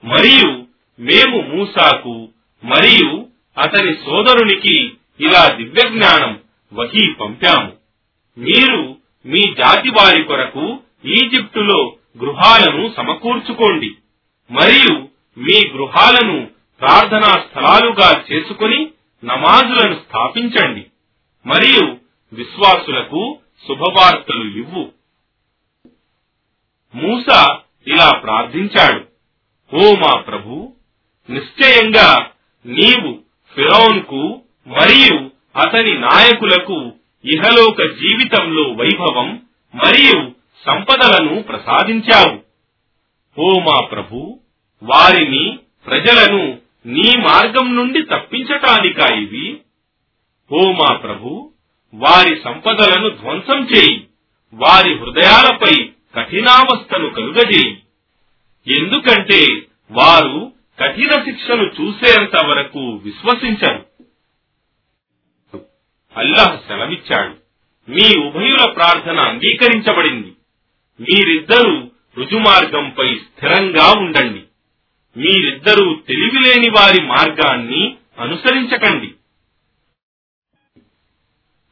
మరియు 0.06 0.66
మేము 1.00 1.42
మూసాకు 1.42 2.30
మరియు 2.64 3.28
అతని 3.58 3.94
సోదరునికి 3.94 4.86
ఇలా 5.20 5.56
దివ్యజ్ఞానం 5.56 6.42
వహీ 6.74 7.14
పంపాము. 7.14 7.79
మీరు 8.38 8.98
మీ 9.26 9.56
జాతి 9.58 9.90
వారి 9.90 10.24
కొరకు 10.24 10.80
ఈజిప్టులో 11.06 11.96
గృహాలను 12.18 12.94
సమకూర్చుకోండి. 12.98 13.90
మరియు 14.52 14.94
మీ 15.38 15.70
గృహాలను 15.70 16.48
ప్రార్థనా 16.82 17.34
స్థలాలుగా 17.34 18.24
చేసుకుని 18.32 18.92
నమాజులను 19.24 19.96
స్థాపించండి. 19.96 20.86
మరియు 21.46 21.98
విశ్వాసులకు 22.34 23.38
శుభవార్తలు 23.68 24.58
ఇవ్వు. 24.58 24.92
మూస 26.96 27.48
ఇలా 27.88 28.12
ప్రార్థించాడు. 28.18 29.06
ఓ 29.76 29.96
మా 29.96 30.20
ప్రభు 30.20 30.74
నిశ్చయంగా 31.30 32.30
నీవు 32.66 33.20
ఫిరౌన్కు 33.56 34.42
మరియు 34.68 35.32
అతని 35.60 36.00
నాయకులకు 36.00 36.94
ఇహలోక 37.26 37.82
జీవితంలో 37.82 38.64
వైభవం 38.64 39.42
మరియు 39.76 40.32
సంపదలను 40.66 41.42
ప్రసాదించావు. 41.42 42.40
ఓ 43.42 43.60
మా 43.60 43.86
ప్రభు 43.86 44.40
వారిని 44.84 45.60
ప్రజలను 45.86 46.58
నీ 46.86 47.16
మార్గం 47.18 47.76
నుండి 47.76 48.02
తప్పించటానికా 48.02 49.16
ఇవి 49.16 49.58
ఓ 50.52 50.72
మా 50.72 50.96
ప్రభు 50.96 51.52
వారి 51.94 52.42
సంపదలను 52.44 53.10
ధ్వంసం 53.10 53.68
చేయి. 53.76 54.08
వారి 54.54 54.94
హృదయాలపై 55.00 55.90
కఠినావస్థను 56.16 57.10
కలుగజేయి. 57.10 57.78
ఎందుకంటే 58.80 59.46
వారు 59.92 60.52
కఠిన 60.80 61.12
శిక్షను 61.12 61.64
చూసేంత 61.64 62.46
వరకు 62.46 62.80
విశ్వసించరు. 62.80 63.89
అల్లాహ్ 66.30 66.68
సెలవిచ్చాడు. 66.68 67.36
మీ 67.92 68.28
ఉభయుల 68.28 68.72
ప్రార్థన 68.72 69.20
అంగీకరించబడింది. 69.20 70.34
మీరిద్దరూ 71.02 71.92
రుజుమార్గంపై 72.18 73.16
స్థిరంగా 73.16 74.00
ఉండండి. 74.00 74.42
మీరిద్దరూ 75.20 75.96
తెలివిలేని 76.08 76.70
వారి 76.70 77.02
మార్గాన్ని 77.02 77.96
అనుసరించకండి. 78.20 79.14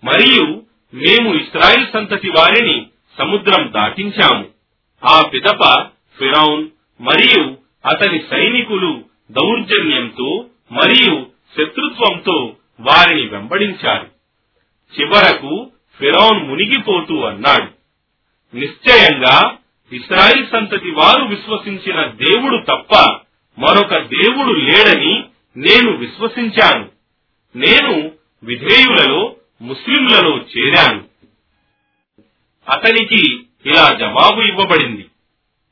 మరియు 0.04 0.64
మేము 0.94 1.36
ఇస్రాయిల్ 1.36 1.88
సంతతి 1.94 2.30
వారిని 2.30 2.88
సముద్రం 3.18 3.74
దాటించాము. 3.74 4.48
ఆ 5.04 5.22
పిదప 5.34 5.88
ఫిరౌన్ 6.20 6.68
మరియు 7.02 7.58
అతని 7.86 8.22
సైనికులు 8.30 9.06
దౌర్జన్యంతో 9.32 10.46
మరియు 10.72 11.28
శత్రుత్వంతో 11.58 12.56
వారిని 12.80 13.28
వెంబడించారు. 13.28 14.17
చివరకు 15.00 15.72
ఫిరౌన్ 16.00 16.48
మునిగిపోతూ 16.48 17.22
అన్నాడు. 17.22 17.78
నిశ్చయంగా 18.58 19.58
ఇస్రాయిల్ 19.94 20.48
సంతతి 20.52 20.92
వారు 20.92 21.24
విశ్వసించిన 21.24 22.06
దేవుడు 22.06 22.58
తప్ప 22.58 22.96
మరొక 23.60 23.98
దేవుడు 23.98 24.54
లేడని 24.54 25.24
నేను 25.58 25.98
విశ్వసించాను. 25.98 26.90
నేను 27.56 28.12
విధేయులలో 28.44 29.36
ముస్లింలలో 29.62 30.38
చేరాను. 30.38 31.04
అతనికి 32.76 33.36
ఇలా 33.66 33.98
జవాబు 34.00 34.42
ఇవ్వబడింది. 34.42 35.06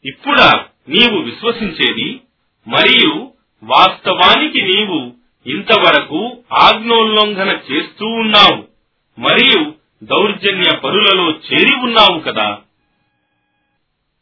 ఇప్పుడా 0.06 0.66
నీవు 0.90 1.22
విశ్వసించేది? 1.22 2.20
మరియు 2.68 3.32
వాస్తవానికి 3.64 4.62
నీవు 4.62 5.14
ఇంతవరకు 5.50 6.44
ఆజ్ఞోల్లంఘన 6.54 7.60
చేస్తూ 7.72 8.06
ఉన్నావు. 8.06 8.75
మరియు 9.20 9.74
దౌర్జన్య 10.04 10.78
పరులలో 10.78 11.32
చేరి 11.32 11.76
ఉన్నావు 11.76 12.20
కదా. 12.20 12.58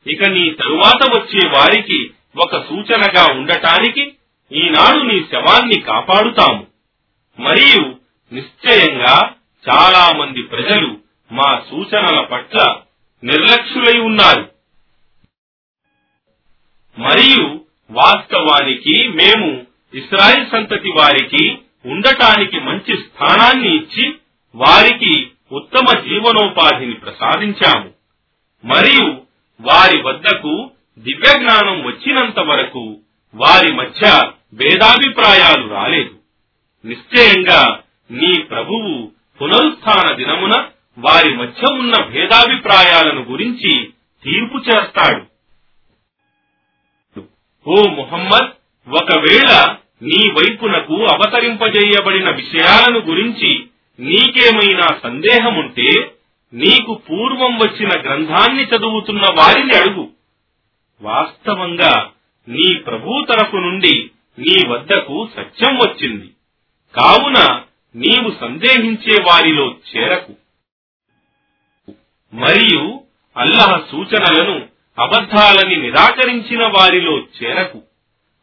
ఇక 0.07 0.23
నీ 0.23 0.51
తరువాత 0.51 1.17
వచ్చే 1.17 1.47
వారికి 1.47 2.09
ఒక 2.37 2.69
సూచనగా 2.69 3.33
ఉండటానికి 3.33 4.13
ఈనాడు 4.51 4.99
నీ 4.99 5.25
శవాన్ని 5.31 5.79
కాపాడుతాము. 5.79 6.67
మరియు 7.39 7.95
నిశ్చయంగా 8.33 9.35
చాలా 9.69 10.17
మంది 10.17 10.41
ప్రజలు 10.41 10.97
మా 11.31 11.63
సూచనల 11.69 12.21
పట్ల 12.21 12.75
నిర్లక్ష్యులై 13.23 13.99
ఉన్నారు. 13.99 14.51
మరియు 16.99 17.65
వాస్తవానికి 17.91 19.07
మేము 19.07 19.65
ఇస్రాయిల్ 19.93 20.51
సంతతి 20.51 20.89
వారికి 20.89 21.57
ఉండటానికి 21.85 22.59
మంచి 22.59 22.97
స్థానాన్ని 22.97 23.75
ఇచ్చి 23.75 24.13
వారికి 24.55 25.31
ఉత్తమ 25.51 25.99
జీవనోపాధిని 25.99 26.93
ప్రసాదించాము. 26.93 27.91
మరియు 28.65 29.21
వారి 29.61 30.01
వద్దకు 30.01 30.71
దివ్యజ్ఞానం 30.99 31.85
వచ్చినంత 31.85 32.39
వరకు 32.39 32.99
వారి 33.35 33.73
మధ్య 33.73 34.31
భేదాభిప్రాయాలు 34.53 35.67
రాలేదు. 35.67 36.15
నిశ్చయంగా 36.87 37.79
నీ 38.11 38.41
ప్రభువు 38.41 39.11
పునరుత్న 39.41 40.15
దినమున 40.15 40.67
వారి 40.99 41.35
మధ్య 41.35 41.73
ఉన్న 41.73 42.05
భేదాభిప్రాయాలను 42.05 43.21
గురించి 43.23 43.93
తీర్పు 44.23 44.57
చేస్తాడు. 44.57 45.33
ఓ 47.67 47.89
ముహమ్మద్ 47.89 48.51
ఒకవేళ 48.89 49.75
నీ 50.01 50.31
వైపునకు 50.31 51.03
అవతరింపజేయబడిన 51.03 52.29
విషయాలను 52.29 52.99
గురించి 52.99 53.67
నీకేమైనా 53.99 54.87
సందేహముంటే 55.03 56.11
నీకు 56.53 56.93
పూర్వం 56.93 57.55
వచ్చిన 57.55 57.89
గ్రంథాన్ని 58.01 58.63
చదువుతున్న 58.63 59.21
వారిని 59.21 59.77
అడుగు. 59.77 60.09
వాస్తవంగా 61.01 62.11
నీ 62.47 62.75
ప్రభు 62.75 63.25
తరపు 63.29 63.57
నుండి 63.57 64.09
నీ 64.39 64.67
వద్దకు 64.67 65.29
సత్యం 65.35 65.75
వచ్చింది. 65.75 66.29
కావున 66.95 67.61
నీవు 67.95 68.35
సందేహించే 68.41 69.23
వారిలో 69.23 69.75
చేరకు. 69.97 70.33
మరియు 72.33 73.01
అల్లహ 73.37 73.81
సూచనలను 73.91 74.65
అబద్ధాలని 74.99 75.75
నిరాకరించిన 75.75 76.63
వారిలో 76.63 77.19
చేరకు. 77.19 77.81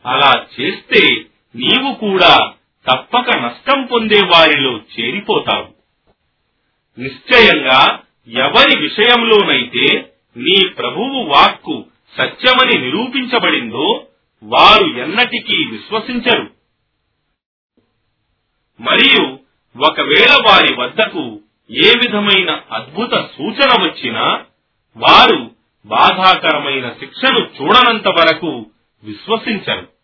అలా 0.07 0.47
చేస్తే 0.61 1.09
నీవు 1.57 1.95
కూడా 1.95 2.53
తప్పక 2.87 3.37
నష్టం 3.37 3.87
పొందే 3.87 4.21
వారిలో 4.21 4.77
చేరిపోతావు. 4.77 5.69
నిశ్చయంగా 7.01 8.03
ఎవరి 8.29 8.79
విషయంలోనైతే 8.79 10.13
నీ 10.37 10.69
ప్రభువు 10.69 11.23
వాక్కు 11.25 11.85
సత్యమని 12.19 12.79
నిరూపించబడిందో 12.79 14.07
వారు 14.43 14.87
ఎన్నటికీ 14.87 15.57
విశ్వసించరు. 15.57 16.51
మరియు 18.81 19.39
ఒకవేళ 19.89 20.37
వారి 20.47 20.75
వద్దకు 20.75 21.41
ఏ 21.71 21.93
విధమైన 22.03 22.61
అద్భుత 22.73 23.11
సూచన 23.11 23.83
వచ్చినా 23.83 24.45
వారు 24.97 25.51
బాధాకరమైన 25.87 26.89
శిక్షను 26.89 27.39
చూడనంత 27.39 28.09
వరకు 28.09 28.67
విశ్వసించరు. 29.03 30.00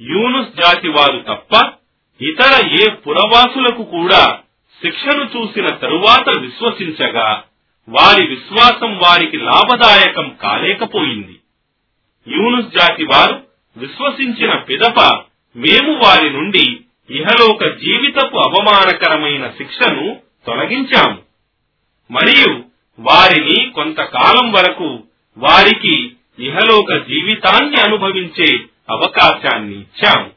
యూనుస్ 0.00 0.48
జాతి 0.48 0.88
వారు 0.88 1.18
తప్ప 1.18 1.72
ఇతర 2.20 2.66
ఏ 2.66 2.90
పురవాసులకు 2.94 3.82
కూడా 3.82 4.38
శిక్షను 4.82 5.24
చూసిన 5.24 5.68
తరువాత 5.68 6.38
విశ్వసించగా 6.38 7.44
వారి 7.88 8.26
విశ్వాసం 8.26 8.98
వారికి 8.98 9.36
లాభదాయకం 9.36 10.36
కాలేకపోయింది. 10.42 11.38
యూనుస్ 12.28 12.66
జాతి 12.66 13.04
వారు 13.04 13.42
విశ్వసించిన 13.76 14.54
పిదప 14.54 15.00
మేము 15.56 15.92
వారి 15.92 16.30
నుండి 16.30 16.80
ఇహలోక 17.10 17.64
జీవితపు 17.64 18.36
అవమానకరమైన 18.36 19.50
శిక్షను 19.50 20.16
తొలగించాము. 20.46 21.18
మరియు 22.10 22.64
వారిని 23.00 23.70
కొంతకాలం 23.70 24.52
వరకు 24.52 25.02
వారికి 25.36 26.12
ఇహలోక 26.38 26.94
జీవితాన్ని 26.94 27.80
అనుభవించే 27.80 28.58
అవకాశాన్ని 28.90 29.80
ఇచ్చాము. 29.80 30.30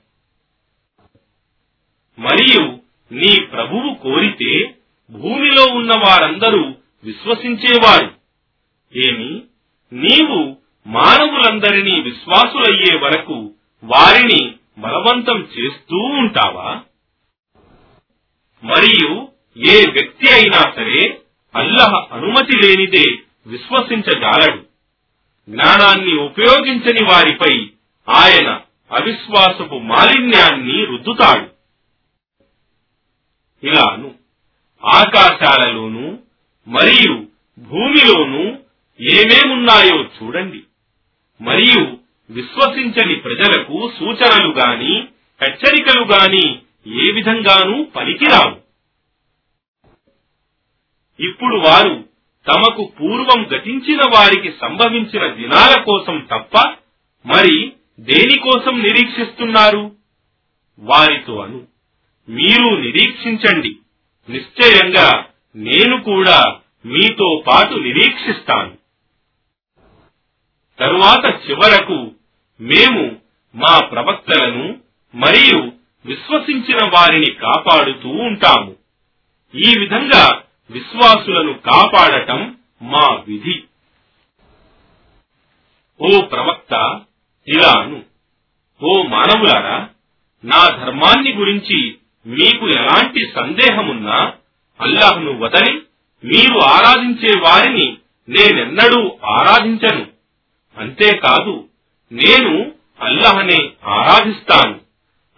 మరియు 2.19 2.79
నీ 3.13 3.45
ప్రభువు 3.45 3.93
కోరితే 3.93 4.75
భూమిలో 5.09 5.65
ఉన్న 5.65 5.91
వారందరూ 5.91 6.75
విశ్వసించేవారు. 7.03 8.13
ఏమి? 8.95 9.43
నీవు 9.93 10.57
మానవులందరినీ 10.87 12.01
విశ్వాసులయ్యే 12.01 12.99
వరకు 12.99 13.53
వారిని 13.83 14.55
బలవంతం 14.77 15.37
చేస్తూ 15.39 15.97
ఉంటావా? 15.97 16.81
మరియు 18.63 19.27
ఏ 19.57 19.91
వ్యక్తి 19.91 20.31
అయినా 20.31 20.61
సరే 20.61 21.21
అల్లహ 21.55 22.07
అనుమతి 22.11 22.57
లేనిదే 22.57 23.05
విశ్వసించజాలడు 23.47 24.65
జ్ఞానాన్ని 25.49 26.13
ఉపయోగించని 26.13 27.05
వారిపై 27.05 27.69
ఆయన 28.09 28.61
అవిశ్వాసపు 28.91 29.75
మాలిన్యాన్ని 29.75 30.85
రుద్దుతాడు. 30.85 31.49
ఇలాను 33.67 34.15
ఆకాశాలలోనూ 34.85 36.17
మరియు 36.67 37.27
భూమిలోనూ 37.59 38.57
ఏమేమున్నాయో 39.01 40.03
చూడండి. 40.03 40.63
మరియు 41.41 41.97
విశ్వసించని 42.29 43.15
ప్రజలకు 43.15 43.91
సూచనలు 43.99 44.53
గాని 44.53 45.07
హెచ్చరికలు 45.41 46.05
గాని 46.05 46.59
ఏ 46.87 47.11
విధంగానూ 47.11 47.83
పనికిరావు. 47.83 48.67
ఇప్పుడు 51.23 51.55
వారు 51.55 52.09
తమకు 52.47 52.93
పూర్వం 53.01 53.47
గతించిన 53.55 54.01
వారికి 54.15 54.53
సంభవించిన 54.61 55.27
దినాల 55.27 55.81
కోసం 55.81 56.19
తప్ప 56.19 56.57
మరి 57.25 57.73
దేనికోసం 57.99 58.79
నిరీక్షిస్తున్నారు? 58.79 59.95
వారితో 60.79 61.39
అను. 61.39 61.67
మీరు 62.29 62.75
నిరీక్షించండి. 62.75 63.77
నిశ్చయంగా 64.29 65.25
నేను 65.55 66.03
కూడా 66.03 66.55
మీతో 66.85 67.43
పాటు 67.47 67.73
నిరీక్షిస్తాను. 67.73 68.77
తరువాత 70.79 71.49
చివరకు 71.49 72.11
మేము 72.61 73.15
మా 73.55 73.79
ప్రవక్తలను 73.85 74.79
మరియు 75.15 75.71
విశ్వసించిన 76.05 76.77
వారిని 76.83 77.31
కాపాడుతూ 77.31 78.09
ఉంటాము. 78.09 78.75
ఈ 79.55 79.79
విధంగా 79.79 80.43
విశ్వాసులను 80.71 81.53
కాపాడటం 81.53 82.57
మా 82.81 83.23
విధి. 83.27 83.63
ఓ 86.01 86.21
ప్రవక్త 86.21 87.01
ఇలాను. 87.47 88.03
ఓ 88.83 89.03
మానవులారా 89.03 89.89
నా 90.45 90.67
ధర్మాన్ని 90.77 91.33
గురించి 91.33 91.95
మీకు 92.25 92.69
ఎలాంటి 92.69 93.31
సందేహమున్నా 93.35 94.33
అల్లాహ్ను 94.81 95.39
వదలి 95.39 95.81
మీరు 96.23 96.59
ఆరాధించే 96.59 97.39
వారిని 97.39 97.97
నేనెన్నడూ 98.29 99.11
ఆరాధించను. 99.25 100.07
అంతేకాదు 100.77 101.67
నేను 102.11 102.71
అల్లహనే 103.01 103.69
ఆరాధిస్తాను. 103.85 104.79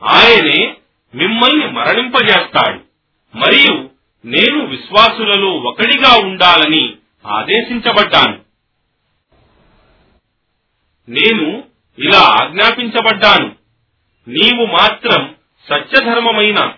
ఆయనే 0.04 0.76
మిమ్మల్ని 1.16 1.72
మరణింపజేస్తాడు. 1.72 2.80
మరియు 3.38 3.90
నేను 4.26 4.66
విశ్వాసులలో 4.66 5.52
ఒకడిగా 5.52 6.28
ఉండాలని 6.28 6.94
ఆదేశించబడ్డాను. 7.26 8.40
నేను 11.10 11.69
ఇలా 12.00 12.46
ఆజ్ఞాపించబడ్డాను. 12.46 13.56
నీవు 14.28 14.66
మాత్రం 14.66 15.36
సత్యధర్మమైన 15.70 16.74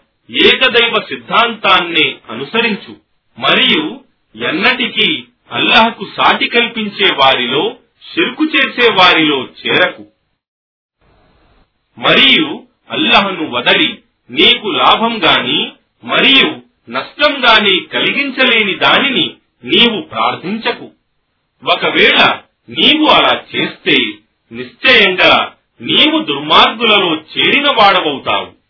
ఏకదైవ 0.45 0.93
సిద్ధాంతాన్ని 0.95 2.15
అనుసరించు. 2.29 2.95
మరియు 3.39 3.99
ఎన్నటికీ 4.47 5.23
అల్లహకు 5.51 6.07
సాటి 6.17 6.47
కల్పించే 6.47 7.15
వారిలో 7.15 7.75
షిర్కు 8.13 8.43
చేసే 8.43 8.93
వారిలో 8.93 9.43
చేరకు. 9.43 10.05
మరియు 11.97 12.63
అల్లహను 12.89 13.49
వదలి 13.49 14.01
నీకు 14.29 14.67
లాభం 14.67 15.21
గాని 15.25 15.71
మరియు 16.03 16.61
నష్టం 16.91 17.33
గాని 17.33 17.85
కలిగించలేని 17.85 18.73
దానిని 18.73 19.35
నీవు 19.63 20.01
ప్రార్థించకు. 20.01 20.91
ఒకవేళ 21.63 22.39
నీవు 22.69 23.05
అలా 23.07 23.43
చేస్తే 23.55 23.95
నిశ్చయంగా 24.51 25.55
నీవు 25.81 26.25
దుర్మార్గులలో 26.25 27.15
చేరిన 27.15 27.67
వాడవవుతావు 27.67 28.61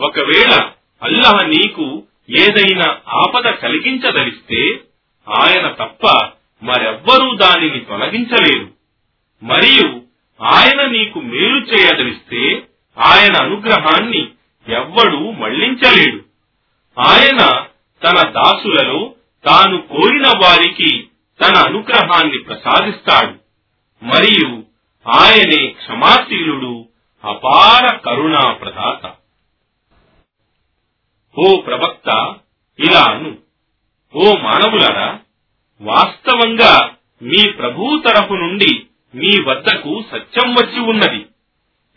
ఒకవేళ 0.00 0.70
అల్లహ 1.02 1.42
నీకు 1.42 2.02
ఏదైనా 2.38 2.98
ఆపద 3.08 3.50
కలిగించదలిస్తే 3.50 4.80
ఆయన 5.28 5.68
తప్ప 5.68 6.06
మరెవ్వరూ 6.62 7.36
దానిని 7.36 7.80
తొలగించలేరు. 7.80 8.72
మరియు 9.42 10.02
ఆయన 10.42 10.86
నీకు 10.86 11.20
మేలు 11.20 11.56
చేయదలిస్తే 11.56 12.68
ఆయన 12.98 13.36
అనుగ్రహాన్ని 13.42 14.28
ఎవ్వడూ 14.68 15.30
మళ్ళించలేడు. 15.30 16.24
ఆయన 17.00 17.66
తన 18.04 18.30
దాసులలో 18.30 19.14
తాను 19.44 19.82
కోరిన 19.82 20.28
వారికి 20.28 21.08
తన 21.40 21.56
అనుగ్రహాన్ని 21.66 22.38
ప్రసాదిస్తాడు. 22.38 23.34
మరియు 24.04 24.62
ఆయనే 25.08 25.66
క్షమాశీలుడు 25.66 26.88
అపార 27.24 27.96
కరుణా 27.96 28.52
ప్రదాత 28.52 29.12
ఓ 31.38 31.60
ప్రవక్త 31.60 32.34
ఇలా 32.80 33.04
అను. 33.04 33.38
ఓ 34.14 34.36
మానవులరా 34.36 35.18
వాస్తవంగా 35.80 36.90
మీ 37.22 37.52
ప్రభు 37.52 38.02
తరఫు 38.06 38.34
నుండి 38.34 38.86
మీ 39.14 39.42
వద్దకు 39.42 40.04
సత్యం 40.12 40.52
వచ్చి 40.52 40.80
ఉన్నది. 40.80 41.26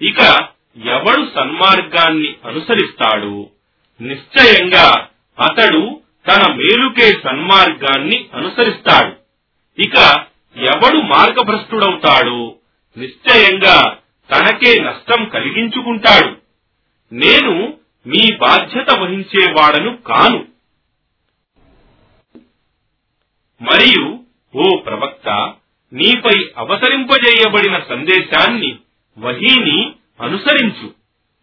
ఇక 0.02 0.50
ఎవడు 0.86 1.32
సన్మార్గాన్ని 1.36 2.36
అనుసరిస్తాడు 2.46 3.50
నిశ్చయంగా 4.02 5.08
అతడు 5.40 6.02
తన 6.28 6.54
మేలుకే 6.54 7.12
సన్మార్గాన్ని 7.12 8.30
అనుసరిస్తాడు. 8.34 9.21
ఇక 9.80 10.26
ఎవడు 10.58 10.98
మార్గభ్రష్టుడవుతాడు? 10.98 12.56
నిశ్చయంగా 12.98 13.98
తనకే 14.32 14.80
నష్టం 14.80 15.26
కలిగించుకుంటాడు. 15.26 16.38
నేను 17.14 17.74
మీ 18.08 18.38
బాధ్యత 18.38 18.92
వహించేవాడను 18.92 19.98
కాను. 19.98 20.48
మరియు 23.62 24.20
ఓ 24.56 24.78
ప్రవక్త 24.78 25.54
నీపై 25.94 26.50
అవతరింపజేయబడిన 26.58 27.80
సందేశాన్ని 27.90 28.78
వహీని 29.20 29.92
అనుసరించు. 30.22 30.94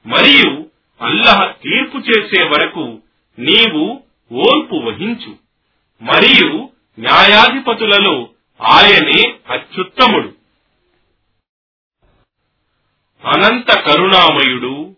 మరియు 0.06 0.66
అల్లహ 1.00 1.44
తీర్పు 1.44 1.98
చేసే 1.98 2.44
వరకు 2.44 2.98
నీవు 3.38 4.02
ఓర్పు 4.32 4.74
వహించు. 4.74 5.36
మరియు 6.02 6.70
న్యాయాధిపతులలో 6.98 8.28
ఆయనే 8.60 9.38
అత్యుత్తముడు. 9.54 10.32
అనంత 13.24 13.80
కరుణామయుడు 13.80 14.96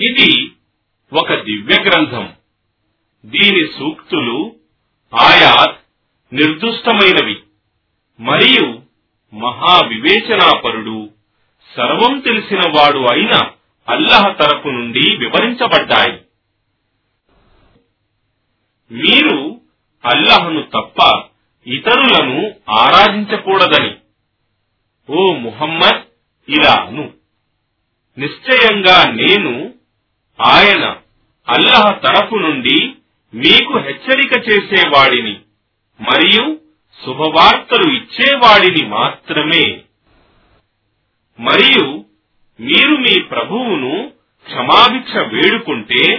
ఇది 0.00 0.52
ఒక 1.20 1.34
దివ్య 1.34 1.82
గ్రంథం 1.82 2.34
దీని 3.24 3.72
సూక్తులు 3.78 4.56
ఆయాత్ 5.14 5.78
నిర్దుష్టమైనవి 6.34 7.42
మరియు 8.20 8.82
మహావివేచనాపరుడు 9.34 11.10
సర్వం 11.76 12.20
తెలిసిన 12.20 12.60
వాడు 12.74 12.98
అయిన 12.98 13.50
అల్లహ 13.88 14.32
తరపు 14.32 14.68
నుండి 14.68 15.16
వివరించబడ్డాయి. 15.16 16.18
మీరు 18.90 19.60
అల్లహను 20.04 20.62
తప్ప 20.62 21.24
ఇతరులను 21.66 22.54
ఆరాధించకూడదని 22.70 23.96
ఓ 25.08 25.32
ముహమ్మద్ 25.32 26.02
ఇలాను. 26.48 27.12
నిశ్చయంగా 28.18 29.10
నేను 29.10 29.74
ఆయన 30.40 30.96
అల్లహ 31.48 31.90
తరపు 31.90 32.34
నుండి 32.34 32.91
మీకు 33.34 33.78
హెచ్చరిక 33.78 34.50
చేసేవాడిని 34.50 35.36
మరియు 36.00 36.58
శుభవార్తలు 37.06 37.92
ఇచ్చేవాడిని 37.92 38.88
మాత్రమే. 38.88 39.80
మరియు 41.40 42.04
మీరు 42.60 42.96
మీ 42.96 43.20
ప్రభువును 43.20 44.12
క్షమాభిక్ష 44.44 45.16
వేడుకుంటే 45.16 46.16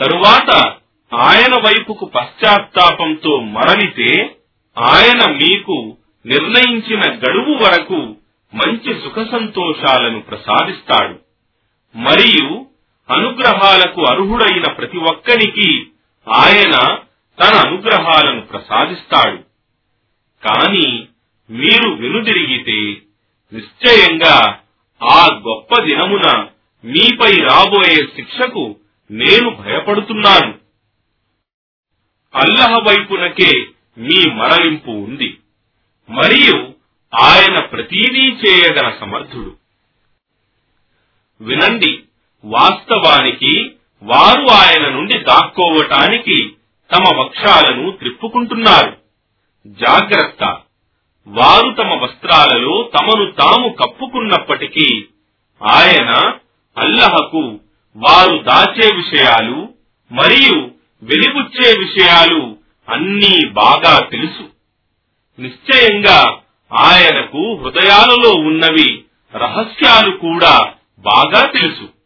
తరువాత 0.00 0.74
ఆయన 1.14 1.54
వైపుకు 1.66 2.06
పశ్చాత్తాపంతో 2.06 3.36
మరలితే 3.40 4.36
ఆయన 4.76 5.30
మీకు 5.30 5.96
నిర్ణయించిన 6.26 7.00
గడువు 7.00 7.64
వరకు 7.64 8.16
మంచి 8.54 8.94
సుఖ 8.94 9.30
సంతోషాలను 9.30 10.20
ప్రసాదిస్తాడు. 10.20 11.18
మరియు 11.96 12.66
అనుగ్రహాలకు 13.10 14.02
అర్హుడైన 14.10 14.72
ప్రతి 14.72 14.98
ఒక్కనికి 14.98 15.86
ఆయన 16.28 16.98
తన 17.40 17.68
అనుగ్రహాలను 17.68 18.40
ప్రసాదిస్తాడు. 18.40 19.42
కాని 20.44 21.08
మీరు 21.50 21.88
వెనుదిరిగితే 21.88 23.02
నిశ్చయంగా 23.52 24.60
ఆ 25.02 25.26
గొప్ప 25.26 25.82
దినమున 25.82 26.46
మీపై 26.84 27.36
రాబోయే 27.36 27.96
శిక్షకు 27.96 28.76
నేను 29.10 29.50
భయపడుతున్నాను. 29.50 30.58
అల్లహ 32.34 32.74
వైపునకే 32.88 33.66
మీ 33.98 34.30
మరలింపు 34.30 34.90
ఉంది. 34.90 35.38
మరియు 36.10 36.74
ఆయన 37.14 37.64
ప్రతీదీ 37.64 38.32
చేయగల 38.32 38.96
సమర్థుడు. 39.00 39.56
వినండి 41.40 42.02
వాస్తవానికి 42.44 43.74
వారు 44.02 44.46
ఆయన 44.50 44.88
నుండి 44.88 45.18
దాక్కోవటానికి 45.18 46.52
తమ 46.94 47.18
వక్షాలను 47.18 47.90
త్రిప్పుకుంటున్నారు. 47.90 48.96
జాగ్రత్త. 49.66 50.56
వారు 51.26 51.70
తమ 51.70 51.94
వస్త్రాలలో 52.02 52.90
తమను 52.98 53.30
తాము 53.30 53.68
కప్పుకున్నప్పటికీ 53.68 55.04
ఆయన 55.62 56.32
అల్లహకు 56.78 57.60
వారు 57.96 58.38
దాచే 58.38 58.94
విషయాలు 58.94 59.68
మరియు 60.12 60.70
వెలిబుచ్చే 61.02 61.78
విషయాలు 61.78 62.56
అన్నీ 62.88 63.48
బాగా 63.48 63.98
తెలుసు. 63.98 64.48
నిశ్చయంగా 65.40 66.38
ఆయనకు 66.72 67.54
హృదయాలలో 67.54 68.30
ఉన్నవి 68.30 69.04
రహస్యాలు 69.34 70.16
కూడా 70.16 70.72
బాగా 70.98 71.46
తెలుసు. 71.46 71.97